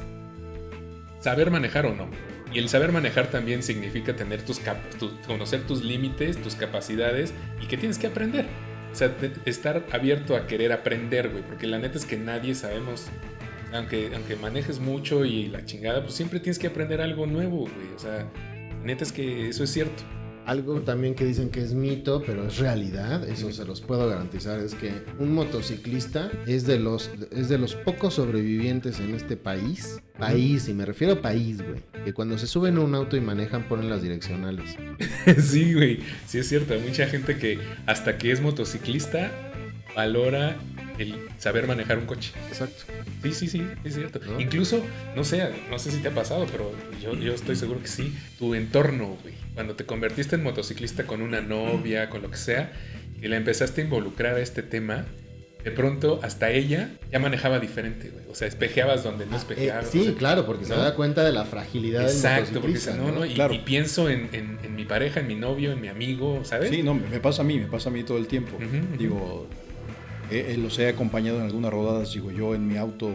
saber 1.22 1.52
manejar 1.52 1.86
o 1.86 1.96
no. 1.96 2.08
Y 2.54 2.60
el 2.60 2.70
saber 2.70 2.92
manejar 2.92 3.30
también 3.30 3.62
significa 3.62 4.16
tener 4.16 4.44
tus 4.44 4.60
capas, 4.60 4.96
conocer 5.26 5.62
tus 5.68 5.84
límites, 5.84 6.42
tus 6.42 6.56
capacidades 6.56 7.34
y 7.62 7.68
que 7.68 7.78
tienes 7.78 7.98
que 7.98 8.08
aprender. 8.08 8.46
O 8.92 8.96
sea, 8.96 9.14
estar 9.46 9.86
abierto 9.92 10.36
a 10.36 10.48
querer 10.48 10.72
aprender, 10.72 11.30
güey. 11.30 11.44
Porque 11.44 11.68
la 11.68 11.78
neta 11.78 11.98
es 11.98 12.06
que 12.06 12.18
nadie 12.18 12.56
sabemos. 12.56 13.08
Aunque, 13.74 14.12
aunque 14.16 14.38
manejes 14.38 14.80
mucho 14.80 15.26
y 15.26 15.48
la 15.48 15.66
chingada, 15.66 16.02
pues 16.02 16.14
siempre 16.14 16.40
tienes 16.40 16.58
que 16.58 16.68
aprender 16.68 17.02
algo 17.02 17.26
nuevo, 17.26 17.60
güey. 17.60 17.94
O 17.96 18.00
sea, 18.00 18.26
neta 18.84 19.04
es 19.04 19.12
que 19.12 19.50
eso 19.50 19.64
es 19.66 19.70
cierto. 19.72 20.04
Algo 20.48 20.80
también 20.80 21.14
que 21.14 21.26
dicen 21.26 21.50
que 21.50 21.62
es 21.62 21.74
mito, 21.74 22.24
pero 22.26 22.48
es 22.48 22.58
realidad, 22.58 23.28
eso 23.28 23.52
se 23.52 23.66
los 23.66 23.82
puedo 23.82 24.08
garantizar, 24.08 24.60
es 24.62 24.76
que 24.76 24.94
un 25.20 25.34
motociclista 25.34 26.32
es 26.46 26.66
de 26.66 26.80
los, 26.80 27.12
es 27.32 27.50
de 27.50 27.58
los 27.58 27.76
pocos 27.76 28.14
sobrevivientes 28.14 29.02
en 29.02 29.14
este 29.14 29.36
país, 29.36 30.02
país, 30.18 30.70
y 30.70 30.74
me 30.74 30.86
refiero 30.86 31.16
a 31.16 31.22
país, 31.22 31.62
güey, 31.62 31.84
que 32.06 32.14
cuando 32.14 32.38
se 32.38 32.48
suben 32.48 32.78
a 32.78 32.80
un 32.80 32.96
auto 32.96 33.18
y 33.18 33.22
manejan 33.22 33.68
ponen 33.68 33.90
las 33.90 34.02
direccionales. 34.02 34.78
sí, 35.44 35.74
güey. 35.74 36.00
Sí 36.26 36.40
es 36.40 36.48
cierto. 36.48 36.74
Hay 36.74 36.80
mucha 36.80 37.08
gente 37.08 37.38
que 37.38 37.60
hasta 37.86 38.18
que 38.18 38.32
es 38.32 38.40
motociclista 38.42 39.30
valora 39.96 40.56
el 40.98 41.16
saber 41.38 41.68
manejar 41.68 41.98
un 41.98 42.06
coche. 42.06 42.32
Exacto. 42.50 42.84
Sí, 43.24 43.34
sí, 43.34 43.48
sí, 43.48 43.64
es 43.84 43.96
cierto. 43.96 44.20
¿No? 44.26 44.40
Incluso, 44.40 44.84
no 45.16 45.24
sé, 45.24 45.48
no 45.70 45.80
sé 45.80 45.92
si 45.92 45.98
te 45.98 46.08
ha 46.10 46.14
pasado, 46.16 46.46
pero 46.52 46.72
yo, 47.02 47.14
yo 47.16 47.34
estoy 47.34 47.56
seguro 47.56 47.82
que 47.82 47.88
sí. 47.88 48.16
Tu 48.40 48.56
entorno, 48.56 49.18
güey. 49.22 49.34
Cuando 49.54 49.76
te 49.76 49.86
convertiste 49.86 50.36
en 50.36 50.44
motociclista 50.44 51.06
con 51.06 51.22
una 51.22 51.42
novia, 51.42 52.10
con 52.10 52.22
lo 52.22 52.30
que 52.32 52.38
sea, 52.38 52.72
y 53.22 53.28
la 53.28 53.38
empezaste 53.38 53.82
a 53.82 53.84
involucrar 53.86 54.36
a 54.36 54.40
este 54.40 54.62
tema, 54.64 55.06
de 55.64 55.72
pronto 55.72 56.20
hasta 56.24 56.50
ella 56.52 56.92
ya 57.12 57.20
manejaba 57.20 57.60
diferente, 57.60 58.10
güey. 58.10 58.26
O 58.32 58.36
sea, 58.36 58.48
espejeabas 58.48 59.04
donde 59.04 59.26
no 59.26 59.36
Eh, 59.36 59.40
espejeabas. 59.40 59.90
sí, 59.90 60.00
o 60.00 60.04
sea, 60.06 60.14
claro, 60.14 60.46
porque 60.46 60.64
se 60.66 60.74
¿no? 60.76 60.80
da 60.82 60.94
cuenta 60.96 61.24
de 61.26 61.32
la 61.34 61.44
fragilidad 61.46 62.04
Exacto, 62.04 62.52
del 62.62 62.62
porque 62.62 62.80
no, 62.98 63.12
no, 63.12 63.26
y, 63.26 63.34
Claro. 63.34 63.54
y 63.54 63.60
pienso 63.60 64.10
en, 64.10 64.30
en- 64.32 64.60
en 64.64 64.76
mi 64.76 64.86
pareja, 64.86 65.20
en 65.20 65.28
mi 65.28 65.36
novio, 65.36 65.72
en 65.74 65.82
mi 65.82 65.88
amigo, 65.90 66.42
¿sabes? 66.46 66.70
Sí, 66.70 66.84
no, 66.84 66.94
me 66.94 67.20
pasa 67.20 67.42
a 67.42 67.46
mí, 67.46 67.60
me 67.60 67.66
pasa 67.68 67.90
a 67.90 67.92
mí 67.92 68.04
todo 68.04 68.18
el 68.18 68.28
tiempo. 68.28 68.56
Ujú, 68.58 68.66
ujú. 68.66 68.98
Digo, 68.98 69.50
eh, 69.52 69.67
eh, 70.32 70.56
los 70.60 70.78
he 70.80 70.88
acompañado 70.90 71.40
en 71.40 71.46
algunas 71.46 71.72
rodadas, 71.72 72.14
digo 72.14 72.32
yo, 72.32 72.56
en 72.56 72.68
mi 72.68 72.78
auto 72.78 73.10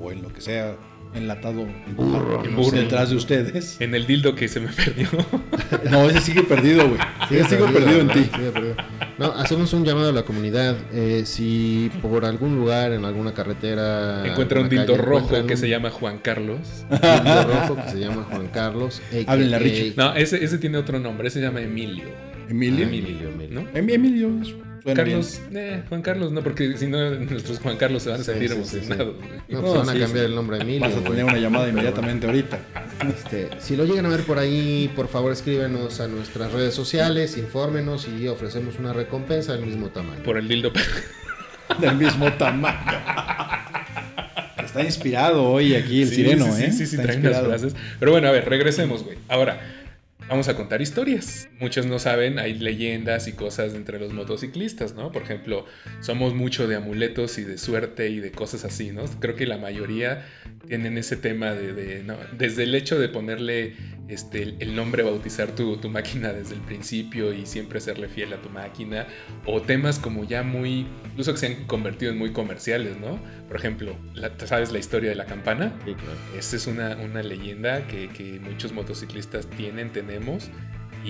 o 0.00 0.12
en 0.12 0.22
lo 0.22 0.32
que 0.32 0.40
sea, 0.40 0.76
enlatado 1.12 1.66
Burro, 1.96 2.44
En 2.44 2.54
burro. 2.54 2.70
sé. 2.70 2.82
detrás 2.82 3.10
de 3.10 3.16
ustedes. 3.16 3.80
En 3.80 3.94
el 3.96 4.06
dildo 4.06 4.34
que 4.36 4.46
se 4.48 4.60
me 4.60 4.68
perdió. 4.72 5.08
No, 5.90 6.08
ese 6.10 6.20
sigue 6.20 6.42
perdido, 6.42 6.88
güey. 6.88 7.00
Sigue 7.28 7.44
sigo 7.44 7.66
perdido 7.66 8.00
en 8.00 8.08
¿verdad? 8.08 8.22
ti. 8.22 8.30
Sigue 8.36 8.50
perdido. 8.50 8.74
No, 9.18 9.26
hacemos 9.32 9.72
un 9.72 9.84
llamado 9.84 10.08
a 10.08 10.12
la 10.12 10.22
comunidad. 10.24 10.76
eh, 10.92 11.22
si 11.24 11.90
por 12.02 12.24
algún 12.24 12.56
lugar, 12.56 12.92
en 12.92 13.04
alguna 13.04 13.32
carretera. 13.34 14.26
Encuentra 14.26 14.60
un 14.60 14.68
dildo 14.68 14.86
calle, 14.94 14.98
rojo 14.98 15.16
encuentran 15.18 15.46
que 15.46 15.54
un 15.54 15.60
se 15.60 15.68
llama 15.68 15.90
Juan 15.90 16.18
Carlos. 16.18 16.58
Dildo 16.90 17.44
rojo 17.44 17.76
que 17.76 17.90
se 17.90 17.98
llama 18.00 18.26
Juan 18.30 18.48
Carlos. 18.48 19.00
Háblenle 19.26 19.56
a 19.56 19.58
Richie. 19.60 19.94
No, 19.96 20.14
ese, 20.14 20.42
ese 20.44 20.58
tiene 20.58 20.76
otro 20.78 20.98
nombre, 20.98 21.28
ese 21.28 21.38
se 21.40 21.46
llama 21.46 21.60
Emilio. 21.60 22.08
Emilio. 22.48 22.86
Emilio, 22.86 23.28
Emilio. 23.28 23.60
¿no? 23.62 23.68
Em- 23.78 23.90
Emilio. 23.90 24.30
Suena 24.82 24.94
Carlos, 25.04 25.40
eh, 25.52 25.82
Juan 25.88 26.02
Carlos, 26.02 26.32
no, 26.32 26.42
porque 26.42 26.76
si 26.76 26.86
no, 26.86 27.10
nuestros 27.10 27.58
Juan 27.60 27.76
Carlos 27.76 28.02
se 28.02 28.10
van 28.10 28.20
a 28.20 28.24
Sí, 28.24 28.30
sentir 28.32 28.50
sí, 28.50 28.56
sí, 28.56 28.64
sí. 28.64 28.76
emocionados. 28.78 29.16
güey. 29.16 29.28
No, 29.48 29.60
No, 29.60 29.60
pues 29.62 29.78
van 29.80 29.88
a 29.88 29.92
sí, 29.92 29.98
cambiar 30.00 30.24
sí. 30.24 30.30
el 30.30 30.34
nombre 30.34 30.56
a. 30.56 30.60
Emilio. 30.60 30.80
Vas 30.80 30.96
a 30.96 31.00
tener 31.02 31.24
una 31.24 31.36
llamada 31.38 31.68
inmediatamente 31.68 32.26
ahorita. 32.26 32.58
Este, 33.08 33.48
si 33.58 33.76
lo 33.76 33.84
llegan 33.84 34.06
a 34.06 34.08
ver 34.08 34.22
por 34.24 34.38
ahí, 34.38 34.90
por 34.96 35.08
favor 35.08 35.32
escríbenos 35.32 36.00
a 36.00 36.08
nuestras 36.08 36.52
redes 36.52 36.74
sociales, 36.74 37.36
infórmenos 37.38 38.06
y 38.08 38.28
ofrecemos 38.28 38.78
una 38.78 38.92
recompensa 38.92 39.52
del 39.52 39.66
mismo 39.66 39.88
tamaño. 39.88 40.22
Por 40.22 40.36
el 40.38 40.48
dildo. 40.48 40.72
Del 41.80 41.94
mismo 41.96 42.32
tamaño. 42.32 42.76
Está 44.64 44.82
inspirado 44.82 45.44
hoy 45.44 45.74
aquí 45.74 46.02
el 46.02 46.08
Sí, 46.08 46.16
sireno, 46.16 46.46
sí, 46.54 46.64
¿eh? 46.64 46.72
Sí, 46.72 46.78
sí, 46.78 46.86
sí, 46.86 46.96
Está 46.96 47.06
trae 47.12 47.18
unas 47.18 47.40
frases. 47.42 47.76
Pero 47.98 48.12
bueno, 48.12 48.28
a 48.28 48.30
ver, 48.30 48.48
regresemos, 48.48 49.02
güey. 49.04 49.16
Ahora, 49.28 49.60
vamos 50.30 50.48
a 50.48 50.54
contar 50.54 50.80
historias. 50.80 51.48
Muchos 51.58 51.86
no 51.86 51.98
saben, 51.98 52.38
hay 52.38 52.54
leyendas 52.54 53.26
y 53.26 53.32
cosas 53.32 53.74
entre 53.74 53.98
los 53.98 54.12
motociclistas, 54.12 54.94
¿no? 54.94 55.10
Por 55.10 55.22
ejemplo, 55.22 55.66
somos 56.00 56.34
mucho 56.34 56.68
de 56.68 56.76
amuletos 56.76 57.36
y 57.38 57.44
de 57.44 57.58
suerte 57.58 58.08
y 58.10 58.20
de 58.20 58.30
cosas 58.30 58.64
así, 58.64 58.92
¿no? 58.92 59.04
Creo 59.18 59.34
que 59.34 59.44
la 59.44 59.58
mayoría 59.58 60.24
tienen 60.68 60.96
ese 60.98 61.16
tema 61.16 61.52
de, 61.52 62.04
desde 62.38 62.62
el 62.62 62.76
hecho 62.76 62.98
de 63.00 63.08
ponerle 63.08 63.74
este, 64.10 64.42
el- 64.58 64.74
nombre, 64.74 65.02
bautizar 65.02 65.54
tu, 65.54 65.76
tu 65.78 65.88
máquina 65.88 66.32
desde 66.32 66.54
el 66.54 66.60
principio 66.60 67.32
y 67.32 67.46
siempre 67.46 67.80
serle 67.80 68.08
fiel 68.08 68.32
a 68.32 68.36
tu 68.42 68.48
máquina, 68.50 69.06
o 69.46 69.62
temas 69.62 69.98
como 69.98 70.24
ya 70.24 70.42
muy, 70.42 70.86
incluso 71.10 71.32
que 71.32 71.38
se 71.38 71.46
han 71.46 71.64
convertido 71.66 72.12
en 72.12 72.18
muy 72.18 72.32
comerciales, 72.32 72.98
¿no? 73.00 73.18
Por 73.48 73.56
ejemplo, 73.56 73.96
la- 74.14 74.32
¿sabes 74.46 74.72
la 74.72 74.78
historia 74.78 75.10
de 75.10 75.16
la 75.16 75.26
campana? 75.26 75.72
Sí, 75.84 75.94
claro. 75.94 76.18
Esta 76.38 76.56
es 76.56 76.66
una, 76.66 76.96
una 76.96 77.22
leyenda 77.22 77.86
que, 77.86 78.08
que 78.08 78.38
muchos 78.40 78.72
motociclistas 78.72 79.46
tienen, 79.50 79.90
tenemos. 79.90 80.50
Y, 81.02 81.08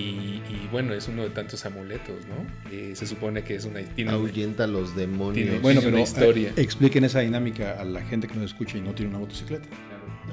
y 0.49 0.69
bueno, 0.71 0.93
es 0.93 1.09
uno 1.09 1.23
de 1.23 1.31
tantos 1.31 1.65
amuletos, 1.65 2.25
¿no? 2.25 2.71
Eh, 2.71 2.93
se 2.95 3.05
supone 3.05 3.43
que 3.43 3.55
es 3.55 3.65
una... 3.65 3.81
Tiene, 3.81 4.11
Ahuyenta 4.11 4.63
a 4.63 4.67
los 4.67 4.95
demonios. 4.95 5.33
Tiene- 5.47 5.59
Bueno, 5.59 5.81
Tiene 5.81 5.91
pero 5.97 5.97
una 5.97 6.03
historia. 6.03 6.49
eh, 6.55 6.61
expliquen 6.61 7.03
esa 7.03 7.19
dinámica 7.19 7.73
a 7.77 7.83
la 7.83 8.01
gente 8.01 8.29
que 8.29 8.35
nos 8.35 8.45
escucha 8.45 8.77
y 8.77 8.81
no 8.81 8.93
tiene 8.93 9.09
una 9.09 9.19
motocicleta. 9.19 9.67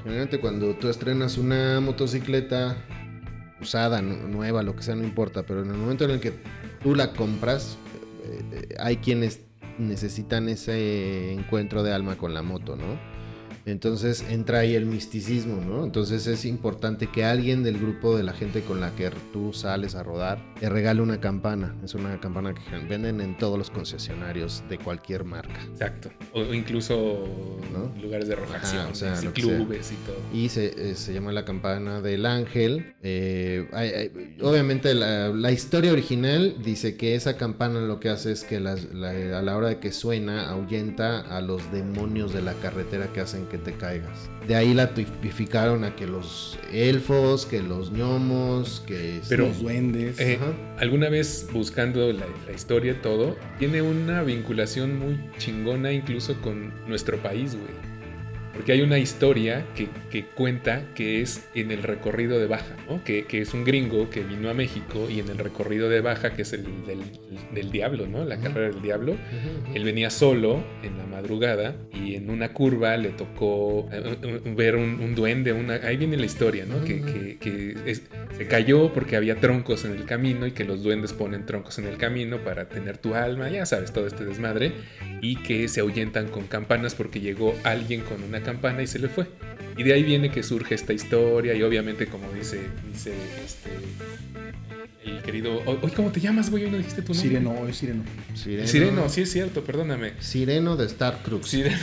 Generalmente 0.09 0.41
cuando 0.41 0.75
tú 0.75 0.89
estrenas 0.89 1.37
una 1.37 1.81
motocicleta 1.81 2.79
usada, 3.61 4.01
nu- 4.01 4.27
nueva, 4.27 4.63
lo 4.63 4.75
que 4.75 4.83
sea, 4.83 4.95
no 4.95 5.05
importa, 5.05 5.43
pero 5.43 5.63
en 5.63 5.69
el 5.71 5.77
momento 5.77 6.07
en 6.07 6.13
el 6.13 6.19
que 6.21 6.33
tú 6.83 6.95
la 6.95 7.13
compras, 7.13 7.77
eh, 8.25 8.43
eh, 8.71 8.75
hay 8.81 8.97
quienes 8.97 9.43
necesitan 9.77 10.49
ese 10.49 11.35
encuentro 11.35 11.83
de 11.83 11.93
alma 11.93 12.17
con 12.17 12.33
la 12.33 12.41
moto, 12.41 12.75
¿no? 12.75 13.18
Entonces 13.71 14.25
entra 14.29 14.61
ahí 14.61 14.75
el 14.75 14.87
misticismo, 14.87 15.61
¿no? 15.65 15.85
Entonces 15.85 16.27
es 16.27 16.45
importante 16.45 17.07
que 17.09 17.25
alguien 17.25 17.63
del 17.63 17.79
grupo 17.79 18.17
de 18.17 18.23
la 18.23 18.33
gente 18.33 18.63
con 18.63 18.81
la 18.81 18.91
que 18.95 19.11
tú 19.33 19.53
sales 19.53 19.95
a 19.95 20.03
rodar 20.03 20.39
te 20.59 20.69
regale 20.69 21.01
una 21.03 21.21
campana. 21.21 21.75
Es 21.85 21.95
una 21.95 22.19
campana 22.21 22.55
que 22.55 22.61
venden 22.89 23.21
en 23.21 23.37
todos 23.37 23.59
los 23.59 23.71
concesionarios 23.71 24.63
de 24.69 24.79
cualquier 24.79 25.25
marca. 25.25 25.61
Exacto. 25.71 26.11
O, 26.33 26.43
incluso 26.55 27.25
¿No? 27.73 27.93
lugares 28.03 28.29
de 28.29 28.37
refacción, 28.37 28.83
Ajá, 28.83 28.91
o 28.93 28.95
sea, 28.95 29.15
y 29.23 29.27
clubes 29.29 29.93
y 29.93 29.97
todo. 30.07 30.17
y 30.33 30.49
se, 30.49 30.91
eh, 30.91 30.95
se 30.95 31.13
llama 31.13 31.33
la 31.33 31.45
campana 31.45 32.01
del 32.01 32.27
ángel. 32.27 32.95
Eh, 33.03 33.69
hay- 33.73 33.89
hay- 33.91 34.37
obviamente 34.43 34.95
la, 34.95 35.29
la 35.29 35.53
historia 35.53 35.93
original 35.93 36.57
dice 36.65 36.97
que 36.97 37.15
esa 37.15 37.37
campana 37.37 37.81
lo 37.81 38.01
que 38.01 38.09
hace 38.09 38.33
es 38.33 38.45
que 38.45 38.61
las- 38.61 38.93
la- 38.95 39.39
a 39.39 39.43
la 39.43 39.57
hora 39.57 39.69
de 39.69 39.79
que 39.79 39.93
suena 39.93 40.49
ahuyenta 40.51 41.21
a 41.21 41.41
los 41.41 41.71
demonios 41.73 42.33
de 42.33 42.43
la 42.43 42.55
carretera 42.55 43.13
que 43.13 43.21
hacen 43.21 43.47
que 43.47 43.58
te 43.59 43.73
caigas. 43.73 44.31
De 44.47 44.55
ahí 44.57 44.73
la 44.75 44.95
tipificaron 44.95 45.85
a 45.85 45.95
que 45.95 46.07
los 46.07 46.59
elfos, 46.73 47.45
que 47.47 47.63
los 47.63 47.91
gnomos, 47.93 48.83
que... 48.87 49.21
Pero- 49.29 49.47
Los 49.49 49.61
duendes. 49.61 50.19
Eh, 50.21 50.39
Ajá. 50.41 50.53
alguna 50.79 51.09
vez 51.09 51.47
buscando 51.53 52.13
la, 52.13 52.27
la 52.47 52.53
historia 52.53 52.93
y 52.93 52.97
todo, 53.03 53.37
tiene 53.59 53.83
una 53.83 54.23
vinculación 54.23 54.99
muy 54.99 55.19
chingona 55.39 55.93
incluso 55.93 56.41
con 56.41 56.73
nuestro 56.89 57.19
país, 57.19 57.55
güey. 57.55 57.98
Porque 58.59 58.73
hay 58.73 58.81
una 58.81 58.99
historia 58.99 59.65
que, 59.77 59.87
que 60.11 60.25
cuenta 60.25 60.83
que 60.97 61.21
es 61.23 61.49
en 61.55 61.71
el 61.71 61.85
recorrido 61.85 62.41
de 62.41 62.49
Baja, 62.49 62.75
¿no? 62.89 63.05
Que, 63.05 63.25
que 63.25 63.41
es 63.41 63.55
un 63.55 63.63
gringo 63.63 64.11
que 64.11 64.25
vino 64.25 64.51
a 64.51 64.55
México 64.55 65.07
y 65.09 65.21
en 65.21 65.29
el 65.29 65.39
recorrido 65.39 65.89
de 65.89 66.01
Baja, 66.01 66.33
que 66.35 66.43
es 66.43 66.53
el 66.53 66.65
del, 66.85 66.99
del 67.55 67.71
diablo, 67.71 68.09
¿no? 68.09 68.25
La 68.25 68.41
carrera 68.41 68.71
del 68.71 68.83
diablo, 68.83 69.17
él 69.75 69.85
venía 69.85 70.11
solo 70.11 70.65
en 70.83 70.99
la 70.99 71.07
madrugada 71.07 71.77
y 71.95 72.17
en 72.17 72.31
una 72.31 72.53
curva 72.53 72.97
le 72.97 73.11
tocó 73.11 73.89
eh, 73.93 74.43
ver 74.57 74.75
un, 74.75 74.99
un 75.01 75.15
duende, 75.15 75.53
una, 75.53 75.75
ahí 75.75 75.97
viene 75.97 76.17
la 76.17 76.27
historia, 76.27 76.65
¿no? 76.67 76.83
Que, 76.85 77.01
que- 77.01 77.39
que 77.39 77.77
es- 77.87 78.03
se 78.37 78.49
cayó 78.49 78.93
porque 78.93 79.15
había 79.15 79.37
troncos 79.37 79.85
en 79.85 79.93
el 79.93 80.05
camino 80.05 80.47
y 80.49 80.51
que 80.51 80.65
los 80.65 80.83
duendes 80.83 81.13
ponen 81.13 81.47
troncos 81.47 81.79
en 81.79 81.87
el 81.87 81.97
camino 81.97 82.39
para 82.39 82.69
tener 82.69 82.99
tu 82.99 83.15
alma, 83.15 83.49
ya 83.51 83.67
sabes, 83.67 83.93
todo 83.93 84.09
este 84.09 84.25
desmadre, 84.25 84.73
y 85.23 85.37
que 85.43 85.69
se 85.69 85.81
ahuyentan 85.81 86.27
con 86.29 86.47
campanas 86.49 86.95
porque 86.97 87.21
llegó 87.21 87.55
alguien 87.65 88.01
con 88.03 88.23
una 88.25 88.43
campana 88.49 88.83
y 88.83 88.87
se 88.87 88.99
le 88.99 89.09
fue. 89.09 89.27
Y 89.77 89.83
de 89.83 89.93
ahí 89.93 90.03
viene 90.03 90.31
que 90.31 90.43
surge 90.43 90.75
esta 90.75 90.95
historia 90.95 91.55
y 91.55 91.63
obviamente 91.63 92.07
como 92.07 92.33
dice, 92.33 92.59
dice 92.91 93.13
este, 93.45 93.71
el 95.05 95.23
querido... 95.23 95.63
Oye, 95.67 95.93
¿cómo 95.95 96.11
te 96.11 96.21
llamas, 96.21 96.51
güey? 96.51 96.65
Hoy 96.65 96.71
no 96.71 96.79
dijiste 96.79 97.03
tu 97.03 97.13
nombre. 97.13 97.29
Sireno, 97.29 97.69
es 97.69 97.77
sireno. 97.77 98.05
Sireno. 98.35 98.67
Sireno, 98.67 99.09
sí 99.11 99.21
es 99.21 99.31
cierto, 99.31 99.63
perdóname. 99.65 100.15
Sireno 100.21 100.77
de 100.77 100.87
Star 100.87 101.19
Cruz. 101.23 101.49
Sireno. 101.49 101.77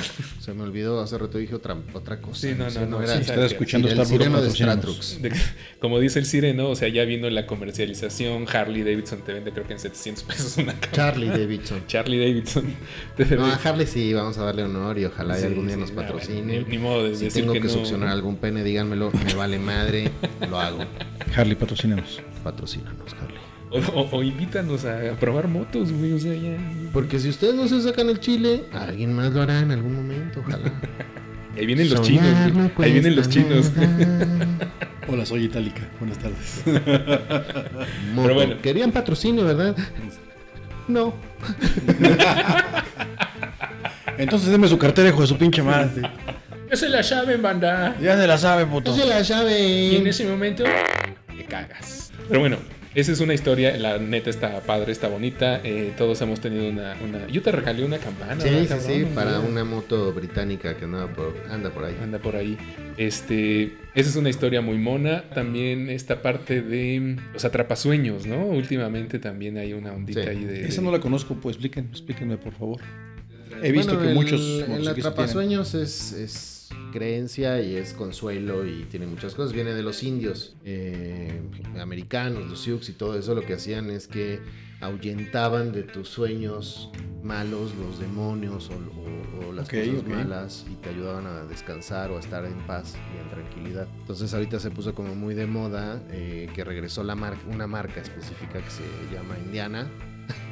Se 0.46 0.54
me 0.54 0.62
olvidó, 0.62 1.02
hace 1.02 1.18
rato 1.18 1.40
dije 1.40 1.56
otra, 1.56 1.76
otra 1.94 2.22
cosa. 2.22 2.42
Sí, 2.42 2.54
no, 2.56 2.70
no, 2.70 2.86
no, 3.00 3.08
Si 3.08 3.14
sí, 3.16 3.20
estás 3.22 3.52
escuchando 3.52 3.88
el 3.88 3.94
Star 3.94 4.06
sireno 4.06 4.42
de. 4.44 4.52
Stratrux. 4.52 5.20
De- 5.20 5.32
como 5.80 6.00
dice 6.00 6.20
el 6.20 6.28
sireno, 6.28 6.70
o 6.70 6.76
sea, 6.76 6.88
ya 6.88 7.04
vino 7.04 7.28
la 7.32 7.48
comercialización. 7.48 8.46
Harley 8.54 8.84
Davidson 8.84 9.22
te 9.24 9.34
vende, 9.34 9.52
creo 9.52 9.66
que 9.66 9.74
en 9.74 9.80
700 9.80 10.24
pesos 10.24 10.58
una 10.58 10.74
cámara. 10.74 10.92
Charlie 10.92 11.30
Davidson. 11.40 11.88
Charlie 11.88 12.20
Davidson. 12.20 12.66
No, 13.40 13.46
a 13.48 13.56
Harley 13.56 13.88
sí, 13.88 14.14
vamos 14.14 14.38
a 14.38 14.44
darle 14.46 14.62
honor 14.64 15.00
y 15.00 15.06
ojalá 15.06 15.36
y 15.36 15.42
Sí, 15.42 15.48
algún 15.48 15.66
día 15.66 15.76
sí, 15.78 15.82
nos 15.82 15.90
no, 15.92 15.96
patrocine. 16.02 16.60
Ni, 16.60 16.64
ni 16.66 16.78
modo 16.78 17.06
de 17.06 17.16
si 17.16 17.26
decir 17.26 17.42
tengo 17.42 17.54
que, 17.54 17.62
que, 17.62 17.68
no. 17.68 17.74
succionar 17.74 18.10
algún 18.10 18.36
pene, 18.38 18.64
díganmelo, 18.64 19.12
me 19.26 19.34
vale 19.34 19.58
madre, 19.58 20.12
lo 20.48 20.60
hago. 20.60 20.78
Harley, 21.36 21.56
patrocínanos. 21.56 22.22
Patrocínanos, 22.44 23.14
Harley. 23.20 23.40
O, 23.76 24.00
o- 24.00 24.10
o 24.18 24.24
invítanos 24.24 24.86
a, 24.86 25.12
a 25.12 25.16
probar 25.16 25.48
motos, 25.48 25.92
güey. 25.92 26.14
O 26.14 26.20
sea, 26.20 26.34
ya. 26.34 26.56
Porque 26.94 27.20
si 27.20 27.30
ustedes 27.30 27.56
no 27.56 27.68
se 27.68 27.82
sacan 27.82 28.10
el 28.10 28.20
chile, 28.20 28.64
alguien 28.74 29.14
más 29.14 29.34
lo 29.34 29.42
hará 29.42 29.60
en 29.60 29.72
algún 29.72 29.96
momento, 29.96 30.42
ojalá. 30.46 30.72
Ahí 31.58 31.66
vienen 31.66 31.90
los 31.90 32.06
Soñar 32.06 32.48
chinos, 32.48 32.72
no. 32.78 32.84
Ahí 32.84 32.92
vienen 32.94 33.16
los 33.16 33.30
chinos. 33.30 33.72
Hola, 35.08 35.26
soy 35.26 35.46
Itálica. 35.46 35.82
Buenas 36.00 36.18
tardes. 36.18 36.64
Moto. 38.14 38.34
bueno. 38.34 38.56
Querían 38.62 38.92
patrocinio, 38.92 39.46
¿verdad? 39.46 39.76
No. 40.88 41.14
Entonces 44.18 44.50
deme 44.50 44.68
su 44.68 44.78
cartera, 44.78 45.10
hijo 45.10 45.22
de 45.22 45.28
su 45.28 45.38
pinche 45.38 45.62
madre. 45.62 46.02
Ya 46.70 46.76
se 46.76 46.90
la 46.90 47.04
saben, 47.04 47.42
banda. 47.42 47.96
Ya 48.02 48.18
se 48.18 48.28
la 48.28 48.38
sabe, 48.38 48.66
puto. 48.66 48.92
No 48.92 48.98
se 48.98 49.06
la 49.06 49.50
Y 49.60 49.96
en 49.98 50.08
ese 50.08 50.26
momento 50.28 50.64
te 51.38 51.46
cagas. 51.46 52.12
Pero 52.28 52.40
bueno, 52.40 52.58
esa 52.96 53.12
es 53.12 53.20
una 53.20 53.34
historia, 53.34 53.78
la 53.78 53.98
neta 54.00 54.30
está 54.30 54.60
padre, 54.62 54.92
está 54.92 55.08
bonita. 55.10 55.60
eh, 55.64 55.94
todos 55.98 56.20
hemos 56.22 56.40
tenido 56.40 56.68
una, 56.70 56.96
una- 57.04 57.28
Yo 57.28 57.42
te 57.42 57.52
regalé 57.52 57.84
una 57.86 57.98
campana. 57.98 58.40
Sí, 58.42 58.50
¿verdad, 58.50 58.80
sí, 58.80 58.94
sí, 59.02 59.06
para 59.14 59.40
una 59.42 59.64
moto 59.66 60.14
británica 60.14 60.76
que 60.78 60.86
andaba 60.86 61.08
por, 61.14 61.36
anda 61.52 61.70
por 61.70 61.84
ahí. 61.86 61.96
Anda 62.02 62.20
por 62.20 62.36
ahí. 62.36 62.58
Este, 62.98 63.74
esa 63.94 64.10
es 64.10 64.16
una 64.16 64.30
historia 64.30 64.62
muy 64.62 64.78
mona. 64.78 65.24
También 65.34 65.90
esta 65.90 66.22
parte 66.22 66.62
de 66.62 67.18
los 67.34 67.44
atrapasueños, 67.46 68.26
¿no? 68.26 68.46
Últimamente 68.46 69.20
también 69.20 69.58
hay 69.58 69.74
una 69.74 69.92
ondita 69.94 70.24
Sí. 70.24 70.30
ahí 70.30 70.44
de. 70.46 70.66
Esa 70.68 70.82
no 70.82 70.92
la 70.92 71.00
conozco, 71.00 71.36
pues 71.36 71.56
explíquenme, 71.56 71.90
explíquenme, 71.90 72.38
por 72.38 72.54
favor. 72.54 72.80
He 73.62 73.72
visto 73.72 73.94
Bueno, 73.96 74.02
que 74.02 74.08
el- 74.10 74.16
muchos 74.16 74.64
El 74.70 74.88
atrapasueños 74.88 75.74
es, 75.76 76.12
es 76.14 76.55
creencia 76.96 77.62
y 77.62 77.76
es 77.76 77.94
consuelo 77.94 78.66
y 78.66 78.84
tiene 78.90 79.06
muchas 79.06 79.36
cosas. 79.36 79.52
Viene 79.54 79.74
de 79.74 79.84
los 79.84 80.02
indios 80.04 80.56
eh, 80.64 81.42
americanos, 81.80 82.48
los 82.50 82.62
Sioux 82.62 82.88
y 82.90 82.94
todo 82.94 83.18
eso. 83.20 83.36
Lo 83.36 83.42
que 83.46 83.54
hacían 83.54 83.90
es 83.90 84.08
que 84.08 84.40
ahuyentaban 84.82 85.72
de 85.72 85.84
tus 85.84 86.08
sueños 86.10 86.90
malos 87.24 87.72
los 87.76 88.00
demonios 88.00 88.70
o, 88.70 88.74
o- 88.74 89.48
o 89.50 89.54
las 89.54 89.68
cosas 89.70 90.08
malas 90.08 90.66
y 90.72 90.76
te 90.76 90.90
ayudaban 90.90 91.26
a 91.28 91.44
descansar 91.46 92.12
o 92.12 92.18
a 92.18 92.20
estar 92.20 92.46
en 92.46 92.58
paz 92.68 92.96
y 93.14 93.22
en 93.22 93.30
tranquilidad. 93.30 93.88
Entonces 94.00 94.34
ahorita 94.34 94.60
se 94.60 94.72
puso 94.72 94.94
como 94.96 95.16
muy 95.16 95.34
de 95.36 95.46
moda 95.48 96.02
eh, 96.12 96.48
que 96.54 96.64
regresó 96.64 97.04
la 97.04 97.16
marca, 97.16 97.40
una 97.52 97.68
marca 97.68 98.00
específica 98.02 98.60
que 98.62 98.70
se 98.70 98.84
llama 99.14 99.36
Indiana. 99.46 99.88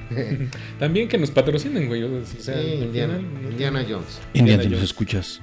También 0.80 1.08
que 1.08 1.18
nos 1.18 1.32
patrocinen, 1.32 1.88
güey. 1.88 2.04
O 2.04 2.26
sea, 2.26 2.62
Sí, 2.62 2.68
Indiana. 2.84 3.20
Indiana 3.50 3.86
Jones. 3.88 4.20
Indiana, 4.34 4.64
Indiana 4.64 4.64
Jones. 4.64 4.84
escuchas, 4.84 5.42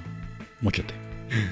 mochate. 0.61 0.94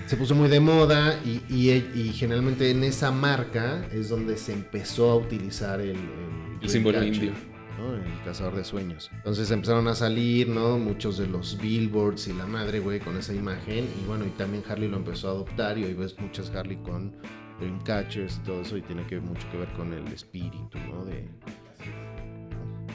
se 0.06 0.16
puso 0.16 0.34
muy 0.34 0.48
de 0.48 0.58
moda 0.60 1.20
y, 1.24 1.40
y- 1.48 1.70
y 1.94 2.12
generalmente 2.12 2.70
en 2.70 2.82
esa 2.82 3.10
marca 3.12 3.86
es 3.92 4.08
donde 4.08 4.36
se 4.36 4.52
empezó 4.52 5.10
a 5.10 5.16
utilizar 5.16 5.80
el, 5.80 5.96
El 6.60 6.68
símbolo 6.68 7.02
indio. 7.04 7.32
¿no? 7.78 7.94
El 7.94 8.02
cazador 8.24 8.56
de 8.56 8.64
sueños. 8.64 9.08
Entonces 9.14 9.48
empezaron 9.52 9.86
a 9.86 9.94
salir, 9.94 10.48
¿no? 10.48 10.78
Muchos 10.78 11.16
de 11.16 11.28
los 11.28 11.56
billboards 11.60 12.26
y 12.26 12.32
la 12.32 12.44
madre, 12.44 12.80
güey, 12.80 12.98
con 12.98 13.16
esa 13.16 13.32
imagen. 13.32 13.84
Y 14.02 14.06
bueno, 14.08 14.24
y 14.26 14.30
también 14.30 14.64
Harley 14.68 14.88
lo 14.88 14.96
empezó 14.96 15.28
a 15.28 15.30
adoptar 15.30 15.78
y 15.78 15.84
hoy 15.84 15.94
ves 15.94 16.16
muchas 16.18 16.50
Harley 16.50 16.78
con 16.78 17.14
Dreamcatchers 17.60 18.38
y 18.38 18.46
todo 18.46 18.62
eso 18.62 18.76
y 18.76 18.82
tiene 18.82 19.06
que 19.06 19.20
mucho 19.20 19.48
que 19.52 19.58
ver 19.58 19.68
con 19.74 19.92
el 19.92 20.08
espíritu, 20.08 20.76
¿no? 20.90 21.04
De, 21.04 21.28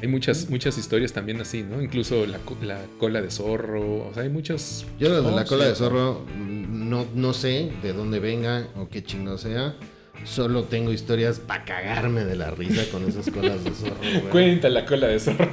Hay 0.04 0.10
muchas, 0.10 0.50
muchas 0.50 0.78
historias 0.78 1.14
también 1.14 1.40
así, 1.40 1.64
¿no? 1.64 1.82
Incluso 1.82 2.26
la, 2.26 2.38
la 2.62 2.78
cola 3.00 3.22
de 3.22 3.32
zorro. 3.32 4.06
O 4.06 4.12
sea, 4.14 4.24
hay 4.24 4.30
muchos. 4.30 4.86
Yo 5.00 5.08
lo 5.08 5.22
de 5.22 5.30
Oh, 5.30 5.34
la 5.34 5.46
cola 5.46 5.64
sí, 5.64 5.70
de 5.70 5.76
zorro 5.76 6.26
mm, 6.36 6.90
no, 6.90 7.06
no 7.16 7.32
sé 7.32 7.72
de 7.82 7.94
dónde 7.94 8.20
venga 8.20 8.68
o 8.76 8.90
qué 8.90 9.02
chingo 9.02 9.38
sea. 9.38 9.76
Solo 10.26 10.66
tengo 10.66 10.92
historias 10.92 11.40
para 11.40 11.64
cagarme 11.64 12.26
de 12.26 12.36
la 12.36 12.52
risa 12.52 12.84
con 12.92 13.08
esas 13.08 13.32
colas 13.32 13.64
de 13.64 13.72
zorro, 13.72 13.96
güey. 14.02 14.30
Cuenta 14.30 14.68
la 14.68 14.86
cola 14.86 15.08
de 15.08 15.22
zorro. 15.22 15.50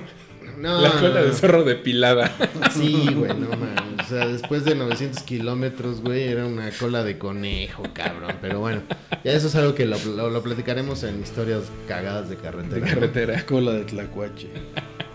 No, 0.61 0.81
la 0.81 0.91
cola 0.93 1.21
no. 1.21 1.27
de 1.27 1.33
zorro 1.33 1.65
depilada. 1.65 2.31
Sí, 2.73 3.09
güey, 3.15 3.33
no 3.35 3.49
mames. 3.49 3.81
O 4.01 4.09
sea, 4.09 4.27
después 4.27 4.65
de 4.65 4.75
900 4.75 5.23
kilómetros, 5.25 6.01
güey, 6.03 6.25
era 6.29 6.47
una 6.47 6.71
cola 6.71 7.03
de 7.05 7.19
conejo, 7.19 7.83
cabrón. 7.93 8.35
Pero 8.41 8.61
bueno, 8.61 8.83
ya 9.25 9.33
eso 9.33 9.47
es 9.49 9.55
algo 9.57 9.75
que 9.75 9.87
lo, 9.87 9.97
lo- 10.17 10.31
lo 10.31 10.43
platicaremos 10.43 11.03
en 11.05 11.21
historias 11.21 11.63
cagadas 11.89 12.29
de 12.29 12.37
carretera. 12.37 12.75
de 12.75 12.81
¿no? 12.81 12.87
carretera. 12.87 13.47
Cola 13.47 13.73
de 13.73 13.85
tlacuache. 13.85 14.49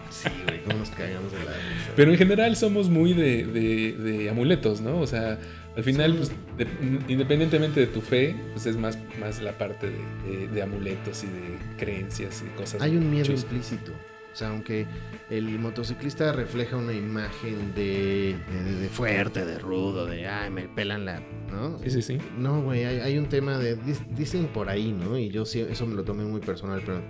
Sí, 0.10 0.30
güey, 0.48 0.64
cómo 0.64 0.80
nos 0.80 0.90
cagamos 0.92 1.32
de 1.32 1.40
la 1.40 1.52
risa. 1.52 1.92
Pero 1.96 2.12
en 2.12 2.18
general 2.18 2.56
somos 2.56 2.90
muy 2.90 3.14
de, 3.14 3.46
de- 3.46 3.92
de 3.94 4.30
amuletos, 4.30 4.80
¿no? 4.82 5.00
O 5.00 5.08
sea, 5.08 5.38
al 5.76 5.84
final, 5.84 6.12
Sí. 6.24 6.32
pues, 6.58 6.70
de- 6.70 7.14
independientemente 7.14 7.82
de 7.82 7.88
tu 7.88 8.00
fe, 8.02 8.36
pues 8.54 8.66
es 8.66 8.78
más, 8.78 8.98
más 9.20 9.42
la 9.42 9.58
parte 9.58 9.88
de, 9.90 10.38
de- 10.38 10.48
de 10.48 10.62
amuletos 10.62 11.24
y 11.24 11.28
de 11.28 11.58
creencias 11.78 12.44
y 12.46 12.58
cosas. 12.58 12.82
Hay 12.82 12.96
un 12.96 13.10
miedo 13.12 13.26
chuscas. 13.26 13.44
implícito. 13.52 13.92
O 14.36 14.38
sea, 14.38 14.50
aunque 14.50 14.86
el 15.30 15.48
motociclista 15.60 16.34
refleja 16.34 16.76
una 16.76 16.92
imagen 16.92 17.74
de, 17.74 18.36
de- 18.52 18.76
de 18.82 18.90
fuerte, 18.90 19.46
de 19.46 19.58
rudo, 19.60 20.06
de 20.06 20.28
ay, 20.28 20.50
me 20.52 20.64
pelan 20.68 21.06
la. 21.06 21.22
¿No? 21.50 21.80
Sí, 21.80 21.90
sí, 21.90 22.02
sí. 22.02 22.18
No, 22.38 22.62
güey, 22.62 22.84
hay, 22.84 23.00
hay 23.00 23.18
un 23.18 23.28
tema 23.30 23.58
de. 23.58 23.78
Dicen 24.10 24.48
por 24.48 24.68
ahí, 24.68 24.92
¿no? 24.92 25.18
Y 25.18 25.30
yo 25.30 25.46
sí, 25.46 25.62
eso 25.62 25.88
me 25.88 25.96
lo 25.96 26.04
tomé 26.04 26.26
muy 26.26 26.42
personal, 26.42 26.82
pero 26.86 27.02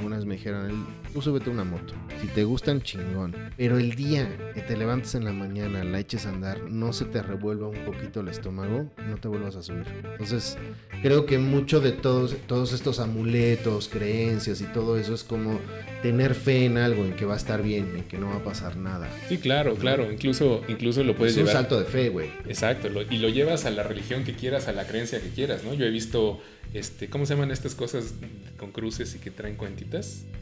algunas 0.00 0.24
me 0.24 0.34
dijeron: 0.36 0.86
tú 1.12 1.20
súbete 1.20 1.50
una 1.50 1.62
moto. 1.64 1.92
Si 2.22 2.26
te 2.28 2.44
gustan, 2.44 2.80
chingón. 2.80 3.34
Pero 3.56 3.78
el 3.78 3.94
día 3.94 4.28
que 4.54 4.62
te 4.62 4.76
levantes 4.76 5.14
en 5.14 5.24
la 5.26 5.32
mañana, 5.32 5.84
la 5.84 6.00
eches 6.00 6.24
a 6.26 6.30
andar, 6.30 6.62
no 6.70 6.92
se 6.94 7.04
te 7.04 7.22
revuelva 7.22 7.68
un 7.68 7.84
poquito 7.84 8.20
el 8.20 8.28
estómago, 8.28 8.90
no 9.06 9.16
te 9.18 9.28
vuelvas 9.28 9.56
a 9.56 9.62
subir. 9.62 9.84
Entonces, 10.12 10.56
creo 11.02 11.26
que 11.26 11.38
mucho 11.38 11.80
de 11.80 11.92
todos, 11.92 12.34
todos 12.46 12.72
estos 12.72 12.98
amuletos, 12.98 13.88
creencias 13.88 14.60
y 14.62 14.64
todo 14.64 14.96
eso 14.98 15.12
es 15.14 15.22
como 15.22 15.60
tener 16.02 16.34
fe 16.34 16.64
en 16.64 16.78
algo, 16.78 17.04
en 17.04 17.14
que 17.14 17.26
va 17.26 17.34
a 17.34 17.36
estar 17.36 17.62
bien, 17.62 17.94
en 17.96 18.04
que 18.04 18.16
no 18.16 18.28
va 18.28 18.36
a 18.36 18.44
pasar 18.44 18.76
nada. 18.76 19.08
Sí, 19.28 19.36
claro, 19.36 19.74
claro. 19.74 20.10
Incluso, 20.10 20.62
incluso 20.68 21.04
lo 21.04 21.14
puedes 21.14 21.34
es 21.34 21.38
un 21.38 21.44
llevar. 21.46 21.62
salto 21.62 21.78
de 21.78 21.84
fe, 21.84 22.08
güey. 22.08 22.28
Exacto, 22.48 22.88
lo- 22.88 23.02
y 23.02 23.18
lo 23.18 23.28
llevas 23.28 23.66
a 23.66 23.70
la 23.70 23.82
religión 23.82 24.24
que 24.24 24.32
quieras, 24.34 24.66
a 24.68 24.72
la 24.72 24.86
creencia 24.86 25.20
que 25.20 25.28
quieras, 25.28 25.62
¿no? 25.62 25.74
Yo 25.74 25.84
he 25.84 25.90
visto, 25.90 26.40
este, 26.72 27.08
¿cómo 27.10 27.26
se 27.26 27.34
llaman 27.34 27.50
estas 27.50 27.74
cosas 27.74 28.14
con 28.56 28.72
cruces 28.72 29.14
y 29.14 29.18
que 29.18 29.30
traen 29.30 29.56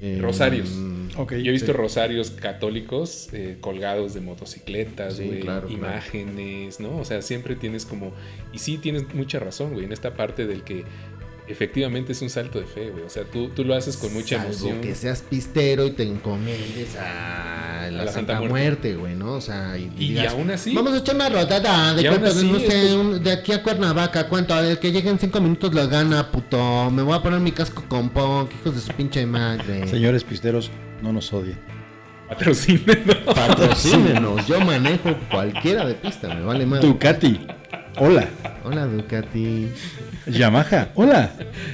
Eh, 0.01 0.19
Rosarios. 0.21 0.71
mm, 0.71 0.99
Ok. 1.19 1.33
Yo 1.33 1.49
he 1.49 1.53
visto 1.53 1.67
Sí. 1.67 1.73
rosarios 1.73 2.31
católicos 2.31 3.29
eh, 3.33 3.57
colgados 3.61 4.15
de 4.15 4.21
motocicletas, 4.21 5.17
Sí, 5.17 5.25
güey, 5.27 5.41
claro, 5.41 5.67
claro. 5.67 5.73
imágenes, 5.83 6.79
¿no? 6.81 6.97
O 6.99 7.05
sea, 7.05 7.23
siempre 7.23 7.57
tienes 7.57 7.85
como... 7.85 8.13
Y 8.53 8.59
sí 8.59 8.79
tienes 8.79 9.13
mucha 9.15 9.39
razón, 9.41 9.73
güey, 9.73 9.85
en 9.87 9.93
esta 9.93 10.15
parte 10.15 10.47
del 10.47 10.63
que 10.63 10.85
efectivamente 11.49 12.13
es 12.13 12.23
un 12.23 12.31
salto 12.31 12.59
de 12.61 12.67
fe, 12.67 12.91
güey. 12.91 13.05
O 13.05 13.11
sea, 13.11 13.25
tú, 13.25 13.49
tú 13.49 13.65
lo 13.65 13.75
haces 13.75 13.97
con 13.97 14.13
mucha 14.13 14.37
Salvo 14.39 14.51
emoción. 14.53 14.81
que 14.81 14.95
seas 14.95 15.23
pistero 15.23 15.87
y 15.87 15.91
te 15.93 16.03
encomiendes 16.05 16.97
a 16.97 17.89
la, 17.91 18.05
la 18.05 18.13
Santa, 18.13 18.35
Santa 18.35 18.49
Muerte, 18.49 18.95
güey, 18.97 19.15
¿no? 19.15 19.33
O 19.35 19.41
sea, 19.41 19.77
y, 19.79 19.85
Y, 19.99 20.09
digas, 20.15 20.33
aún 20.33 20.51
así... 20.51 20.75
Vamos 20.75 20.93
a 20.93 20.99
echar 20.99 21.15
una 21.15 21.29
rodada 21.29 21.95
de 21.95 22.07
cuánto, 22.09 22.27
así, 22.29 22.47
no 22.51 22.59
sé, 22.59 22.67
estos- 22.67 22.93
un- 22.95 23.23
de 23.23 23.33
aquí 23.33 23.53
a 23.53 23.63
Cuernavaca, 23.63 24.29
¿cuánto? 24.29 24.59
El 24.59 24.79
que 24.79 24.93
llegue 24.93 25.09
en 25.11 25.19
cinco 25.19 25.41
minutos 25.41 25.73
lo 25.75 25.89
gana, 25.89 26.31
puto. 26.31 26.91
Me 26.91 27.03
voy 27.03 27.15
a 27.17 27.23
poner 27.23 27.41
mi 27.41 27.53
casco 27.53 27.85
con 27.89 28.11
punk, 28.11 28.51
hijos 28.61 28.75
de 28.75 28.81
su 28.81 28.93
pinche 28.93 29.25
madre. 29.27 29.87
Señores 29.89 30.25
pisteros, 30.25 30.71
no 31.03 31.13
nos 31.13 31.33
odien. 31.33 31.59
Patrocínenos. 32.29 33.17
Patrocínenos, 33.35 34.47
yo 34.49 34.61
manejo 34.61 35.17
cualquiera 35.31 35.87
de 35.87 35.95
pista, 35.95 36.29
me 36.35 36.43
vale 36.43 36.67
más. 36.67 36.83
Ducati. 36.83 37.41
Hola. 38.01 38.29
Hola, 38.65 38.87
Ducati. 38.87 39.69
Yamaha. 40.27 40.91
Hola. 40.95 41.33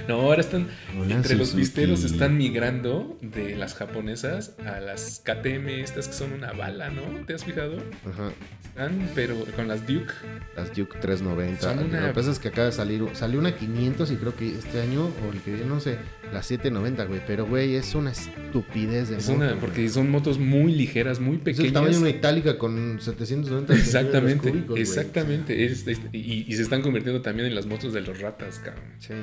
No, 0.08 0.14
ahora 0.20 0.40
están. 0.40 0.68
Hola, 0.98 1.14
entre 1.16 1.34
los 1.36 1.50
pisteros 1.50 2.04
están 2.04 2.36
migrando 2.36 3.18
de 3.20 3.56
las 3.56 3.74
japonesas 3.74 4.54
a 4.64 4.80
las 4.80 5.20
KTM, 5.24 5.68
estas 5.82 6.06
que 6.08 6.14
son 6.14 6.32
una 6.32 6.52
bala, 6.52 6.90
¿no? 6.90 7.02
¿Te 7.26 7.34
has 7.34 7.44
fijado? 7.44 7.76
Ajá. 8.08 8.30
Están, 8.64 9.08
pero 9.14 9.36
con 9.56 9.68
las 9.68 9.86
Duke. 9.86 10.12
Las 10.56 10.68
Duke 10.74 10.98
390. 11.00 11.60
Son 11.62 11.78
una- 11.84 12.00
Lo 12.00 12.06
que 12.08 12.14
pasa 12.14 12.30
es 12.32 12.38
que 12.40 12.48
acaba 12.48 12.66
de 12.66 12.72
salir, 12.72 13.04
salió 13.12 13.38
una 13.38 13.54
500 13.56 14.10
y 14.10 14.16
creo 14.16 14.34
que 14.34 14.48
este 14.56 14.80
año, 14.80 15.04
o 15.06 15.32
el 15.32 15.40
que 15.40 15.52
viene, 15.52 15.66
no 15.66 15.78
sé, 15.80 15.98
la 16.32 16.42
790, 16.42 17.04
güey. 17.04 17.20
Pero, 17.26 17.46
güey, 17.46 17.76
es 17.76 17.94
una 17.94 18.10
estupidez 18.10 19.10
de 19.10 19.18
Es 19.18 19.28
moto, 19.28 19.36
una, 19.38 19.48
güey. 19.50 19.60
porque 19.60 19.88
son 19.88 20.10
motos 20.10 20.38
muy 20.38 20.74
ligeras, 20.74 21.20
muy 21.20 21.40
Es 21.44 21.58
el 21.60 21.72
tamaño 21.72 21.92
pequeñas. 21.92 21.94
de 21.94 21.98
una 22.00 22.10
itálica 22.10 22.58
con 22.58 22.98
790 23.00 23.74
Exactamente, 23.74 24.28
centímetros 24.30 24.52
cúbicos, 24.52 24.68
güey. 24.70 24.82
exactamente. 24.82 25.64
Es- 25.64 25.86
es- 25.86 26.00
y, 26.18 26.44
y 26.48 26.56
se 26.56 26.62
están 26.62 26.82
convirtiendo 26.82 27.20
también 27.22 27.48
en 27.48 27.54
las 27.54 27.66
motos 27.66 27.92
de 27.92 28.00
los 28.00 28.20
ratas, 28.20 28.58
cabrón. 28.58 28.84
Sí. 28.98 29.14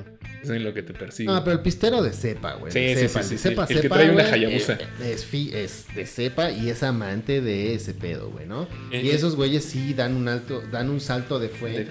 Es 0.43 0.49
en 0.49 0.63
lo 0.63 0.73
que 0.73 0.83
te 0.83 0.93
persigue. 0.93 1.29
No, 1.31 1.43
pero 1.43 1.57
el 1.57 1.61
pistero 1.61 2.01
de 2.01 2.11
cepa, 2.13 2.53
güey. 2.55 2.71
Sí, 2.71 2.79
de 2.79 2.95
sí, 2.95 3.07
cepa, 3.07 3.23
sí, 3.23 3.29
sí, 3.29 3.37
cepa, 3.37 3.65
el 3.69 3.81
que 3.81 3.89
trae 3.89 4.09
una 4.11 4.23
Hayabusa. 4.23 4.73
eh, 4.73 5.13
Es, 5.13 5.33
es 5.33 5.85
de 5.95 6.05
cepa 6.05 6.51
y 6.51 6.69
es 6.69 6.83
amante 6.83 7.41
de 7.41 7.73
ese 7.75 7.93
pedo, 7.93 8.29
güey, 8.31 8.47
¿no? 8.47 8.63
Eh, 8.91 9.01
y 9.03 9.09
eh. 9.09 9.15
esos 9.15 9.35
güeyes 9.35 9.63
sí 9.65 9.93
dan 9.93 10.15
un 10.15 10.27
alto, 10.27 10.61
dan 10.71 10.89
un 10.89 10.99
salto 10.99 11.39
de 11.39 11.49
fe 11.49 11.69
De- 11.69 11.87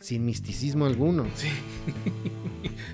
sin 0.00 0.24
misticismo 0.24 0.86
alguno. 0.86 1.26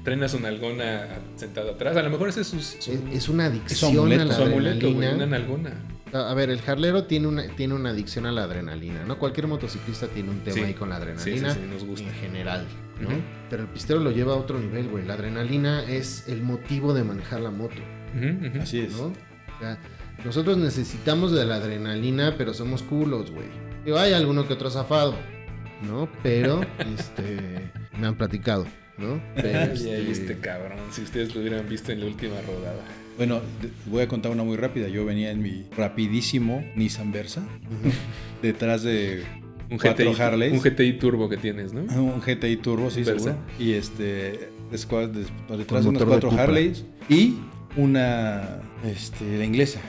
Traen 0.05 0.23
a 0.23 0.29
su 0.29 0.39
nalgona 0.41 1.09
sentada 1.37 1.73
atrás. 1.73 1.97
A 1.97 2.03
lo 2.03 2.11
mejor 2.11 2.29
ese 2.29 2.41
es 2.43 2.47
su, 2.49 2.61
su- 2.61 2.91
Es, 2.93 2.99
es 3.13 3.29
una 3.29 3.47
adicción 3.47 3.93
amuleto. 3.97 4.23
a 4.23 4.25
la 4.27 4.35
su 4.35 4.43
amuleto, 4.43 4.93
güey, 4.93 5.15
una 5.15 5.27
nalgona. 5.27 5.73
A 6.21 6.35
ver, 6.35 6.51
el 6.51 6.61
jarlero 6.61 7.05
tiene 7.05 7.27
una, 7.29 7.47
tiene 7.57 7.75
una 7.75 7.91
adicción 7.91 8.27
a 8.27 8.33
la 8.33 8.45
adrenalina, 8.45 9.05
¿no? 9.05 9.19
Cualquier 9.19 9.47
motociclista 9.47 10.07
tiene 10.09 10.31
un 10.31 10.41
tema 10.41 10.57
Sí. 10.57 10.63
ahí 10.63 10.75
con 10.75 10.89
la 10.89 10.97
Sí, 10.99 11.05
sí, 11.05 11.31
adrenalina 11.31 11.55
sí, 11.55 11.61
nos 11.73 11.85
gusta. 11.85 12.09
en 12.09 12.15
general, 12.15 12.67
¿no? 13.01 13.09
Pero 13.51 13.63
el 13.63 13.69
pistero 13.69 14.01
lo 14.01 14.11
lleva 14.11 14.35
a 14.35 14.37
otro 14.37 14.59
nivel, 14.59 14.89
güey. 14.89 15.05
La 15.05 15.15
adrenalina 15.15 15.83
es 15.85 16.29
el 16.29 16.43
motivo 16.43 16.95
de 16.95 17.05
manejar 17.05 17.41
la 17.41 17.51
moto. 17.51 17.77
Así 18.61 18.81
es. 18.81 18.93
¿no? 18.93 19.07
O 19.07 19.13
sea, 19.61 19.79
nosotros 20.25 20.57
necesitamos 20.59 21.33
de 21.33 21.45
la 21.45 21.57
adrenalina, 21.57 22.35
pero 22.39 22.55
somos 22.55 22.83
culos, 22.83 23.31
güey. 23.31 23.47
Digo, 23.85 23.99
hay 23.99 24.13
alguno 24.13 24.47
que 24.49 24.55
otro 24.55 24.71
zafado, 24.71 25.15
¿no? 25.83 26.09
Pero, 26.23 26.61
este, 26.99 27.71
me 28.01 28.07
han 28.07 28.17
platicado, 28.17 28.67
¿no? 28.99 29.23
Pero, 29.35 29.73
este, 29.73 29.95
ay, 29.97 30.09
este 30.11 30.39
cabrón, 30.39 30.79
si 30.91 31.03
ustedes 31.03 31.35
lo 31.35 31.41
hubieran 31.43 31.69
visto 31.69 31.93
en 31.93 32.01
la 32.01 32.07
última 32.07 32.35
rodada. 32.47 32.83
Bueno, 33.17 33.41
de- 33.63 33.71
voy 33.87 34.03
a 34.03 34.09
contar 34.09 34.31
una 34.33 34.45
muy 34.45 34.57
rápida. 34.57 34.89
Yo 34.89 35.05
venía 35.05 35.31
en 35.31 35.43
mi 35.43 35.65
rapidísimo 35.77 36.65
Nissan 36.75 37.13
Versa. 37.13 37.43
detrás 38.43 38.83
de 38.83 39.25
Un 39.71 39.79
Cuatro 39.79 40.13
GTI, 40.13 40.23
Harleys. 40.23 40.53
un 40.53 40.61
GTI 40.61 40.93
turbo 40.99 41.29
que 41.29 41.37
tienes, 41.37 41.73
¿no? 41.73 41.81
un 42.03 42.21
GTI 42.21 42.57
Turbo, 42.59 42.91
sí, 42.91 43.03
Versa. 43.03 43.25
seguro. 43.31 43.43
Y 43.59 43.73
este, 43.73 44.51
detrás 44.71 45.83
de 45.85 45.89
unos 45.89 46.01
de 46.01 46.07
cuatro 46.07 46.29
Cupra. 46.31 46.45
Harleys. 46.45 46.85
Y 47.09 47.37
una, 47.77 48.61
este, 48.85 49.39
la 49.39 49.45
inglesa. 49.45 49.81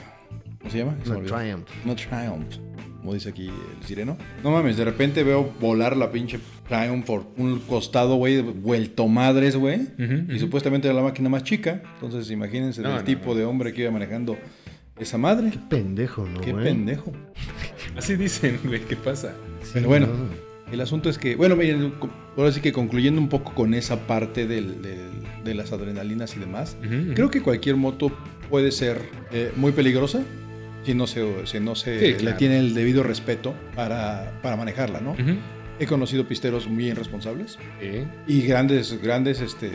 ¿Cómo 0.58 0.70
se 0.70 0.78
llama? 0.78 0.96
Olvidó. 1.08 1.36
Triumph. 1.36 1.68
No 1.84 1.94
Triumph, 1.94 2.56
como 3.00 3.14
dice 3.14 3.28
aquí 3.30 3.46
el 3.48 3.86
sireno. 3.86 4.16
No 4.42 4.50
mames, 4.50 4.76
de 4.76 4.84
repente 4.84 5.22
veo 5.22 5.52
volar 5.60 5.96
la 5.96 6.10
pinche 6.10 6.38
Triumph 6.68 7.04
por 7.06 7.26
un 7.36 7.60
costado, 7.60 8.16
güey, 8.16 8.42
vuelto 8.42 9.06
madres, 9.08 9.56
güey. 9.56 9.80
Y 10.28 10.38
supuestamente 10.38 10.88
era 10.88 10.94
la 10.96 11.02
máquina 11.02 11.28
más 11.28 11.44
chica. 11.44 11.82
Entonces 11.94 12.30
imagínense 12.30 12.82
No, 12.82 12.90
el 12.90 12.96
no, 12.96 13.04
tipo 13.04 13.30
no. 13.30 13.34
de 13.36 13.44
hombre 13.44 13.72
que 13.72 13.82
iba 13.82 13.90
manejando 13.90 14.36
esa 14.98 15.16
madre. 15.18 15.50
Qué 15.50 15.58
pendejo, 15.70 16.26
¿no, 16.26 16.40
Qué 16.40 16.52
pendejo. 16.52 17.12
Así 17.96 18.16
dicen, 18.16 18.58
güey, 18.64 18.80
¿qué 18.80 18.96
pasa? 18.96 19.32
Sí, 19.62 19.70
Pero 19.74 19.88
bueno. 19.88 20.06
no. 20.08 20.48
El 20.72 20.82
asunto 20.82 21.08
es 21.08 21.16
que, 21.16 21.34
bueno, 21.34 21.56
miren, 21.56 21.94
ahora 22.36 22.52
sí 22.52 22.60
que 22.60 22.72
concluyendo 22.72 23.18
un 23.20 23.30
poco 23.30 23.54
con 23.54 23.72
esa 23.72 24.06
parte 24.06 24.46
del- 24.46 24.82
del- 24.82 25.08
de 25.42 25.54
las 25.54 25.72
adrenalinas 25.72 26.36
y 26.36 26.40
demás, 26.40 26.76
creo 27.14 27.30
que 27.30 27.40
cualquier 27.40 27.76
moto 27.76 28.12
puede 28.50 28.70
ser 28.70 29.00
eh, 29.32 29.50
muy 29.56 29.72
peligrosa 29.72 30.22
si 30.84 30.94
no 30.94 31.06
se, 31.06 31.46
si 31.46 31.60
no 31.60 31.74
se 31.74 31.98
Sí, 31.98 32.06
le 32.06 32.16
claro. 32.16 32.36
tiene 32.36 32.58
el 32.58 32.74
debido 32.74 33.02
respeto 33.02 33.54
para, 33.74 34.38
para 34.42 34.56
manejarla, 34.56 35.00
¿no? 35.00 35.12
Ujú. 35.12 35.36
He 35.80 35.86
conocido 35.86 36.26
pisteros 36.26 36.66
muy 36.66 36.86
irresponsables 36.86 37.56
Sí. 37.80 38.04
y 38.26 38.42
grandes, 38.42 39.00
grandes 39.00 39.40
este, 39.40 39.70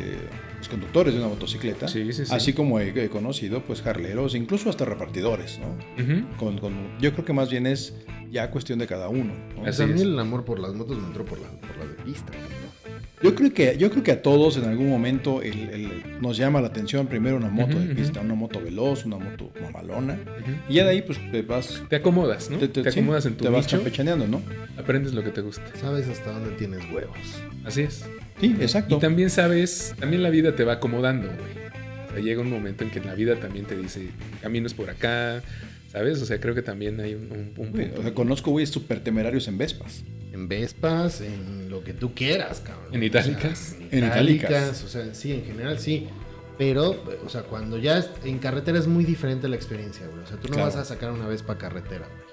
pues, 0.57 0.67
conductores 0.67 1.13
de 1.13 1.19
una 1.21 1.29
motocicleta, 1.29 1.87
Sí, 1.87 2.11
sí, 2.11 2.25
sí. 2.25 2.33
así 2.35 2.51
como 2.51 2.79
he, 2.81 2.89
he 3.05 3.09
conocido 3.09 3.61
pues 3.61 3.81
jarleros, 3.81 4.35
incluso 4.35 4.69
hasta 4.69 4.83
repartidores, 4.83 5.59
¿no? 5.59 5.77
Ujú. 6.03 6.27
Con- 6.37 6.57
con- 6.57 6.99
yo 6.99 7.13
creo 7.13 7.23
que 7.23 7.31
más 7.33 7.49
bien 7.49 7.67
es 7.67 7.95
ya 8.31 8.49
cuestión 8.51 8.79
de 8.79 8.87
cada 8.87 9.07
uno. 9.07 9.33
¿no? 9.55 9.71
Sea, 9.71 9.85
a 9.85 9.87
mí 9.87 9.93
es. 9.95 10.01
el 10.01 10.19
amor 10.19 10.43
por 10.43 10.59
las 10.59 10.73
motos 10.73 10.97
me 10.99 11.07
entró 11.07 11.23
por 11.23 11.39
la, 11.39 11.47
por 11.61 11.77
la 11.77 11.85
de 11.85 11.93
pista. 12.03 12.33
¿no? 12.33 12.62
Yo 13.23 13.35
creo 13.35 13.53
que, 13.53 13.77
yo 13.77 13.89
creo 13.89 14.03
que 14.03 14.11
a 14.11 14.21
todos 14.21 14.57
en 14.57 14.65
algún 14.65 14.89
momento 14.89 15.41
el- 15.41 15.69
el- 15.69 16.03
nos 16.21 16.35
llama 16.37 16.59
la 16.61 16.67
atención 16.67 17.07
primero 17.07 17.37
una 17.37 17.49
moto 17.49 17.79
de 17.79 17.95
pista, 17.95 18.19
una 18.21 18.33
moto 18.35 18.59
veloz, 18.61 19.05
una 19.05 19.17
moto 19.17 19.49
mamalona. 19.61 20.19
Y 20.67 20.73
ya 20.75 20.83
de 20.83 20.89
ahí 20.91 21.01
pues 21.01 21.19
te 21.31 21.41
vas, 21.41 21.81
Te 21.89 21.95
acomodas, 21.95 22.49
¿no? 22.49 22.57
Te, 22.57 22.87
acomodas 22.89 23.25
en 23.25 23.35
tu 23.35 23.45
te 23.45 23.49
vas 23.49 23.65
nicho, 23.65 23.77
campechaneando, 23.77 24.27
¿no? 24.27 24.41
aprendes 24.77 25.13
lo 25.13 25.23
que 25.23 25.29
te 25.29 25.41
gusta. 25.41 25.63
Sabes 25.79 26.07
hasta 26.09 26.31
dónde 26.31 26.51
tienes 26.57 26.81
huevos. 26.91 27.17
Así 27.63 27.81
es. 27.83 28.05
Sí, 28.41 28.55
exacto. 28.59 28.97
Y 28.97 28.99
también 28.99 29.29
sabes, 29.29 29.95
también 29.99 30.21
la 30.21 30.29
vida 30.29 30.55
te 30.55 30.63
va 30.65 30.73
acomodando, 30.73 31.27
güey. 31.29 32.23
llega 32.23 32.41
un 32.41 32.49
momento 32.51 32.83
en 32.83 32.91
que 32.91 32.99
la 32.99 33.15
vida 33.15 33.37
también 33.37 33.65
te 33.65 33.75
dice, 33.77 34.07
caminos 34.41 34.73
por 34.73 34.89
acá, 34.89 35.41
¿sabes? 35.93 36.21
O 36.21 36.25
sea, 36.25 36.41
creo 36.41 36.53
que 36.53 36.61
también 36.61 36.99
hay 36.99 37.13
un, 37.15 37.31
un- 37.31 37.53
un 37.55 37.71
Güey, 37.71 37.85
punto. 37.85 38.01
o 38.01 38.03
sea, 38.03 38.13
conozco 38.13 38.51
güeyes 38.51 38.69
súper 38.69 39.01
temerarios 39.01 39.47
en 39.47 39.57
Vespas. 39.57 40.03
En 40.33 40.47
Vespas, 40.49 41.21
en 41.21 41.69
lo 41.69 41.83
que 41.83 41.93
tú 41.93 42.13
quieras, 42.13 42.59
cabrón. 42.59 42.93
En 42.93 43.03
itálicas. 43.03 43.75
O 43.75 43.77
sea, 43.77 43.87
en 43.87 44.03
En 44.03 44.05
itálicas, 44.09 44.49
itálicas. 44.49 44.83
o 44.83 44.87
sea, 44.89 45.13
sí, 45.13 45.31
en 45.31 45.45
general 45.45 45.79
sí. 45.79 46.07
Pero, 46.57 47.03
o 47.25 47.29
sea, 47.29 47.43
cuando 47.43 47.77
ya 47.77 47.97
es- 47.99 48.09
en 48.25 48.37
carretera 48.39 48.77
es 48.79 48.87
muy 48.87 49.05
diferente 49.05 49.47
la 49.47 49.55
experiencia, 49.55 50.05
güey. 50.07 50.23
O 50.23 50.27
sea, 50.27 50.37
tú 50.37 50.47
no 50.49 50.55
Claro. 50.55 50.69
vas 50.69 50.75
a 50.75 50.85
sacar 50.85 51.11
una 51.11 51.27
Vespa 51.27 51.57
carretera, 51.57 52.07
güey. 52.07 52.23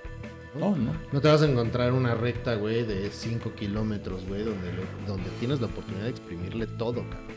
No, 0.62 0.76
no. 0.76 0.92
No 1.12 1.20
te 1.20 1.28
vas 1.28 1.42
a 1.42 1.48
encontrar 1.48 1.92
una 1.92 2.14
recta, 2.16 2.54
güey, 2.56 2.84
de 2.84 3.10
5 3.12 3.54
kilómetros, 3.54 4.26
güey, 4.26 4.42
donde, 4.42 4.72
lo- 4.72 4.82
donde 5.06 5.30
tienes 5.38 5.60
la 5.60 5.66
oportunidad 5.68 6.04
de 6.04 6.10
exprimirle 6.10 6.66
todo, 6.66 7.04
cabrón. 7.08 7.36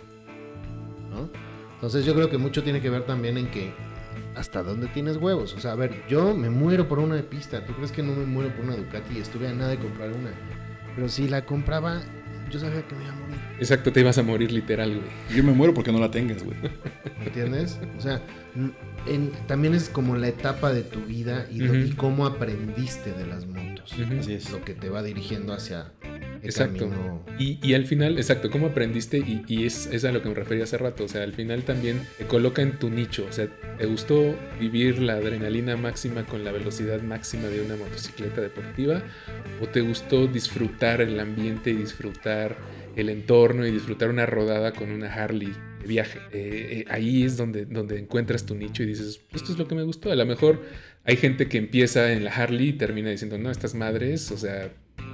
¿No? 1.11 1.29
Entonces 1.75 2.05
yo 2.05 2.15
creo 2.15 2.29
que 2.29 2.37
mucho 2.37 2.63
tiene 2.63 2.81
que 2.81 2.89
ver 2.89 3.05
también 3.05 3.37
en 3.37 3.51
que 3.51 3.71
hasta 4.35 4.63
dónde 4.63 4.87
tienes 4.87 5.17
huevos. 5.17 5.53
O 5.53 5.59
sea, 5.59 5.73
a 5.73 5.75
ver, 5.75 6.03
yo 6.07 6.35
me 6.35 6.49
muero 6.49 6.87
por 6.87 6.99
una 6.99 7.15
de 7.15 7.23
pista. 7.23 7.65
¿Tú 7.65 7.73
crees 7.73 7.91
que 7.91 8.03
no 8.03 8.13
me 8.13 8.25
muero 8.25 8.53
por 8.55 8.65
una 8.65 8.75
Ducati 8.75 9.17
y 9.17 9.21
estuve 9.21 9.47
a 9.47 9.53
nada 9.53 9.69
de 9.71 9.77
comprar 9.77 10.09
una? 10.11 10.31
Pero 10.95 11.09
si 11.09 11.27
la 11.27 11.45
compraba, 11.45 12.01
yo 12.51 12.59
sabía 12.59 12.81
que 12.87 12.95
me 12.95 13.03
iba 13.03 13.13
a 13.13 13.15
morir. 13.15 13.35
Exacto, 13.59 13.91
te 13.91 13.99
ibas 14.01 14.17
a 14.17 14.23
morir 14.23 14.51
literal, 14.51 14.89
güey. 14.95 15.07
Yo 15.37 15.43
me 15.43 15.53
muero 15.53 15.73
porque 15.73 15.91
no 15.91 15.99
la 15.99 16.11
tengas, 16.11 16.43
güey. 16.43 16.57
¿Me 17.19 17.25
entiendes? 17.27 17.79
O 17.97 18.01
sea, 18.01 18.21
en- 19.07 19.31
también 19.47 19.73
es 19.73 19.89
como 19.89 20.15
la 20.15 20.27
etapa 20.27 20.71
de 20.73 20.83
tu 20.83 21.01
vida 21.01 21.47
y, 21.51 21.59
lo- 21.59 21.71
Ujú. 21.71 21.81
y 21.81 21.91
cómo 21.91 22.25
aprendiste 22.25 23.11
de 23.13 23.25
las 23.27 23.45
motos. 23.47 23.93
Así 23.93 24.33
es. 24.33 24.51
Lo 24.51 24.63
que 24.63 24.73
te 24.73 24.89
va 24.89 25.01
dirigiendo 25.03 25.53
hacia 25.53 25.91
Exacto. 26.43 26.89
camino. 26.89 27.25
Y, 27.39 27.59
y 27.61 27.73
al 27.73 27.85
final, 27.85 28.17
exacto, 28.17 28.51
¿cómo 28.51 28.67
aprendiste? 28.67 29.17
Y, 29.17 29.43
y 29.47 29.65
es, 29.65 29.87
es 29.87 30.05
a 30.05 30.11
lo 30.11 30.21
que 30.21 30.29
me 30.29 30.35
refería 30.35 30.65
hace 30.65 30.77
rato. 30.77 31.05
O 31.05 31.07
sea, 31.07 31.23
al 31.23 31.33
final 31.33 31.63
también 31.63 32.01
te 32.17 32.25
coloca 32.25 32.61
en 32.61 32.77
tu 32.77 32.89
nicho. 32.89 33.25
O 33.27 33.31
sea, 33.31 33.47
¿te 33.77 33.85
gustó 33.85 34.35
vivir 34.59 34.99
la 34.99 35.13
adrenalina 35.13 35.75
máxima 35.77 36.25
con 36.25 36.43
la 36.43 36.51
velocidad 36.51 37.01
máxima 37.01 37.47
de 37.47 37.61
una 37.61 37.75
motocicleta 37.75 38.41
deportiva? 38.41 39.01
¿O 39.61 39.67
te 39.67 39.81
gustó 39.81 40.27
disfrutar 40.27 41.01
el 41.01 41.19
ambiente 41.19 41.71
y 41.71 41.73
disfrutar 41.73 42.55
el 42.95 43.09
entorno 43.09 43.65
y 43.65 43.71
disfrutar 43.71 44.09
una 44.09 44.25
rodada 44.25 44.73
con 44.73 44.91
una 44.91 45.11
Harley 45.11 45.53
de 45.81 45.87
viaje? 45.87 46.19
Eh, 46.31 46.83
eh, 46.83 46.85
ahí 46.89 47.23
es 47.23 47.37
donde, 47.37 47.65
donde 47.65 47.97
encuentras 47.97 48.45
tu 48.45 48.55
nicho 48.55 48.83
y 48.83 48.87
dices, 48.87 49.21
esto 49.33 49.51
es 49.51 49.57
lo 49.57 49.67
que 49.67 49.75
me 49.75 49.83
gustó. 49.83 50.11
A 50.11 50.15
lo 50.15 50.25
mejor 50.25 50.61
hay 51.03 51.17
gente 51.17 51.47
que 51.47 51.57
empieza 51.57 52.11
en 52.13 52.23
la 52.23 52.31
Harley 52.31 52.69
y 52.69 52.73
termina 52.73 53.09
diciendo, 53.09 53.37
no, 53.37 53.49
estas 53.49 53.73
madres, 53.75 54.31
o 54.31 54.37
sea, 54.37 54.71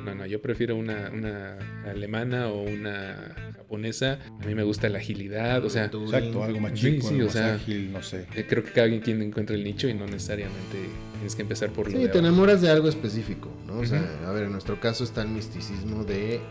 no, 0.10 0.16
no, 0.16 0.26
yo 0.26 0.41
prefiero 0.41 0.76
una, 0.76 1.10
una 1.14 1.57
alemana 1.86 2.47
o 2.49 2.62
una 2.64 3.53
japonesa. 3.55 4.20
A 4.41 4.45
mí 4.45 4.55
me 4.55 4.64
gusta 4.64 4.89
la 4.89 4.99
agilidad, 4.99 5.64
o 5.64 5.70
sea. 5.70 5.86
Exacto, 5.86 6.43
algo 6.43 6.60
más 6.60 6.74
chico, 6.74 7.07
sí, 7.07 7.14
algo 7.16 7.22
o 7.22 7.26
más 7.26 7.34
sea, 7.34 7.53
ágil, 7.55 7.91
no 7.91 8.01
sé. 8.01 8.26
eh, 8.36 8.45
creo 8.47 8.64
que 8.64 8.72
cada 8.72 8.88
quien 9.01 9.22
encuentra 9.22 9.55
el 9.55 9.64
nicho 9.64 9.88
y 9.88 9.93
no 9.93 10.05
necesariamente 10.05 10.78
tienes 11.14 11.36
que 11.36 11.41
empezar 11.41 11.70
por 11.72 11.86
lo 11.88 11.91
Sí, 11.91 11.97
de 11.97 12.05
te 12.10 12.18
abajo. 12.20 12.28
enamoras 12.28 12.62
de 12.62 12.70
algo 12.70 12.88
específico, 12.89 13.51
¿no? 13.68 13.80
O 13.80 13.86
sea, 13.86 14.03
a 14.26 14.32
ver, 14.32 14.43
en 14.45 14.51
nuestro 14.51 14.80
caso 14.80 15.03
está 15.03 15.22
el 15.22 15.30
misticismo 15.30 16.03
de, 16.05 16.36
eh, 16.36 16.41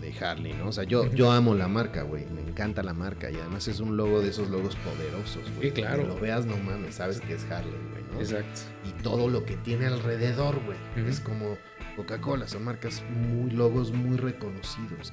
de 0.00 0.24
Harley, 0.24 0.52
¿no? 0.54 0.68
O 0.68 0.72
sea, 0.72 0.84
yo, 0.84 1.12
yo 1.12 1.32
amo 1.32 1.54
la 1.54 1.66
marca, 1.68 2.02
güey. 2.02 2.24
Me 2.34 2.40
encanta 2.40 2.82
la 2.82 2.94
marca 2.94 3.30
y 3.30 3.34
además 3.36 3.66
es 3.68 3.80
un 3.80 3.96
logo 3.96 4.20
de 4.20 4.28
esos 4.30 4.48
logos 4.48 4.76
poderosos, 4.76 5.42
güey. 5.56 5.68
Sí, 5.68 5.74
claro. 5.74 5.96
Cuando 5.98 6.14
lo 6.14 6.20
veas, 6.20 6.46
no 6.46 6.56
mames, 6.58 6.94
sabes 6.96 7.20
que 7.20 7.34
es 7.34 7.44
Harley, 7.50 7.72
güey, 7.90 8.04
¿no? 8.12 8.20
Exacto. 8.20 8.60
Y 8.88 9.02
todo 9.02 9.28
lo 9.28 9.44
que 9.44 9.56
tiene 9.56 9.86
alrededor, 9.86 10.60
güey. 10.64 10.78
Es 11.08 11.18
como 11.20 11.56
Coca-Cola, 11.96 12.48
son 12.48 12.64
marcas 12.64 13.02
muy, 13.10 13.50
logos 13.50 13.92
muy 13.92 14.16
reconocidos. 14.16 15.12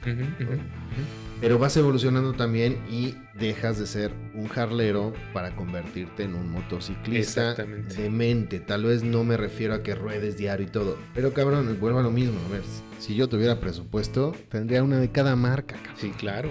Pero 1.41 1.59
vas 1.59 1.75
evolucionando 1.77 2.33
también 2.33 2.81
y 2.89 3.15
dejas 3.37 3.79
de 3.79 3.87
ser 3.87 4.11
un 4.33 4.47
jarlero 4.47 5.13
para 5.33 5.55
convertirte 5.55 6.23
en 6.23 6.35
un 6.35 6.51
motociclista 6.51 7.53
de 7.55 8.09
mente. 8.09 8.59
Tal 8.59 8.85
vez 8.85 9.03
no 9.03 9.23
me 9.23 9.37
refiero 9.37 9.73
a 9.73 9.83
que 9.83 9.95
ruedes 9.95 10.37
diario 10.37 10.67
y 10.67 10.69
todo. 10.69 10.97
Pero 11.13 11.33
cabrón, 11.33 11.77
vuelvo 11.79 11.99
a 11.99 12.03
lo 12.03 12.11
mismo. 12.11 12.39
A 12.47 12.51
ver, 12.51 12.63
si 12.99 13.15
yo 13.15 13.29
tuviera 13.29 13.59
presupuesto, 13.59 14.33
tendría 14.49 14.83
una 14.83 14.99
de 14.99 15.11
cada 15.11 15.35
marca, 15.35 15.75
cabrón. 15.75 15.95
Sí, 15.97 16.11
claro. 16.11 16.49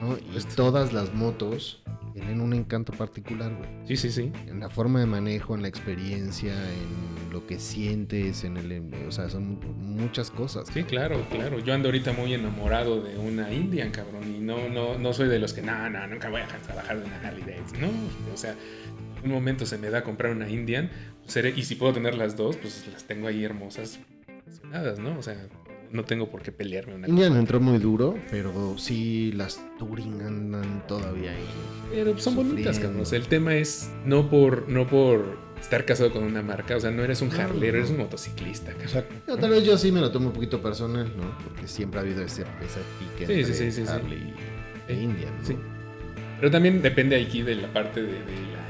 ¿no? 0.00 0.16
Y 0.16 0.42
todas 0.56 0.92
las 0.92 1.14
motos 1.14 1.82
tienen 2.14 2.40
un 2.40 2.54
encanto 2.54 2.92
particular, 2.92 3.52
güey. 3.54 3.68
Sí, 3.86 3.96
sí, 3.96 4.10
sí. 4.10 4.32
En 4.46 4.60
la 4.60 4.70
forma 4.70 5.00
de 5.00 5.06
manejo, 5.06 5.54
en 5.54 5.62
la 5.62 5.68
experiencia, 5.68 6.54
en 6.54 7.32
lo 7.32 7.44
que 7.46 7.58
sientes, 7.58 8.44
en 8.44 8.56
el... 8.56 8.90
O 9.06 9.10
sea, 9.12 9.28
son 9.28 9.58
muchas 9.78 10.30
cosas. 10.30 10.68
Sí, 10.72 10.84
claro, 10.84 11.20
claro. 11.30 11.58
Yo 11.58 11.74
ando 11.74 11.88
ahorita 11.88 12.12
muy 12.12 12.32
enamorado 12.32 13.02
de 13.02 13.18
una 13.18 13.52
Indian, 13.52 13.90
cabrón. 13.90 14.22
Y 14.34 14.38
no, 14.38 14.68
no, 14.68 14.96
no 14.96 15.12
soy 15.12 15.28
de 15.28 15.38
los 15.40 15.52
que, 15.52 15.60
no, 15.62 15.90
no, 15.90 16.06
nunca 16.06 16.30
voy 16.30 16.40
a 16.42 16.46
trabajar 16.46 17.00
de 17.00 17.04
una 17.04 17.18
Harley 17.20 17.42
Davidson. 17.44 17.80
No, 17.80 17.88
o 18.32 18.36
sea, 18.36 18.54
en 19.22 19.24
un 19.28 19.32
momento 19.32 19.66
se 19.66 19.76
me 19.76 19.90
da 19.90 20.04
comprar 20.04 20.32
una 20.32 20.48
Indian. 20.48 20.90
seré- 21.26 21.52
y 21.56 21.64
si 21.64 21.74
puedo 21.74 21.92
tener 21.92 22.14
las 22.14 22.36
dos, 22.36 22.56
pues 22.56 22.86
las 22.92 23.04
tengo 23.04 23.26
ahí 23.26 23.42
hermosas, 23.44 23.98
¿no? 24.98 25.18
O 25.18 25.22
sea, 25.22 25.36
no 25.94 26.04
tengo 26.04 26.28
por 26.28 26.42
qué 26.42 26.52
pelearme 26.52 26.96
una 26.96 27.08
Indian 27.08 27.36
entró 27.36 27.60
muy 27.60 27.78
duro, 27.78 28.18
pero 28.30 28.76
sí 28.76 29.32
las 29.32 29.60
Touring 29.78 30.20
andan 30.22 30.86
todavía 30.88 31.30
ahí. 31.30 31.46
Pero 31.92 32.18
son 32.18 32.34
bonitas, 32.34 32.78
cabrón. 32.80 33.02
O 33.02 33.04
sea, 33.04 33.18
el 33.18 33.28
tema 33.28 33.54
es 33.54 33.90
no 34.04 34.28
por, 34.28 34.68
no 34.68 34.88
por 34.88 35.38
estar 35.60 35.84
casado 35.84 36.12
con 36.12 36.24
una 36.24 36.42
marca. 36.42 36.76
O 36.76 36.80
sea, 36.80 36.90
no 36.90 37.04
eres 37.04 37.22
un 37.22 37.28
no. 37.28 37.64
eres 37.64 37.90
un 37.90 37.98
motociclista, 37.98 38.72
cabrón. 38.72 38.86
Exacto. 38.86 39.14
No, 39.28 39.36
tal 39.36 39.50
vez 39.50 39.64
yo 39.64 39.78
sí 39.78 39.92
me 39.92 40.00
lo 40.00 40.10
tomo 40.10 40.28
un 40.28 40.32
poquito 40.32 40.60
personal, 40.60 41.12
¿no? 41.16 41.38
Porque 41.44 41.68
siempre 41.68 42.00
ha 42.00 42.02
habido 42.02 42.22
ese, 42.22 42.42
ese 42.42 42.80
pique 42.98 43.26
Sí, 43.26 43.40
entre 43.40 43.54
sí, 43.54 43.64
sí, 43.64 43.72
sí, 43.72 43.86
sí. 43.86 43.92
Harley 43.92 44.34
e 44.88 44.94
Indian, 44.94 45.32
¿no? 45.38 45.46
Sí. 45.46 45.56
Pero 46.40 46.50
también 46.50 46.82
depende 46.82 47.20
aquí 47.22 47.42
de 47.42 47.54
la 47.54 47.72
parte 47.72 48.02
de, 48.02 48.08
de 48.08 48.18
la... 48.52 48.63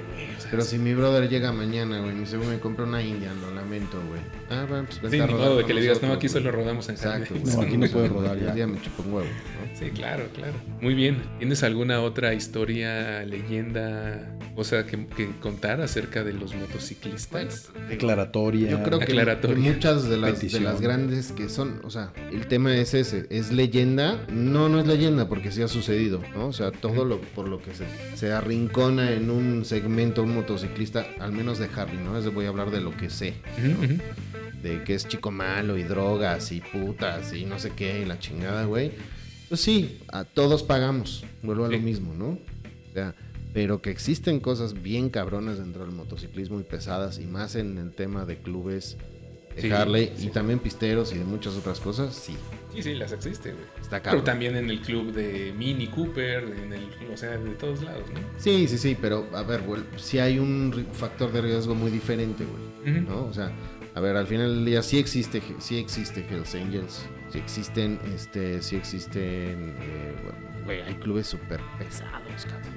Pero 0.51 0.63
si 0.63 0.79
mi 0.79 0.95
brother 0.95 1.29
llega 1.29 1.53
mañana, 1.53 2.01
güey, 2.01 2.15
güey, 2.25 2.49
me 2.49 2.59
compré 2.59 2.85
una 2.85 3.03
Indian, 3.03 3.41
lo 3.41 3.55
lamento, 3.55 3.99
güey. 4.09 4.21
Ah, 4.51 4.67
bueno, 4.69 4.87
pues 4.87 5.13
Sí, 5.13 5.19
ni 5.21 5.27
modo 5.33 5.59
de 5.59 5.65
que 5.65 5.75
le 5.75 5.81
digas, 5.81 6.03
no, 6.03 6.13
aquí 6.13 6.29
güey". 6.29 6.29
solo 6.29 6.53
rodamos 6.53 6.89
en 6.89 6.95
Exacto, 6.95 7.35
güey. 7.35 7.55
No, 7.55 7.63
aquí 7.63 7.77
no 7.77 7.89
puedes 7.89 8.11
rodar 8.11 8.39
ya. 8.39 8.55
día 8.55 8.67
me 8.67 8.81
chupa 8.81 9.03
un 9.03 9.13
huevo, 9.13 9.27
¿no? 9.29 9.79
Sí, 9.79 9.91
claro, 9.91 10.25
claro. 10.35 10.53
Muy 10.81 10.95
bien. 10.95 11.23
¿Tienes 11.39 11.63
alguna 11.63 12.01
otra 12.01 12.35
historia, 12.35 13.25
leyenda, 13.25 14.37
cosa 14.55 14.87
que, 14.87 15.07
que 15.07 15.31
contar 15.41 15.81
acerca 15.81 16.23
de 16.23 16.33
los 16.33 16.55
motociclistas? 16.55 17.71
Declaratoria. 17.89 18.71
Yo 18.71 18.83
creo 18.83 19.01
que, 19.01 19.15
muchas 19.57 20.09
de 20.09 20.17
las, 20.17 20.31
de 20.31 20.35
Petición. 20.35 20.65
las 20.65 20.81
grandes 20.81 21.33
que 21.33 21.49
son, 21.49 21.81
o 21.85 21.91
sea, 21.91 22.13
el 22.33 22.47
tema 22.47 22.77
es 22.77 22.95
ese, 22.95 23.27
¿es 23.31 23.51
leyenda? 23.51 24.25
No, 24.31 24.69
no 24.69 24.81
es 24.81 24.87
leyenda 24.87 25.29
porque 25.29 25.51
sí 25.51 25.63
ha 25.63 25.69
sucedido, 25.69 26.23
¿no? 26.35 26.49
O 26.49 26.53
sea, 26.53 26.71
todo 26.71 27.05
lo 27.05 27.21
por 27.21 27.49
lo 27.49 27.61
que 27.61 27.73
se, 27.75 27.85
se 28.15 28.33
arrincona 28.33 29.13
en 29.13 29.31
un 29.31 29.65
segmento 29.65 30.23
un 30.23 30.34
motociclista, 30.35 31.07
al 31.21 31.33
menos 31.33 31.59
de 31.59 31.69
Harley, 31.75 31.99
¿no? 32.03 32.19
Es 32.19 32.25
de- 32.25 32.31
voy 32.31 32.47
a 32.47 32.49
hablar 32.49 32.71
de 32.71 32.81
lo 32.81 32.97
que 32.97 33.09
sé, 33.11 33.35
de 34.63 34.83
que 34.85 34.95
es 34.95 35.07
chico 35.09 35.31
malo 35.31 35.77
y 35.77 35.83
drogas 35.83 36.53
y 36.53 36.61
putas 36.61 37.33
y 37.35 37.45
no 37.45 37.59
sé 37.59 37.71
qué 37.77 38.01
y 38.03 38.05
la 38.05 38.19
chingada, 38.19 38.65
güey. 38.65 38.93
Pues 39.49 39.61
sí, 39.61 40.01
a 40.09 40.25
todos 40.25 40.63
pagamos, 40.63 41.25
vuelvo 41.43 41.67
a 41.67 41.69
lo 41.69 41.79
mismo, 41.79 42.15
¿no? 42.15 42.27
O 42.31 42.93
sea, 42.95 43.15
pero 43.53 43.81
que 43.83 43.91
existen 43.91 44.41
cosas 44.41 44.83
bien 44.83 45.11
cabronas 45.11 45.59
dentro 45.59 45.85
del 45.85 45.95
motociclismo 45.95 46.59
y 46.61 46.65
pesadas 46.65 47.19
y 47.19 47.27
más 47.27 47.55
en 47.55 47.79
el 47.79 47.93
tema 47.93 48.25
de 48.25 48.39
clubes 48.39 48.97
de 49.55 49.63
Sí, 49.63 49.71
Harley 49.71 50.13
sí. 50.17 50.27
y 50.27 50.31
también 50.31 50.59
pisteros 50.59 51.13
y 51.13 51.19
de 51.19 51.25
muchas 51.25 51.55
otras 51.55 51.79
cosas, 51.79 52.15
sí, 52.17 52.35
Sí, 52.75 52.83
sí, 52.83 52.95
las 52.95 53.13
existe, 53.13 53.53
güey. 53.53 53.65
está 53.81 53.91
Pero 53.99 54.03
cabrón. 54.03 54.25
también 54.25 54.57
en 54.57 54.69
el 54.71 54.81
club 54.81 55.13
de 55.13 55.53
Mini 55.57 55.87
Cooper, 55.89 56.45
en 56.63 56.73
el, 56.73 56.89
o 57.13 57.17
sea, 57.17 57.31
de 57.39 57.51
todos 57.55 57.83
lados, 57.83 58.05
¿no? 58.13 58.21
Sí, 58.39 58.67
sí, 58.69 58.77
sí, 58.79 58.97
pero 59.01 59.27
a 59.33 59.43
ver, 59.43 59.63
güey, 59.63 59.83
sí 59.97 60.19
hay 60.19 60.39
un 60.39 60.87
factor 60.93 61.31
de 61.33 61.41
riesgo 61.43 61.75
muy 61.75 61.91
diferente, 61.91 62.45
güey. 62.45 63.01
¿no? 63.01 63.25
O 63.27 63.33
sea, 63.33 63.51
a 63.95 64.01
ver, 64.01 64.17
al 64.17 64.27
final 64.27 64.55
del 64.57 64.65
día 64.65 64.83
sí 64.83 64.99
existe, 64.99 65.41
sí 65.59 65.79
existe 65.79 66.27
Hells 66.29 66.55
Angels, 66.55 67.07
sí 67.31 67.39
existen, 67.39 67.99
este, 68.15 68.61
sí 68.61 68.77
existen, 68.77 69.75
eh, 69.81 70.15
güey, 70.65 70.83
hay 70.83 70.95
clubes 70.97 71.27
súper 71.29 71.61
pesados, 71.79 72.45
cabrón. 72.45 72.73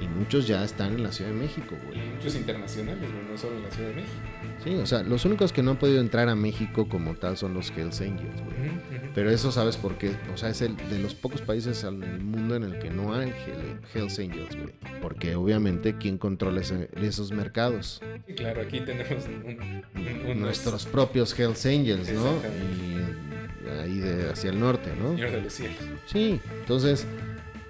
Y 0.00 0.06
muchos 0.08 0.46
ya 0.46 0.62
están 0.64 0.92
en 0.94 1.02
la 1.04 1.10
Ciudad 1.12 1.30
de 1.30 1.36
México, 1.36 1.76
Y 1.82 1.86
güey. 1.96 2.08
muchos 2.16 2.34
internacionales, 2.36 3.10
güey, 3.10 3.24
no 3.30 3.38
solo 3.38 3.56
en 3.56 3.62
la 3.62 3.70
Ciudad 3.70 3.88
de 3.88 3.94
México. 3.96 4.20
Sí, 4.64 4.74
o 4.76 4.86
sea, 4.86 5.02
los 5.02 5.24
únicos 5.26 5.52
que 5.52 5.62
no 5.62 5.72
han 5.72 5.76
podido 5.76 6.00
entrar 6.00 6.28
a 6.30 6.34
México 6.34 6.88
como 6.88 7.14
tal 7.14 7.36
son 7.36 7.52
los 7.52 7.70
Hells 7.76 8.00
Angels, 8.00 8.40
güey. 8.42 8.68
Ujú, 8.68 8.76
ujú. 8.96 9.06
Pero 9.14 9.30
eso 9.30 9.52
sabes 9.52 9.76
por 9.76 9.98
qué. 9.98 10.12
O 10.32 10.38
sea, 10.38 10.48
es 10.48 10.62
el 10.62 10.74
de 10.88 10.98
los 11.00 11.14
pocos 11.14 11.42
países 11.42 11.84
en 11.84 12.02
el 12.02 12.20
mundo 12.20 12.56
en 12.56 12.62
el 12.64 12.78
que 12.78 12.88
no 12.90 13.12
hay 13.14 13.28
Hell- 13.28 13.80
Hells 13.94 14.18
Angels, 14.18 14.56
güey. 14.56 14.72
Porque 15.02 15.34
obviamente, 15.36 15.96
¿quién 15.98 16.16
controla 16.16 16.62
ese- 16.62 16.88
esos 16.96 17.30
mercados? 17.30 18.00
Claro, 18.36 18.62
aquí 18.62 18.80
tenemos 18.80 19.24
un, 19.26 19.82
un- 20.00 20.20
unos- 20.24 20.36
nuestros 20.36 20.86
propios 20.86 21.38
Hells 21.38 21.66
Angels, 21.66 22.10
¿no? 22.12 22.30
Y 22.72 23.70
ahí 23.82 23.98
de 23.98 24.30
hacia 24.30 24.48
el 24.50 24.58
norte, 24.60 24.90
¿no? 24.98 25.10
Señor 25.12 25.30
de 25.30 25.42
los 25.42 25.52
cielos. 25.52 25.76
Sí, 26.06 26.40
entonces, 26.60 27.06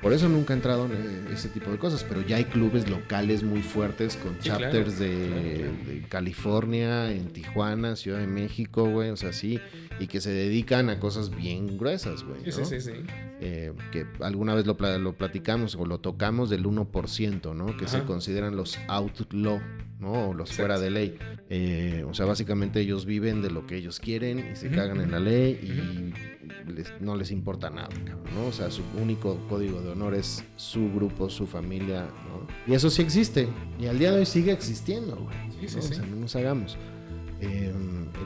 Por 0.05 0.13
eso 0.13 0.29
nunca 0.29 0.53
ha 0.53 0.57
entrado 0.57 0.85
en 0.87 0.93
eh, 0.93 1.33
ese 1.33 1.49
tipo 1.49 1.71
de 1.73 1.79
cosas, 1.79 2.05
pero 2.07 2.21
ya 2.21 2.37
hay 2.37 2.45
clubes 2.45 2.89
locales 2.89 3.43
muy 3.43 3.63
fuertes 3.63 4.17
con 4.17 4.35
Sí, 4.35 4.51
claro, 4.51 4.61
chapters 4.61 4.99
de, 5.01 5.09
claro, 5.09 5.33
claro. 5.57 5.73
de 5.87 6.03
California, 6.11 7.11
en 7.11 7.29
Tijuana, 7.33 7.97
Ciudad 7.97 8.19
de 8.19 8.27
México, 8.27 8.85
güey, 8.89 9.11
o 9.11 9.17
sea, 9.17 9.33
sí, 9.33 9.59
y 9.99 10.07
que 10.07 10.21
se 10.21 10.31
dedican 10.31 10.91
a 10.91 11.01
cosas 11.01 11.35
bien 11.35 11.79
gruesas, 11.79 12.23
güey. 12.23 12.45
Sí, 12.45 12.53
sí, 12.53 12.61
¿no? 12.61 12.67
sí, 12.67 12.81
sí. 12.81 12.93
Eh, 13.41 13.73
que 13.93 14.07
alguna 14.21 14.55
vez 14.55 14.67
lo, 14.67 14.77
pla- 14.77 14.99
lo 14.99 15.15
platicamos 15.17 15.75
o 15.75 15.87
lo 15.87 15.99
tocamos 15.99 16.51
del 16.51 16.65
1%, 16.67 17.55
¿no? 17.55 17.77
Que 17.77 17.89
se 17.89 18.05
consideran 18.05 18.57
los 18.57 18.79
outlaw, 18.89 19.61
¿no? 20.01 20.29
O 20.31 20.35
los 20.35 20.51
Exacto. 20.51 20.63
fuera 20.63 20.79
de 20.81 20.91
ley. 20.91 21.19
Eh, 21.51 22.05
o 22.09 22.15
sea, 22.15 22.27
básicamente 22.27 22.81
ellos 22.81 23.07
viven 23.07 23.41
de 23.43 23.51
lo 23.51 23.67
que 23.67 23.77
ellos 23.77 24.01
quieren 24.01 24.51
y 24.53 24.57
se 24.57 24.69
cagan 24.71 25.01
en 25.01 25.11
la 25.11 25.19
ley 25.21 25.53
y 25.63 26.34
les- 26.67 26.93
no 27.01 27.17
les 27.17 27.31
importa 27.31 27.71
nada, 27.71 27.89
cabrón, 28.05 28.35
¿no? 28.35 28.47
O 28.47 28.53
sea, 28.53 28.71
su 28.71 28.83
único 29.01 29.37
código 29.49 29.81
de 29.81 29.91
honor 29.91 30.15
es 30.15 30.45
su 30.57 30.93
grupo, 30.93 31.29
su 31.31 31.47
familia, 31.47 32.03
¿no? 32.29 32.47
Y 32.67 32.75
eso 32.75 32.91
sí 32.91 33.03
existe. 33.03 33.49
Y 33.79 33.87
al 33.87 33.99
día 33.99 34.13
de 34.13 34.19
hoy 34.21 34.27
sigue 34.27 34.53
existiendo, 34.53 35.17
güey. 35.17 35.37
Sí, 35.61 35.69
sí, 35.69 35.77
¿no? 35.77 35.83
sí. 35.83 35.93
O 35.93 35.95
sea, 35.97 36.07
no 36.07 36.17
nos 36.17 36.37
hagamos. 36.37 36.77
Eh, 37.41 37.73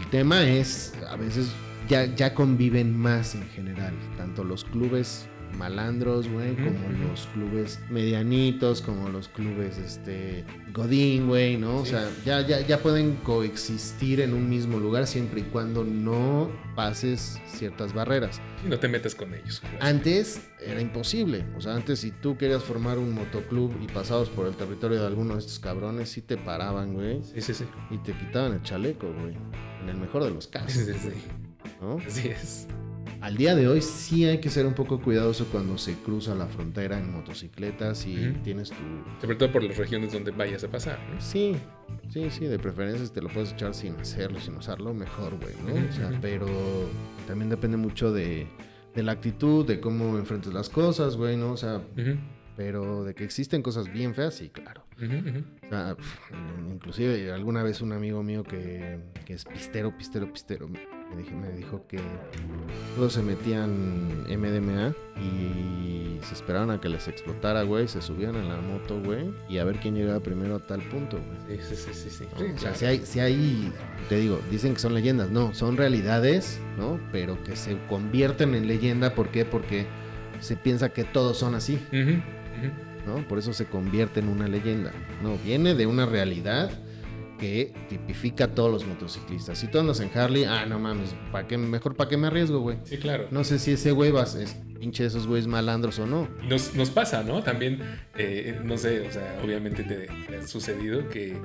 el 0.00 0.10
tema 0.10 0.44
es, 0.48 0.94
a 1.08 1.16
veces 1.16 1.48
ya, 1.88 2.04
ya 2.14 2.34
conviven 2.34 2.96
más 2.96 3.34
en 3.34 3.48
general, 3.48 3.94
tanto 4.16 4.44
los 4.44 4.64
clubes 4.64 5.26
malandros, 5.56 6.28
güey, 6.28 6.54
como 6.54 6.88
los 7.08 7.26
clubes 7.34 7.80
medianitos, 7.90 8.80
como 8.82 9.08
los 9.08 9.28
clubes, 9.28 9.78
este, 9.78 10.44
Godín, 10.72 11.26
güey, 11.28 11.56
¿no? 11.56 11.78
O 11.78 11.84
Sí. 11.84 11.90
sea, 11.92 12.08
ya, 12.24 12.46
ya, 12.46 12.60
ya 12.66 12.78
pueden 12.78 13.16
coexistir 13.16 14.20
en 14.20 14.34
un 14.34 14.48
mismo 14.48 14.78
lugar 14.78 15.06
siempre 15.06 15.40
y 15.40 15.44
cuando 15.44 15.84
no 15.84 16.50
pases 16.76 17.40
ciertas 17.46 17.92
barreras. 17.92 18.40
Y 18.64 18.68
no 18.68 18.78
te 18.78 18.88
metas 18.88 19.14
con 19.14 19.34
ellos. 19.34 19.62
Antes 19.80 20.40
era 20.60 20.80
imposible. 20.80 21.44
O 21.56 21.60
sea, 21.60 21.74
antes 21.74 22.00
si 22.00 22.10
tú 22.10 22.36
querías 22.36 22.62
formar 22.62 22.98
un 22.98 23.12
motoclub 23.14 23.72
y 23.82 23.86
pasabas 23.86 24.28
por 24.28 24.46
el 24.46 24.54
territorio 24.54 25.00
de 25.00 25.06
alguno 25.06 25.34
de 25.34 25.40
estos 25.40 25.58
cabrones, 25.58 26.08
sí 26.08 26.22
te 26.22 26.36
paraban, 26.36 26.94
güey. 26.94 27.20
Sí, 27.22 27.40
sí, 27.40 27.54
sí. 27.54 27.64
Y 27.90 27.98
te 27.98 28.12
quitaban 28.12 28.52
el 28.52 28.62
chaleco, 28.62 29.06
güey. 29.12 29.34
En 29.82 29.88
el 29.88 29.96
mejor 29.96 30.24
de 30.24 30.30
los 30.30 30.44
Sí, 30.44 30.50
casos. 30.50 30.72
sí, 30.72 30.92
sí. 30.92 31.10
¿no? 31.80 31.98
Así 32.06 32.28
es. 32.28 32.66
Al 33.20 33.36
día 33.36 33.56
de 33.56 33.66
hoy 33.66 33.82
sí 33.82 34.24
hay 34.26 34.38
que 34.38 34.48
ser 34.48 34.64
un 34.64 34.74
poco 34.74 35.00
cuidadoso 35.00 35.46
cuando 35.50 35.76
se 35.76 35.94
cruza 35.94 36.36
la 36.36 36.46
frontera 36.46 36.98
en 36.98 37.12
motocicletas 37.12 38.06
y 38.06 38.32
tienes 38.44 38.70
tu... 38.70 38.76
Sobre 39.20 39.36
todo 39.36 39.50
por 39.50 39.62
las 39.64 39.76
regiones 39.76 40.12
donde 40.12 40.30
vayas 40.30 40.62
a 40.62 40.68
pasar, 40.68 41.00
¿no? 41.12 41.20
Sí, 41.20 41.56
sí, 42.10 42.30
sí, 42.30 42.46
de 42.46 42.58
preferencia 42.60 43.12
te 43.12 43.20
lo 43.20 43.28
puedes 43.28 43.52
echar 43.52 43.74
sin 43.74 43.96
hacerlo, 43.96 44.38
sin 44.38 44.54
usarlo, 44.54 44.94
mejor, 44.94 45.36
güey, 45.40 45.54
¿no? 45.66 45.88
O 45.88 45.92
sea, 45.92 46.16
pero 46.22 46.46
también 47.26 47.50
depende 47.50 47.76
mucho 47.76 48.12
de, 48.12 48.46
de 48.94 49.02
la 49.02 49.12
actitud, 49.12 49.66
de 49.66 49.80
cómo 49.80 50.16
enfrentes 50.16 50.52
las 50.52 50.68
cosas, 50.68 51.16
güey, 51.16 51.36
¿no? 51.36 51.52
O 51.52 51.56
sea, 51.56 51.82
pero 52.56 53.02
de 53.02 53.16
que 53.16 53.24
existen 53.24 53.62
cosas 53.62 53.92
bien 53.92 54.14
feas, 54.14 54.34
sí, 54.34 54.48
claro. 54.48 54.84
O 54.96 55.68
sea, 55.68 55.96
inclusive 56.70 57.32
alguna 57.32 57.64
vez 57.64 57.80
un 57.80 57.92
amigo 57.92 58.22
mío 58.22 58.44
que, 58.44 59.00
que 59.24 59.34
es 59.34 59.44
pistero, 59.44 59.96
pistero, 59.96 60.32
pistero, 60.32 60.68
me, 61.10 61.16
dije- 61.22 61.34
me 61.34 61.48
dijo 61.50 61.82
que 61.88 61.98
todos 62.96 63.12
se 63.14 63.22
metían 63.22 64.24
MDMA 64.28 64.94
y 65.20 66.18
se 66.22 66.34
esperaban 66.34 66.70
a 66.70 66.80
que 66.80 66.88
les 66.88 67.06
explotara, 67.08 67.62
güey, 67.62 67.88
se 67.88 68.02
subían 68.02 68.34
en 68.34 68.48
la 68.48 68.56
moto, 68.60 69.00
güey, 69.02 69.30
y 69.48 69.58
a 69.58 69.64
ver 69.64 69.76
quién 69.76 69.94
llegaba 69.94 70.20
primero 70.20 70.56
a 70.56 70.58
tal 70.58 70.80
punto, 70.82 71.18
güey. 71.46 71.58
Sí, 71.60 71.74
sí, 71.76 71.82
sí, 71.92 71.94
sí. 71.94 72.10
sí. 72.10 72.24
¿no? 72.32 72.38
Sí, 72.38 72.44
o 72.44 72.48
sea, 72.48 72.56
claro. 72.58 72.76
si 72.76 72.84
hay, 72.86 72.98
si 73.06 73.20
hay, 73.20 73.72
te 74.08 74.16
digo, 74.16 74.40
dicen 74.50 74.74
que 74.74 74.80
son 74.80 74.94
leyendas, 74.94 75.30
no, 75.30 75.54
son 75.54 75.76
realidades, 75.76 76.60
¿no? 76.76 76.98
Pero 77.12 77.42
que 77.44 77.56
se 77.56 77.78
convierten 77.88 78.54
en 78.54 78.66
leyenda, 78.66 79.14
¿por 79.14 79.28
qué? 79.28 79.44
Porque 79.44 79.86
se 80.40 80.56
piensa 80.56 80.90
que 80.90 81.04
todos 81.04 81.38
son 81.38 81.54
así. 81.54 81.78
¿no? 83.06 83.26
Por 83.26 83.38
eso 83.38 83.52
se 83.54 83.64
convierte 83.66 84.20
en 84.20 84.28
una 84.28 84.48
leyenda. 84.48 84.92
No, 85.22 85.38
viene 85.38 85.74
de 85.74 85.86
una 85.86 86.04
realidad 86.04 86.70
que 87.38 87.72
tipifica 87.88 88.44
a 88.44 88.48
todos 88.48 88.70
los 88.70 88.86
motociclistas. 88.86 89.58
Si 89.58 89.68
tú 89.68 89.78
andas 89.78 90.00
en 90.00 90.10
Harley, 90.16 90.44
ah, 90.44 90.66
no 90.66 90.78
mames, 90.78 91.14
¿para 91.32 91.46
qué, 91.46 91.56
mejor 91.58 91.94
para 91.96 92.10
qué 92.10 92.16
me 92.16 92.26
arriesgo, 92.26 92.60
güey. 92.60 92.78
Sí, 92.84 92.98
claro. 92.98 93.28
No 93.30 93.44
sé 93.44 93.58
si 93.58 93.72
ese 93.72 93.92
güey 93.92 94.10
va, 94.10 94.24
es 94.24 94.56
pinche 94.78 95.02
de 95.04 95.08
esos 95.08 95.26
güeyes 95.26 95.46
malandros 95.46 95.98
o 95.98 96.06
no. 96.06 96.28
Nos, 96.48 96.74
nos 96.74 96.90
pasa, 96.90 97.22
¿no? 97.22 97.42
También, 97.42 97.80
eh, 98.16 98.60
no 98.64 98.76
sé, 98.78 99.00
o 99.08 99.12
sea, 99.12 99.40
obviamente 99.44 99.82
te, 99.84 100.06
te 100.28 100.36
ha 100.36 100.46
sucedido 100.46 101.08
que 101.08 101.36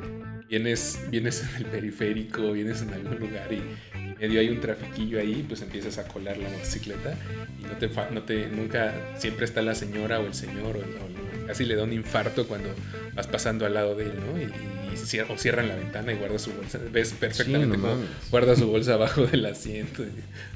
vienes, 0.50 1.00
vienes 1.10 1.44
en 1.44 1.56
el 1.58 1.66
periférico, 1.66 2.52
vienes 2.52 2.82
en 2.82 2.94
algún 2.94 3.20
lugar 3.20 3.48
y, 3.52 3.56
y 3.98 4.16
medio 4.20 4.40
hay 4.40 4.50
un 4.50 4.60
trafiquillo 4.62 5.20
ahí, 5.20 5.44
pues 5.48 5.62
empiezas 5.62 5.98
a 5.98 6.08
colar 6.08 6.38
la 6.38 6.50
motocicleta 6.50 7.16
y 7.60 7.64
no 7.64 7.72
te, 7.78 7.90
no 8.12 8.22
te 8.24 8.48
nunca, 8.48 8.94
siempre 9.18 9.46
está 9.46 9.62
la 9.62 9.74
señora 9.76 10.20
o 10.20 10.26
el 10.28 10.34
señor 10.34 10.78
o, 10.78 10.80
el- 10.80 10.86
o 10.86 11.08
el- 11.08 11.46
casi 11.48 11.66
le 11.66 11.76
da 11.76 11.84
un 11.84 11.92
infarto 11.92 12.48
cuando 12.48 12.70
vas 13.16 13.28
pasando 13.28 13.66
al 13.66 13.74
lado 13.74 13.96
de 13.96 14.06
él, 14.06 14.14
¿no? 14.16 14.40
Y, 14.40 14.44
y 14.46 14.83
cier- 14.96 15.26
o 15.30 15.38
cierran 15.38 15.68
la 15.68 15.76
ventana 15.76 16.14
y 16.14 16.16
guarda 16.18 16.40
su 16.40 16.52
bolsa, 16.54 16.80
ves 16.92 17.14
perfectamente 17.14 17.76
Sí, 17.76 17.82
no 17.82 17.90
cómo 17.90 18.02
guarda 18.32 18.56
su 18.56 18.68
bolsa 18.68 18.94
abajo 18.96 19.26
del 19.26 19.46
asiento, 19.46 20.04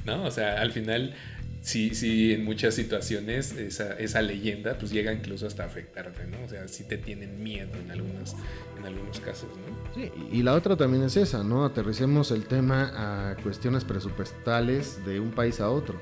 ¿no? 0.05 0.23
O 0.23 0.31
sea, 0.31 0.61
al 0.61 0.71
final 0.71 1.13
sí, 1.61 1.93
sí, 1.95 2.33
en 2.33 2.45
muchas 2.45 2.75
situaciones 2.75 3.51
esa, 3.53 3.93
esa 3.99 4.21
leyenda 4.21 4.77
pues 4.77 4.91
llega 4.91 5.11
incluso 5.11 5.47
hasta 5.47 5.65
afectarte, 5.65 6.25
¿no? 6.27 6.37
O 6.45 6.49
sea, 6.49 6.67
sí 6.67 6.83
te 6.85 6.97
tienen 6.97 7.43
miedo 7.43 7.71
en 7.83 7.91
algunos, 7.91 8.35
en 8.79 8.85
algunos 8.85 9.19
casos, 9.19 9.49
¿no? 9.67 9.93
Sí, 10.01 10.09
y 10.31 10.43
la 10.43 10.53
otra 10.53 10.77
también 10.77 11.03
es 11.03 11.17
esa, 11.17 11.43
¿no? 11.43 11.65
Aterricemos 11.65 12.31
el 12.31 12.45
tema 12.45 12.91
a 13.31 13.35
cuestiones 13.43 13.83
presupuestales 13.83 15.03
de 15.05 15.19
un 15.19 15.31
país 15.31 15.59
a 15.59 15.69
otro. 15.69 15.99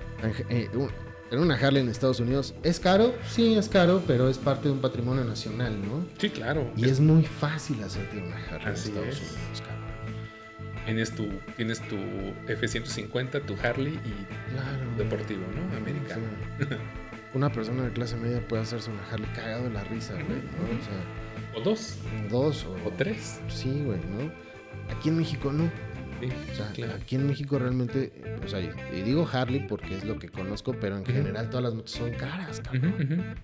En- 1.32 1.39
una 1.39 1.55
Harley 1.55 1.82
en 1.82 1.89
Estados 1.89 2.19
Unidos 2.19 2.53
es 2.63 2.80
caro, 2.80 3.13
sí 3.28 3.55
es 3.55 3.67
caro, 3.67 4.03
pero 4.05 4.30
es 4.30 4.38
parte 4.38 4.67
de 4.67 4.73
un 4.73 4.80
patrimonio 4.82 5.23
nacional, 5.23 5.76
¿no? 5.82 6.05
Sí, 6.17 6.30
claro. 6.30 6.71
Y 6.78 6.86
es 6.88 6.99
muy 6.99 7.23
fácil 7.23 7.84
hacerte 7.84 8.17
una 8.17 8.36
Harley 8.38 8.73
Así 8.73 8.89
en 8.89 8.95
Estados 8.97 9.21
es. 9.21 9.32
Unidos, 9.32 9.61
cabrón. 9.61 9.86
Tienes 10.86 11.15
tu, 11.15 11.28
tienes 11.57 11.82
tu 11.88 11.95
F-150, 12.47 13.41
tu 13.45 13.55
Harley 13.63 13.93
y 14.05 14.51
Claro. 14.53 14.95
deportivo, 14.97 15.41
¿no? 15.55 15.76
Americano. 15.78 16.23
Una 17.34 17.51
persona 17.51 17.84
de 17.84 17.91
clase 17.91 18.15
media 18.15 18.39
puede 18.47 18.61
hacerse 18.61 18.89
una 18.91 19.03
Harley 19.11 19.28
cagado 19.36 19.63
de 19.65 19.71
la 19.71 19.84
risa, 19.84 20.13
güey, 20.13 20.26
¿no? 20.26 20.80
O 20.80 20.84
sea, 20.86 21.59
O 21.59 21.61
dos, 21.61 21.97
dos 22.30 22.65
o, 22.65 22.88
o 22.88 22.91
tres. 22.97 23.39
Sí, 23.49 23.82
güey, 23.84 23.99
¿no? 23.99 24.32
Aquí 24.95 25.09
en 25.09 25.17
México 25.17 25.51
no. 25.51 25.69
Sí, 26.30 26.51
O 26.51 26.55
sea, 26.55 26.71
claro. 26.73 26.93
aquí 27.01 27.15
en 27.15 27.28
México 27.28 27.57
realmente, 27.59 28.11
o 28.43 28.47
sea, 28.47 28.59
y 28.61 29.01
digo 29.01 29.28
Harley 29.32 29.65
porque 29.67 29.95
es 29.97 30.03
lo 30.03 30.17
que 30.19 30.30
conozco, 30.30 30.73
pero 30.80 30.97
en 30.97 31.05
general 31.05 31.49
todas 31.49 31.63
las 31.65 31.73
motos 31.76 31.91
son 31.91 32.11
caras, 32.11 32.61
cabrón. 32.61 33.36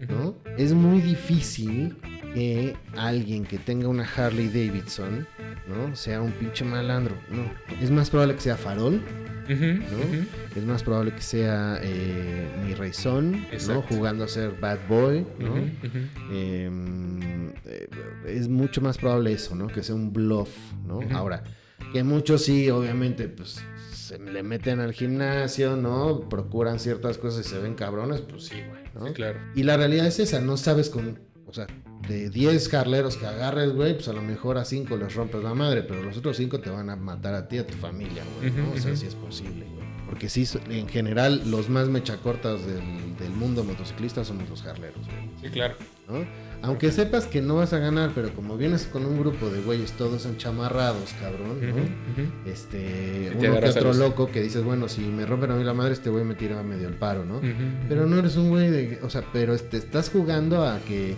Es 0.58 0.74
muy 0.74 1.02
difícil 1.02 1.98
que 2.34 2.76
alguien 2.96 3.46
que 3.46 3.58
tenga 3.58 3.88
una 3.88 4.04
Harley 4.16 4.48
Davidson, 4.48 5.28
¿no? 5.68 5.96
Sea 5.96 6.22
un 6.22 6.32
pinche 6.32 6.64
malandro, 6.66 7.16
no. 7.30 7.44
Es 7.82 7.92
más 7.92 8.10
probable 8.10 8.36
que 8.36 8.42
sea 8.42 8.56
farol, 8.58 9.02
¿no? 9.50 10.32
es 10.56 10.64
más 10.66 10.84
probable 10.84 11.14
que 11.14 11.22
sea 11.22 11.80
eh, 11.82 12.50
mi 12.66 12.74
Rayson, 12.74 13.46
¿no? 13.68 13.82
Jugando 13.84 14.24
a 14.24 14.28
ser 14.28 14.52
bad 14.60 14.80
boy, 14.88 15.26
¿no? 15.40 15.54
Ujú. 15.54 16.00
Eh, 16.32 17.90
es 18.28 18.48
mucho 18.48 18.82
más 18.82 18.98
probable 18.98 19.34
eso, 19.34 19.56
¿no? 19.56 19.68
Que 19.68 19.84
sea 19.84 19.96
un 19.96 20.12
bluff, 20.14 20.50
¿no? 20.86 21.00
Ahora, 21.16 21.44
que 21.92 22.04
muchos 22.04 22.44
sí, 22.44 22.70
obviamente, 22.70 23.28
pues 23.28 23.62
se 23.94 24.20
le 24.20 24.44
meten 24.44 24.80
al 24.80 24.94
gimnasio, 24.94 25.76
¿no? 25.76 26.28
Procuran 26.30 26.80
ciertas 26.80 27.18
cosas 27.18 27.46
y 27.46 27.50
se 27.50 27.60
ven 27.60 27.76
cabrones, 27.76 28.22
pues 28.22 28.46
sí, 28.46 28.56
güey, 28.68 28.84
¿no? 28.94 29.08
Sí, 29.08 29.14
claro. 29.14 29.40
Y 29.56 29.64
la 29.64 29.78
realidad 29.78 30.08
es 30.08 30.20
esa, 30.20 30.42
no 30.42 30.58
sabes 30.58 30.90
con, 30.90 31.20
o 31.46 31.54
sea, 31.54 31.68
de 32.08 32.30
10 32.30 32.70
carleros 32.70 33.18
que 33.18 33.26
agarres, 33.26 33.74
güey, 33.74 33.94
pues 33.94 34.08
a 34.08 34.14
lo 34.14 34.22
mejor 34.22 34.58
a 34.58 34.66
5 34.66 34.98
les 34.98 35.14
rompes 35.16 35.44
la 35.44 35.54
madre, 35.54 35.84
pero 35.84 36.02
los 36.04 36.18
otros 36.18 36.38
5 36.38 36.60
te 36.60 36.70
van 36.70 36.90
a 36.90 36.96
matar 36.96 37.34
a 37.34 37.48
ti 37.48 37.58
y 37.58 37.60
a 37.60 37.68
tu 37.68 37.74
familia, 37.76 38.24
güey, 38.38 38.52
¿no? 38.52 38.72
O 38.72 38.78
sea, 38.78 38.96
sí 38.96 39.06
es 39.06 39.16
posible, 39.16 39.66
güey. 39.66 39.82
Porque 40.08 40.28
sí, 40.28 40.46
en 40.70 40.90
general, 40.90 41.42
los 41.50 41.70
más 41.70 41.88
mechacortas 41.88 42.66
del, 42.66 43.16
del 43.18 43.32
mundo 43.32 43.64
motociclista 43.64 44.26
somos 44.26 44.50
los 44.50 44.62
carleros, 44.62 45.06
güey. 45.06 45.30
Sí, 45.42 45.50
claro. 45.50 45.76
¿no? 46.10 46.26
Aunque 46.64 46.92
sepas 46.92 47.26
que 47.26 47.42
no 47.42 47.56
vas 47.56 47.74
a 47.74 47.80
ganar, 47.80 48.12
pero 48.14 48.34
como 48.36 48.56
vienes 48.56 48.86
con 48.86 49.06
un 49.06 49.20
grupo 49.20 49.50
de 49.50 49.62
güeyes 49.62 49.94
todos 49.94 50.26
enchamarrados, 50.26 51.14
cabrón, 51.20 51.60
¿no? 51.62 51.70
Ujú, 51.70 51.80
ujú. 51.80 52.50
Este, 52.50 53.32
uno 53.36 53.60
que 53.60 53.70
otro 53.70 53.94
loco 53.94 54.30
que 54.30 54.42
dices, 54.42 54.64
bueno, 54.64 54.88
si 54.88 55.02
me 55.02 55.26
rompen 55.26 55.52
a 55.52 55.56
mí 55.56 55.64
la 55.64 55.74
madre, 55.74 55.94
este 55.94 56.12
güey 56.12 56.24
me 56.24 56.36
tira 56.36 56.62
medio 56.62 56.88
al 56.88 56.96
paro, 56.96 57.26
¿no? 57.26 57.42
Pero 57.90 58.06
no 58.06 58.20
eres 58.20 58.36
un 58.36 58.50
güey 58.50 58.70
de, 58.70 59.00
o 59.02 59.10
sea, 59.10 59.24
pero 59.34 59.58
te 59.58 59.78
estás 59.78 60.10
jugando 60.10 60.64
a 60.64 60.80
que, 60.80 61.16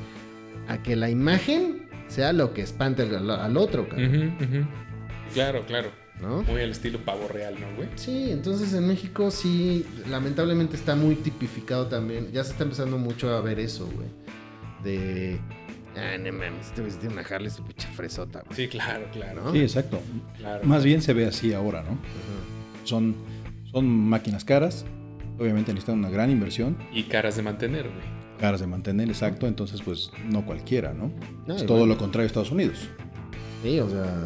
a 0.68 0.82
que 0.82 0.96
la 0.96 1.10
imagen 1.10 1.90
sea 2.08 2.34
lo 2.34 2.54
que 2.54 2.62
espante 2.62 3.04
al, 3.04 3.30
al 3.30 3.58
otro, 3.58 3.88
cabrón. 3.88 4.36
Claro, 5.34 5.66
claro. 5.66 6.04
¿no? 6.22 6.44
Muy 6.44 6.62
al 6.62 6.72
estilo 6.72 7.00
pavo 7.00 7.28
real, 7.28 7.56
¿no, 7.60 7.76
güey? 7.76 7.90
Sí, 7.96 8.32
entonces 8.32 8.74
en 8.74 8.88
México 8.88 9.32
sí, 9.32 9.86
lamentablemente 10.10 10.76
está 10.76 10.96
muy 10.96 11.16
tipificado 11.16 11.88
también. 11.88 12.32
Ya 12.32 12.44
se 12.44 12.52
está 12.52 12.64
empezando 12.64 12.98
mucho 12.98 13.30
a 13.36 13.42
ver 13.42 13.60
eso, 13.60 13.88
güey. 13.88 14.08
De. 14.84 15.40
Ah, 15.96 16.18
no 16.18 16.32
mames, 16.32 16.68
este 16.68 16.82
güey 16.82 16.94
tiene 16.94 17.14
una 17.14 17.24
Harley, 17.24 17.50
su 17.50 17.64
pinche 17.64 17.88
fresota, 17.90 18.42
güey. 18.46 18.56
Sí, 18.56 18.68
claro, 18.68 19.08
claro. 19.12 19.44
¿No? 19.44 19.52
Sí, 19.52 19.60
exacto. 19.60 20.02
claro. 20.38 20.64
Más 20.66 20.84
bien 20.84 21.02
se 21.02 21.14
ve 21.14 21.26
así 21.28 21.54
ahora, 21.54 21.84
¿no? 21.84 21.92
Ajá. 21.92 22.84
Son, 22.84 23.16
son 23.72 23.86
máquinas 23.88 24.44
caras. 24.44 24.86
Obviamente 25.38 25.74
necesitan 25.74 26.00
una 26.00 26.10
gran 26.10 26.30
inversión. 26.30 26.78
Y 26.92 27.04
caras 27.04 27.36
de 27.36 27.44
mantener, 27.44 27.84
güey. 27.84 28.23
Caras 28.44 28.60
de 28.60 28.68
mantener, 28.68 29.08
exacto. 29.08 29.48
Entonces, 29.48 29.82
pues 29.82 30.12
no 30.28 30.46
cualquiera, 30.46 30.94
¿no? 30.94 31.14
No, 31.48 31.56
es 31.56 31.66
todo 31.66 31.78
bueno. 31.78 31.94
lo 31.94 31.98
contrario 31.98 32.26
a 32.26 32.28
Estados 32.28 32.52
Unidos. 32.52 32.90
Sí, 33.64 33.80
o 33.80 33.90
sea, 33.90 34.18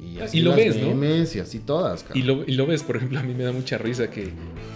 y, 0.00 0.04
y 0.04 0.20
así 0.20 0.38
Y 0.38 0.42
lo 0.42 0.50
las 0.50 0.56
ves, 0.58 0.76
¿no? 0.80 0.90
BMs 0.94 1.34
Y 1.34 1.40
así 1.40 1.58
todas. 1.58 2.06
Y 2.14 2.22
lo, 2.22 2.44
y 2.46 2.52
lo 2.52 2.66
ves, 2.66 2.84
por 2.84 2.94
ejemplo, 2.96 3.18
a 3.18 3.24
mí 3.24 3.34
me 3.34 3.42
da 3.42 3.50
mucha 3.50 3.76
risa 3.76 4.08
que, 4.08 4.26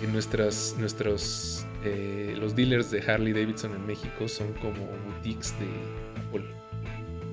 que 0.01 0.09
nuestras, 0.13 0.75
nuestros, 0.77 1.65
eh, 1.85 2.35
los 2.37 2.57
dealers 2.57 2.91
de 2.91 3.01
Harley 3.09 3.33
Davidson 3.33 3.73
en 3.77 3.87
México 3.87 4.27
son 4.27 4.53
como 4.55 4.85
boutiques 5.07 5.55
de 5.61 6.21
Apple. 6.27 6.45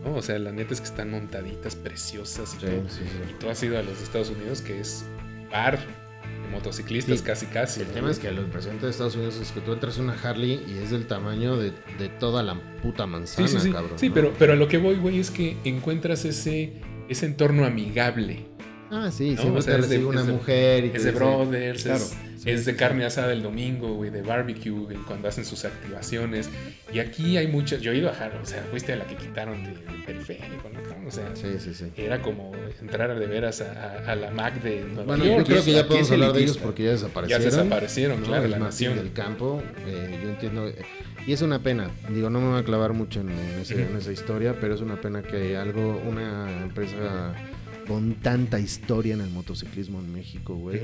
¿no? 0.05 0.17
O 0.17 0.21
sea, 0.21 0.37
la 0.37 0.51
neta 0.51 0.75
es 0.75 0.79
que 0.81 0.85
están 0.87 1.09
montaditas, 1.09 1.75
preciosas 1.75 2.53
y 2.55 2.59
Sí, 2.59 2.65
todo. 2.67 2.87
sí, 2.87 3.01
sí. 3.03 3.31
Y 3.35 3.39
tú 3.39 3.49
has 3.49 3.63
ido 3.63 3.79
a 3.79 3.81
los 3.81 3.97
de 3.97 4.03
Estados 4.03 4.29
Unidos, 4.29 4.61
que 4.61 4.79
es 4.79 5.05
bar 5.51 5.79
motociclistas 6.51 7.19
Sí. 7.19 7.25
casi 7.25 7.45
casi. 7.47 7.81
El 7.81 7.87
¿no? 7.87 7.93
tema 7.93 8.11
es 8.11 8.19
que 8.19 8.31
lo 8.31 8.41
impresionante 8.41 8.85
de 8.85 8.91
Estados 8.91 9.15
Unidos 9.15 9.37
es 9.41 9.51
que 9.51 9.61
tú 9.61 9.73
entras 9.73 9.97
en 9.97 10.03
una 10.05 10.13
Harley 10.21 10.63
y 10.67 10.77
es 10.83 10.91
del 10.91 11.07
tamaño 11.07 11.57
de, 11.57 11.71
de 11.97 12.09
toda 12.09 12.43
la 12.43 12.55
puta 12.81 13.05
manzana, 13.07 13.47
Sí, 13.47 13.55
sí, 13.57 13.61
sí. 13.67 13.71
cabrón. 13.71 13.97
Sí, 13.97 14.09
¿no? 14.09 14.13
pero, 14.15 14.33
pero 14.37 14.53
a 14.53 14.55
lo 14.55 14.67
que 14.67 14.77
voy, 14.77 14.95
güey, 14.95 15.19
es 15.19 15.31
que 15.31 15.57
encuentras 15.63 16.25
ese, 16.25 16.73
ese 17.09 17.25
entorno 17.25 17.65
amigable. 17.65 18.45
Ah, 18.91 19.09
sí, 19.11 19.31
¿no? 19.31 19.41
siempre 19.41 19.59
O 19.59 19.61
sea, 19.61 19.75
te 19.77 19.81
recibe 19.81 20.05
una 20.05 20.21
es 20.21 20.27
mujer 20.27 20.85
y 20.85 20.91
Es 20.93 21.03
de 21.05 21.11
brothers, 21.11 21.83
Claro. 21.83 22.03
es, 22.03 22.15
Sí, 22.41 22.49
es 22.49 22.65
de 22.65 22.75
carne 22.75 23.05
asada 23.05 23.33
el 23.33 23.43
domingo, 23.43 23.93
güey, 23.93 24.09
de 24.09 24.23
barbecue, 24.23 24.71
güey, 24.71 24.97
cuando 24.97 25.27
hacen 25.27 25.45
sus 25.45 25.63
activaciones. 25.63 26.49
Y 26.91 26.97
aquí 26.97 27.37
hay 27.37 27.45
muchas. 27.47 27.81
Yo 27.81 27.91
he 27.91 27.97
ido 27.97 28.09
a 28.09 28.13
Harley, 28.13 28.39
o 28.41 28.45
sea, 28.47 28.63
fuiste 28.71 28.93
a 28.93 28.95
la 28.95 29.05
que 29.05 29.15
quitaron 29.15 29.63
de- 29.63 29.69
del 29.75 30.03
periférico, 30.05 30.69
¿no? 30.73 30.81
cabrón? 30.81 31.05
O 31.07 31.11
sea, 31.11 31.35
Sí, 31.35 31.47
sí, 31.59 31.73
sí. 31.75 31.91
era 31.97 32.19
como 32.21 32.51
entrar 32.81 33.17
de 33.17 33.27
veras 33.27 33.61
a, 33.61 33.99
a- 34.07 34.11
a 34.11 34.15
la 34.15 34.31
Mac 34.31 34.59
de 34.63 34.81
Nueva 34.85 35.03
Bueno, 35.03 35.23
York. 35.25 35.37
yo 35.39 35.45
creo 35.45 35.63
que 35.63 35.71
ya 35.73 35.87
podemos 35.87 36.11
hablar 36.11 36.33
de 36.33 36.41
ellos 36.41 36.57
porque 36.57 36.83
ya 36.85 36.91
desaparecieron. 36.91 37.43
Ya 37.43 37.51
desaparecieron, 37.51 38.21
¿no? 38.21 38.25
claro, 38.27 38.47
la 38.47 38.57
nación. 38.59 38.95
del 38.95 39.13
campo, 39.13 39.61
eh, 39.85 40.19
yo 40.23 40.29
entiendo. 40.29 40.67
eh, 40.67 40.75
y 41.27 41.33
es 41.33 41.43
una 41.43 41.59
pena, 41.61 41.91
digo, 42.09 42.31
no 42.31 42.41
me 42.41 42.47
voy 42.49 42.59
a 42.59 42.63
clavar 42.63 42.93
mucho 42.93 43.21
en, 43.21 43.29
en 43.29 43.59
ese- 43.59 43.75
Ujú. 43.75 43.83
en 43.91 43.97
esa 43.97 44.11
historia, 44.11 44.55
pero 44.59 44.73
es 44.73 44.81
una 44.81 44.99
pena 44.99 45.21
que 45.21 45.55
algo, 45.57 46.01
una 46.07 46.51
empresa 46.63 47.35
con 47.91 48.15
tanta 48.15 48.59
historia 48.59 49.13
en 49.13 49.21
el 49.21 49.29
motociclismo 49.29 49.99
en 49.99 50.13
México, 50.13 50.55
güey, 50.55 50.79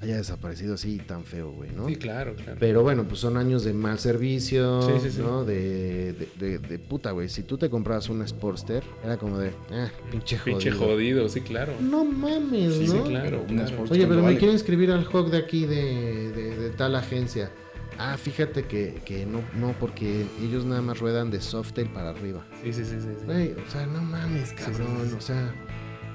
haya 0.00 0.16
desaparecido 0.16 0.74
así 0.74 0.98
tan 0.98 1.24
feo, 1.24 1.52
güey, 1.52 1.70
¿no? 1.70 1.86
Sí, 1.88 1.96
claro, 1.96 2.34
claro. 2.34 2.56
Pero 2.58 2.82
bueno, 2.82 3.04
pues 3.04 3.20
son 3.20 3.36
años 3.36 3.64
de 3.64 3.72
mal 3.72 3.98
servicio, 3.98 4.82
Sí, 4.82 4.92
sí, 5.08 5.10
sí. 5.16 5.20
¿no? 5.20 5.44
De, 5.44 6.12
de, 6.12 6.28
de- 6.38 6.58
de 6.58 6.78
puta, 6.78 7.12
güey. 7.12 7.28
Si 7.28 7.42
tú 7.44 7.56
te 7.58 7.70
comprabas 7.70 8.08
un 8.08 8.26
Sportster, 8.26 8.82
era 9.04 9.16
como 9.16 9.38
de, 9.38 9.52
ah, 9.70 9.88
pinche 10.10 10.36
jodido. 10.38 10.58
Pinche 10.58 10.72
jodido, 10.72 11.28
sí, 11.28 11.40
claro. 11.42 11.72
No 11.80 12.04
mames, 12.04 12.74
Sí, 12.74 12.86
¿no? 12.86 12.92
sí, 13.04 13.10
claro. 13.10 13.44
Una 13.48 13.64
claro. 13.66 13.84
Oye, 13.88 14.02
pero 14.06 14.16
me 14.16 14.22
vale. 14.22 14.38
quiero 14.38 14.52
inscribir 14.52 14.90
al 14.90 15.04
Hawk 15.04 15.30
de 15.30 15.38
aquí 15.38 15.66
de, 15.66 16.32
de- 16.32 16.56
de 16.56 16.70
tal 16.70 16.94
agencia. 16.96 17.50
Ah, 17.98 18.16
fíjate 18.16 18.64
que, 18.64 19.00
que 19.04 19.26
no, 19.26 19.42
no, 19.60 19.74
porque 19.78 20.24
ellos 20.42 20.64
nada 20.64 20.80
más 20.80 20.98
ruedan 20.98 21.30
de 21.30 21.40
Softail 21.40 21.88
para 21.90 22.10
arriba. 22.10 22.44
Sí, 22.64 22.72
sí, 22.72 22.84
sí, 22.84 22.96
sí. 23.00 23.08
sí. 23.20 23.24
Güey, 23.26 23.52
o 23.52 23.70
sea, 23.70 23.86
no 23.86 24.00
mames, 24.02 24.48
sí, 24.48 24.54
cabrón. 24.56 24.88
sí, 25.04 25.10
sí. 25.10 25.14
O 25.16 25.20
sea, 25.20 25.54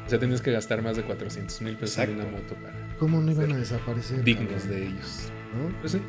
O 0.08 0.10
sea, 0.10 0.20
tienes 0.20 0.42
que 0.42 0.54
gastar 0.54 0.82
más 0.82 0.96
de 0.96 1.04
400 1.04 1.62
mil 1.62 1.76
pesos 1.76 1.98
en 1.98 2.16
una 2.16 2.24
moto 2.24 2.56
para 2.56 2.74
¿cómo 2.98 3.20
no 3.20 3.30
iban 3.30 3.52
a 3.52 3.58
desaparecer? 3.58 4.24
dignos 4.24 4.64
cabrón? 4.64 4.70
de 4.70 4.88
ellos. 4.88 5.32
¿No? 5.54 5.80
Pues 5.82 5.92
sí. 5.92 6.02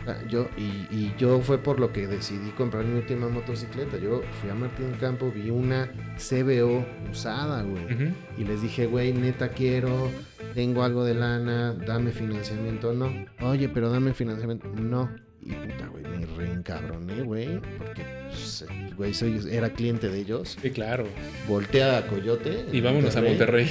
O 0.00 0.04
sea, 0.04 0.26
yo, 0.26 0.48
y, 0.56 0.86
y 0.90 1.14
yo 1.16 1.40
fue 1.40 1.58
por 1.58 1.78
lo 1.78 1.92
que 1.92 2.08
decidí 2.08 2.50
comprar 2.50 2.84
mi 2.84 2.98
última 2.98 3.28
motocicleta. 3.28 3.98
Yo 3.98 4.22
fui 4.40 4.50
a 4.50 4.54
Martín 4.54 4.92
Campo, 5.00 5.30
vi 5.30 5.50
una 5.50 5.88
CBO 6.16 6.84
usada, 7.10 7.62
güey. 7.62 8.14
Y 8.36 8.44
les 8.44 8.62
dije, 8.62 8.86
güey, 8.86 9.12
neta 9.12 9.48
quiero, 9.50 10.10
tengo 10.54 10.82
algo 10.82 11.04
de 11.04 11.14
lana, 11.14 11.72
dame 11.72 12.10
financiamiento. 12.10 12.92
No. 12.92 13.12
Oye, 13.42 13.68
pero 13.68 13.90
dame 13.90 14.12
financiamiento. 14.12 14.68
No. 14.68 15.08
Y 15.46 15.52
puta, 15.52 15.86
güey, 15.86 16.02
me 16.02 16.26
reencabroné, 16.26 17.22
güey. 17.22 17.60
Porque, 17.78 18.04
pues, 18.28 18.66
güey, 18.96 19.14
soy, 19.14 19.40
era 19.48 19.70
cliente 19.70 20.08
de 20.08 20.18
ellos. 20.18 20.58
Sí, 20.60 20.70
claro. 20.70 21.06
Volteé 21.46 21.84
a 21.84 22.04
Coyote. 22.08 22.66
Y 22.72 22.80
vámonos 22.80 23.14
a 23.14 23.22
Monterrey. 23.22 23.70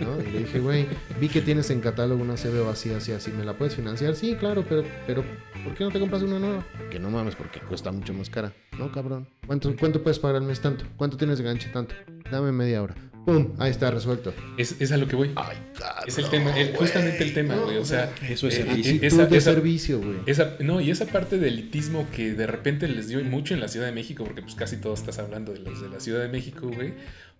¿no? 0.00 0.20
Y 0.20 0.30
le 0.30 0.38
dije, 0.40 0.60
güey, 0.60 0.86
vi 1.20 1.28
que 1.28 1.40
tienes 1.40 1.70
en 1.70 1.80
catálogo 1.80 2.22
una 2.22 2.34
CBO 2.34 2.70
así, 2.70 2.90
así, 2.90 3.10
así. 3.10 3.32
¿Me 3.32 3.44
la 3.44 3.54
puedes 3.54 3.74
financiar? 3.74 4.14
Sí, 4.14 4.36
claro, 4.36 4.64
pero, 4.68 4.84
pero, 5.08 5.24
¿por 5.64 5.74
qué 5.74 5.82
no 5.82 5.90
te 5.90 5.98
compras 5.98 6.22
una 6.22 6.38
nueva? 6.38 6.64
Que 6.88 7.00
no 7.00 7.10
mames, 7.10 7.34
porque 7.34 7.58
cuesta 7.58 7.90
mucho 7.90 8.14
más 8.14 8.30
cara. 8.30 8.52
No, 8.78 8.92
cabrón. 8.92 9.28
¿Cuánto, 9.44 9.74
cuánto 9.76 10.04
puedes 10.04 10.20
pagar 10.20 10.36
al 10.36 10.42
mes? 10.42 10.60
Tanto. 10.60 10.84
¿Cuánto 10.96 11.16
tienes 11.16 11.38
de 11.38 11.44
ganche? 11.44 11.68
Tanto. 11.70 11.96
Dame 12.30 12.52
media 12.52 12.80
hora. 12.80 12.94
¡Pum! 13.24 13.52
Ahí 13.58 13.70
está 13.70 13.90
resuelto. 13.90 14.34
Es, 14.58 14.80
es 14.80 14.90
a 14.90 14.96
lo 14.96 15.06
que 15.06 15.14
voy. 15.16 15.30
Ay, 15.36 15.56
cabrón. 15.78 16.04
Es 16.08 16.18
el 16.18 16.28
tema, 16.28 16.52
justamente 16.76 17.22
el 17.22 17.32
tema, 17.34 17.54
No, 17.54 17.64
güey. 17.66 17.76
O 17.78 17.84
sea, 17.84 18.12
Eso 18.28 18.48
es 18.48 18.54
eh, 18.54 18.62
servicio. 18.64 18.92
eh, 18.92 18.94
Actitud 18.96 19.06
esa, 19.20 19.26
de 19.26 19.36
esa- 19.38 19.52
servicio, 19.54 20.00
güey. 20.00 20.18
no, 20.60 20.80
y 20.80 20.90
esa 20.90 21.06
parte 21.06 21.38
de 21.38 21.48
elitismo 21.48 22.06
que 22.14 22.32
de 22.34 22.46
repente 22.46 22.88
les 22.88 23.08
dio 23.08 23.22
mucho 23.24 23.54
en 23.54 23.60
la 23.60 23.68
Ciudad 23.68 23.86
de 23.86 23.92
México, 23.92 24.24
porque 24.24 24.42
pues 24.42 24.54
casi 24.56 24.76
todo 24.78 24.94
estás 24.94 25.18
hablando 25.18 25.52
de 25.52 25.60
los 25.60 25.80
de 25.80 25.88
la 25.88 26.00
Ciudad 26.00 26.20
de 26.20 26.28
México, 26.28 26.68
güey. 26.68 26.94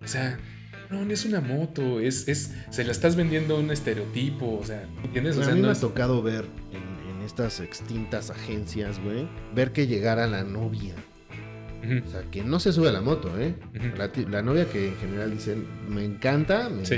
O 0.04 0.06
sea, 0.06 0.38
no, 0.90 1.04
no 1.04 1.12
es 1.12 1.24
una 1.24 1.40
moto, 1.40 1.98
es, 2.00 2.28
es, 2.28 2.52
se 2.70 2.84
la 2.84 2.92
estás 2.92 3.16
vendiendo 3.16 3.56
a 3.56 3.58
un 3.58 3.70
estereotipo, 3.70 4.58
o 4.58 4.64
sea, 4.64 4.84
¿entiendes? 5.02 5.36
O 5.36 5.40
a 5.40 5.44
sea, 5.46 5.54
mí 5.54 5.60
no 5.62 5.66
me 5.68 5.72
ha 5.72 5.80
tocado 5.80 6.22
ver 6.22 6.44
en, 6.70 7.16
en 7.16 7.22
estas 7.24 7.60
extintas 7.60 8.30
agencias, 8.30 9.00
güey, 9.00 9.26
ver 9.54 9.72
que 9.72 9.86
llegara 9.86 10.26
la 10.26 10.44
novia. 10.44 10.94
O 12.06 12.10
sea, 12.10 12.22
que 12.30 12.42
no 12.44 12.60
se 12.60 12.72
sube 12.72 12.88
a 12.88 12.92
la 12.92 13.00
moto, 13.00 13.30
¿eh? 13.40 13.54
La, 14.30 14.42
novia 14.42 14.66
que 14.70 14.88
en 14.88 14.96
general 14.96 15.30
dicen, 15.32 15.66
me 15.88 16.04
encanta, 16.04 16.68
me, 16.68 16.86
Sí. 16.86 16.96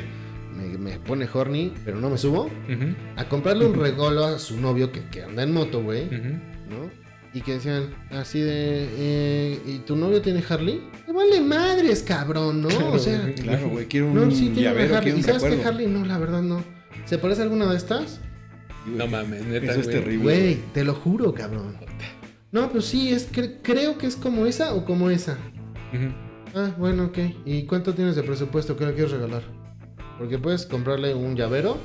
me, 0.57 0.77
me 0.79 0.99
pone 0.99 1.27
horny, 1.33 1.73
pero 1.85 1.99
no 2.01 2.11
me 2.11 2.19
subo. 2.19 2.51
A 3.17 3.25
comprarle 3.29 3.65
un 3.67 3.75
regalo 3.75 4.25
a 4.25 4.39
su 4.39 4.61
novio 4.61 4.93
que, 4.93 5.03
que 5.11 5.23
anda 5.23 5.43
en 5.43 5.53
moto, 5.53 5.83
güey. 5.83 6.05
¿no? 6.11 7.05
Y 7.33 7.41
que 7.41 7.55
decían 7.55 7.93
así 8.11 8.39
de, 8.41 8.89
eh, 8.97 9.59
¿y 9.67 9.79
tu 9.81 9.97
novio 9.97 10.23
tiene 10.23 10.41
Harley? 10.49 10.81
Me 11.09 11.13
vale 11.13 11.41
madres, 11.41 12.05
cabrón, 12.05 12.63
¿no? 12.63 12.69
Claro, 12.69 12.93
o 12.93 12.99
sea, 12.99 13.21
güey. 13.23 13.35
Claro, 13.35 13.69
güey, 13.71 13.87
quiero 13.87 14.07
un 14.07 14.15
no, 14.15 14.31
sí 14.31 14.51
tiene 14.55 14.61
una 14.61 14.71
llavero, 14.71 14.97
Harley. 14.99 15.13
quiero 15.15 15.19
¿Y 15.37 15.41
sabes 15.41 15.57
qué. 15.57 15.65
Harley? 15.67 15.87
No, 15.89 16.05
la 16.05 16.19
verdad 16.19 16.43
no. 16.43 16.63
¿Se 17.07 17.19
parece 17.19 17.41
a 17.41 17.45
alguna 17.45 17.69
de 17.71 17.77
estas? 17.77 18.21
No 18.87 19.09
mames, 19.09 19.45
neta, 19.47 19.73
Eso 19.73 19.81
es 19.81 19.87
güey. 19.89 19.97
terrible. 19.99 20.23
Güey, 20.23 20.59
te 20.73 20.85
lo 20.85 20.95
juro, 20.95 21.35
cabrón. 21.35 21.75
No, 22.55 22.71
pues 22.71 22.85
sí, 22.85 23.13
es 23.13 23.25
que 23.25 23.57
creo 23.63 23.99
que 23.99 24.07
es 24.07 24.15
como 24.15 24.47
esa 24.47 24.75
o 24.75 24.85
como 24.85 25.11
esa. 25.11 25.33
Ujú. 25.93 26.15
Ah, 26.55 26.73
bueno, 26.79 27.07
ok. 27.07 27.19
¿Y 27.45 27.65
cuánto 27.65 27.95
tienes 27.95 28.15
de 28.15 28.23
presupuesto? 28.23 28.77
¿Qué 28.77 28.87
le 28.87 28.95
quieres 28.95 29.11
regalar? 29.11 29.43
Porque 30.19 30.39
puedes 30.39 30.65
comprarle 30.65 31.15
un 31.15 31.35
llavero, 31.35 31.79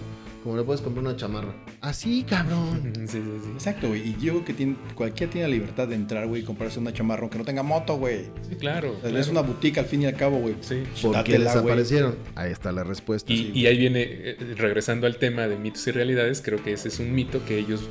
como 0.44 0.58
le 0.58 0.62
puedes 0.62 0.82
comprar 0.82 1.04
una 1.04 1.16
chamarra. 1.16 1.56
Así, 1.82 2.22
cabrón. 2.22 2.94
Sí, 3.08 3.18
sí, 3.18 3.24
sí. 3.44 3.50
Exacto, 3.52 3.88
güey. 3.88 4.10
Y 4.10 4.18
yo 4.22 4.34
creo 4.34 4.46
que 4.46 4.54
tiene, 4.54 4.76
cualquiera 4.94 5.34
tiene 5.34 5.48
la 5.48 5.54
libertad 5.56 5.88
de 5.88 5.96
entrar, 5.96 6.28
güey, 6.28 6.44
y 6.44 6.46
comprarse 6.46 6.78
una 6.78 6.94
chamarra 6.94 7.22
aunque 7.24 7.40
no 7.40 7.46
tenga 7.46 7.64
moto, 7.64 7.98
güey. 7.98 8.26
Sí, 8.48 8.56
claro. 8.56 8.90
O 8.90 9.02
sea, 9.02 9.10
claro. 9.10 9.18
Es 9.18 9.28
una 9.28 9.42
boutique 9.42 9.80
al 9.80 9.88
fin 9.88 10.04
y 10.04 10.06
al 10.06 10.16
cabo, 10.18 10.38
güey. 10.38 10.54
Sí. 10.62 10.84
Porque 11.02 11.40
desaparecieron. 11.40 12.16
Ahí 12.36 12.52
está 12.52 12.72
la 12.72 12.84
respuesta. 12.84 13.34
Y, 13.34 13.38
sí. 13.38 13.52
y 13.56 13.66
ahí 13.66 13.76
viene, 13.80 14.04
eh, 14.04 14.38
regresando 14.56 15.08
al 15.08 15.18
tema 15.18 15.48
de 15.48 15.58
mitos 15.58 15.88
y 15.88 15.92
realidades, 15.92 16.44
creo 16.44 16.64
que 16.64 16.74
ese 16.74 16.90
es 16.90 17.00
un 17.00 17.12
mito 17.12 17.44
que 17.44 17.58
ellos, 17.58 17.90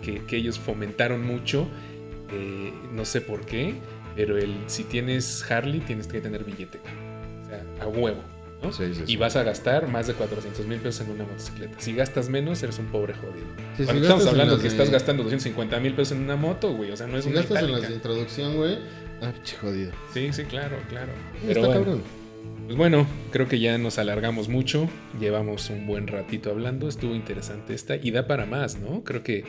que, 0.00 0.24
que 0.24 0.38
ellos 0.38 0.58
fomentaron 0.58 1.22
mucho. 1.22 1.68
Eh, 2.32 2.72
no 2.92 3.04
sé 3.04 3.20
por 3.20 3.40
qué, 3.46 3.74
pero 4.14 4.36
el 4.38 4.54
si 4.66 4.84
tienes 4.84 5.48
Harley 5.50 5.80
tienes 5.80 6.06
que 6.06 6.20
tener 6.20 6.44
billete, 6.44 6.78
o 7.44 7.48
sea, 7.48 7.64
a 7.84 7.88
huevo. 7.88 8.22
¿no? 8.62 8.72
Sí, 8.72 8.84
sí, 8.94 9.02
sí. 9.06 9.12
Y 9.12 9.16
vas 9.16 9.36
a 9.36 9.42
gastar 9.42 9.86
más 9.86 10.06
de 10.06 10.14
400 10.14 10.66
mil 10.66 10.78
pesos 10.78 11.06
en 11.06 11.12
una 11.12 11.24
motocicleta. 11.24 11.74
Si 11.78 11.92
gastas 11.94 12.30
menos, 12.30 12.62
eres 12.62 12.78
un 12.78 12.86
pobre 12.86 13.12
jodido. 13.12 13.46
Si 13.76 13.82
estamos 13.82 14.26
hablando 14.26 14.56
que 14.56 14.62
de- 14.62 14.68
estás 14.68 14.88
gastando 14.90 15.22
250 15.24 15.78
mil 15.78 15.92
pesos 15.92 16.16
en 16.16 16.24
una 16.24 16.36
moto, 16.36 16.72
güey. 16.72 16.90
O 16.90 16.96
sea, 16.96 17.06
no 17.06 17.18
es 17.18 17.24
Si 17.24 17.30
una 17.30 17.40
gastas 17.40 17.62
en 17.62 17.72
las 17.72 17.86
de 17.86 17.94
introducción, 17.94 18.56
güey. 18.56 18.78
Ah, 19.20 19.32
jodido. 19.60 19.92
Sí, 20.14 20.30
sí, 20.32 20.44
claro, 20.44 20.76
claro. 20.88 21.12
Está 21.46 21.60
bueno, 21.60 21.74
cabrón. 21.74 22.02
pues 22.64 22.76
bueno, 22.78 23.06
creo 23.30 23.46
que 23.46 23.60
ya 23.60 23.76
nos 23.76 23.98
alargamos 23.98 24.48
mucho. 24.48 24.88
Llevamos 25.20 25.68
un 25.68 25.86
buen 25.86 26.06
ratito 26.06 26.50
hablando. 26.50 26.88
Estuvo 26.88 27.14
interesante 27.14 27.74
esta 27.74 27.96
y 27.96 28.10
da 28.10 28.26
para 28.26 28.46
más, 28.46 28.78
¿no? 28.78 29.04
Creo 29.04 29.22
que, 29.22 29.44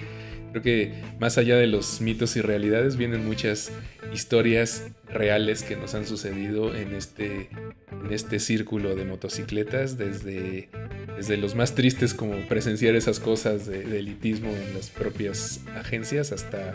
creo 0.62 0.64
que 0.64 0.94
más 1.20 1.38
allá 1.38 1.56
de 1.58 1.68
los 1.68 2.02
mitos 2.02 2.36
y 2.36 2.42
realidades 2.42 2.98
vienen 2.98 3.26
muchas 3.26 3.72
historias 4.14 4.84
reales 5.10 5.64
que 5.64 5.76
nos 5.76 5.94
han 5.96 6.06
sucedido 6.06 6.76
en 6.76 6.94
este, 6.96 7.50
en 8.06 8.12
este 8.12 8.40
círculo 8.40 8.96
de 8.96 9.06
motocicletas, 9.06 9.98
desde, 9.98 10.70
desde 11.16 11.38
los 11.38 11.56
más 11.56 11.76
tristes 11.76 12.14
como 12.14 12.36
presenciar 12.48 12.96
esas 12.96 13.20
cosas 13.20 13.66
de, 13.68 13.84
de 13.84 14.00
elitismo 14.00 14.50
en 14.50 14.74
las 14.74 14.90
propias 14.90 15.62
agencias 15.76 16.32
hasta 16.32 16.74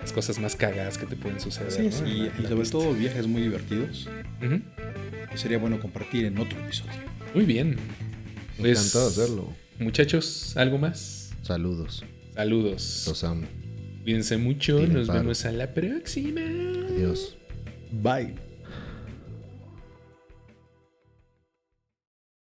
las 0.00 0.12
cosas 0.12 0.38
más 0.40 0.56
cagadas 0.56 0.98
que 0.98 1.06
te 1.06 1.14
pueden 1.16 1.38
suceder. 1.40 1.70
Sí, 1.72 1.82
¿no? 1.82 1.92
sí, 1.92 2.02
En 2.04 2.18
la- 2.18 2.26
y, 2.26 2.42
sobre 2.42 2.56
pista. 2.56 2.72
todo 2.78 2.92
viajes 2.94 3.26
muy 3.26 3.42
divertidos. 3.42 4.08
Que 5.30 5.38
sería 5.38 5.58
bueno 5.58 5.80
compartir 5.80 6.24
en 6.26 6.36
otro 6.38 6.58
episodio. 6.60 6.92
Muy 7.34 7.44
bien. 7.44 7.76
Pues, 8.58 8.78
Encantado 8.78 9.10
de 9.10 9.22
hacerlo. 9.22 9.52
Muchachos, 9.78 10.56
¿algo 10.56 10.76
más? 10.78 11.30
Saludos. 11.42 12.04
Saludos. 12.34 13.04
Los 13.06 13.24
amo. 13.24 13.46
Cuídense 14.02 14.36
mucho. 14.36 14.80
Nos 14.86 15.06
paro. 15.06 15.20
vemos 15.20 15.44
a 15.44 15.52
la 15.52 15.72
próxima. 15.72 16.40
Adiós. 16.40 17.36
Bye. 17.90 18.51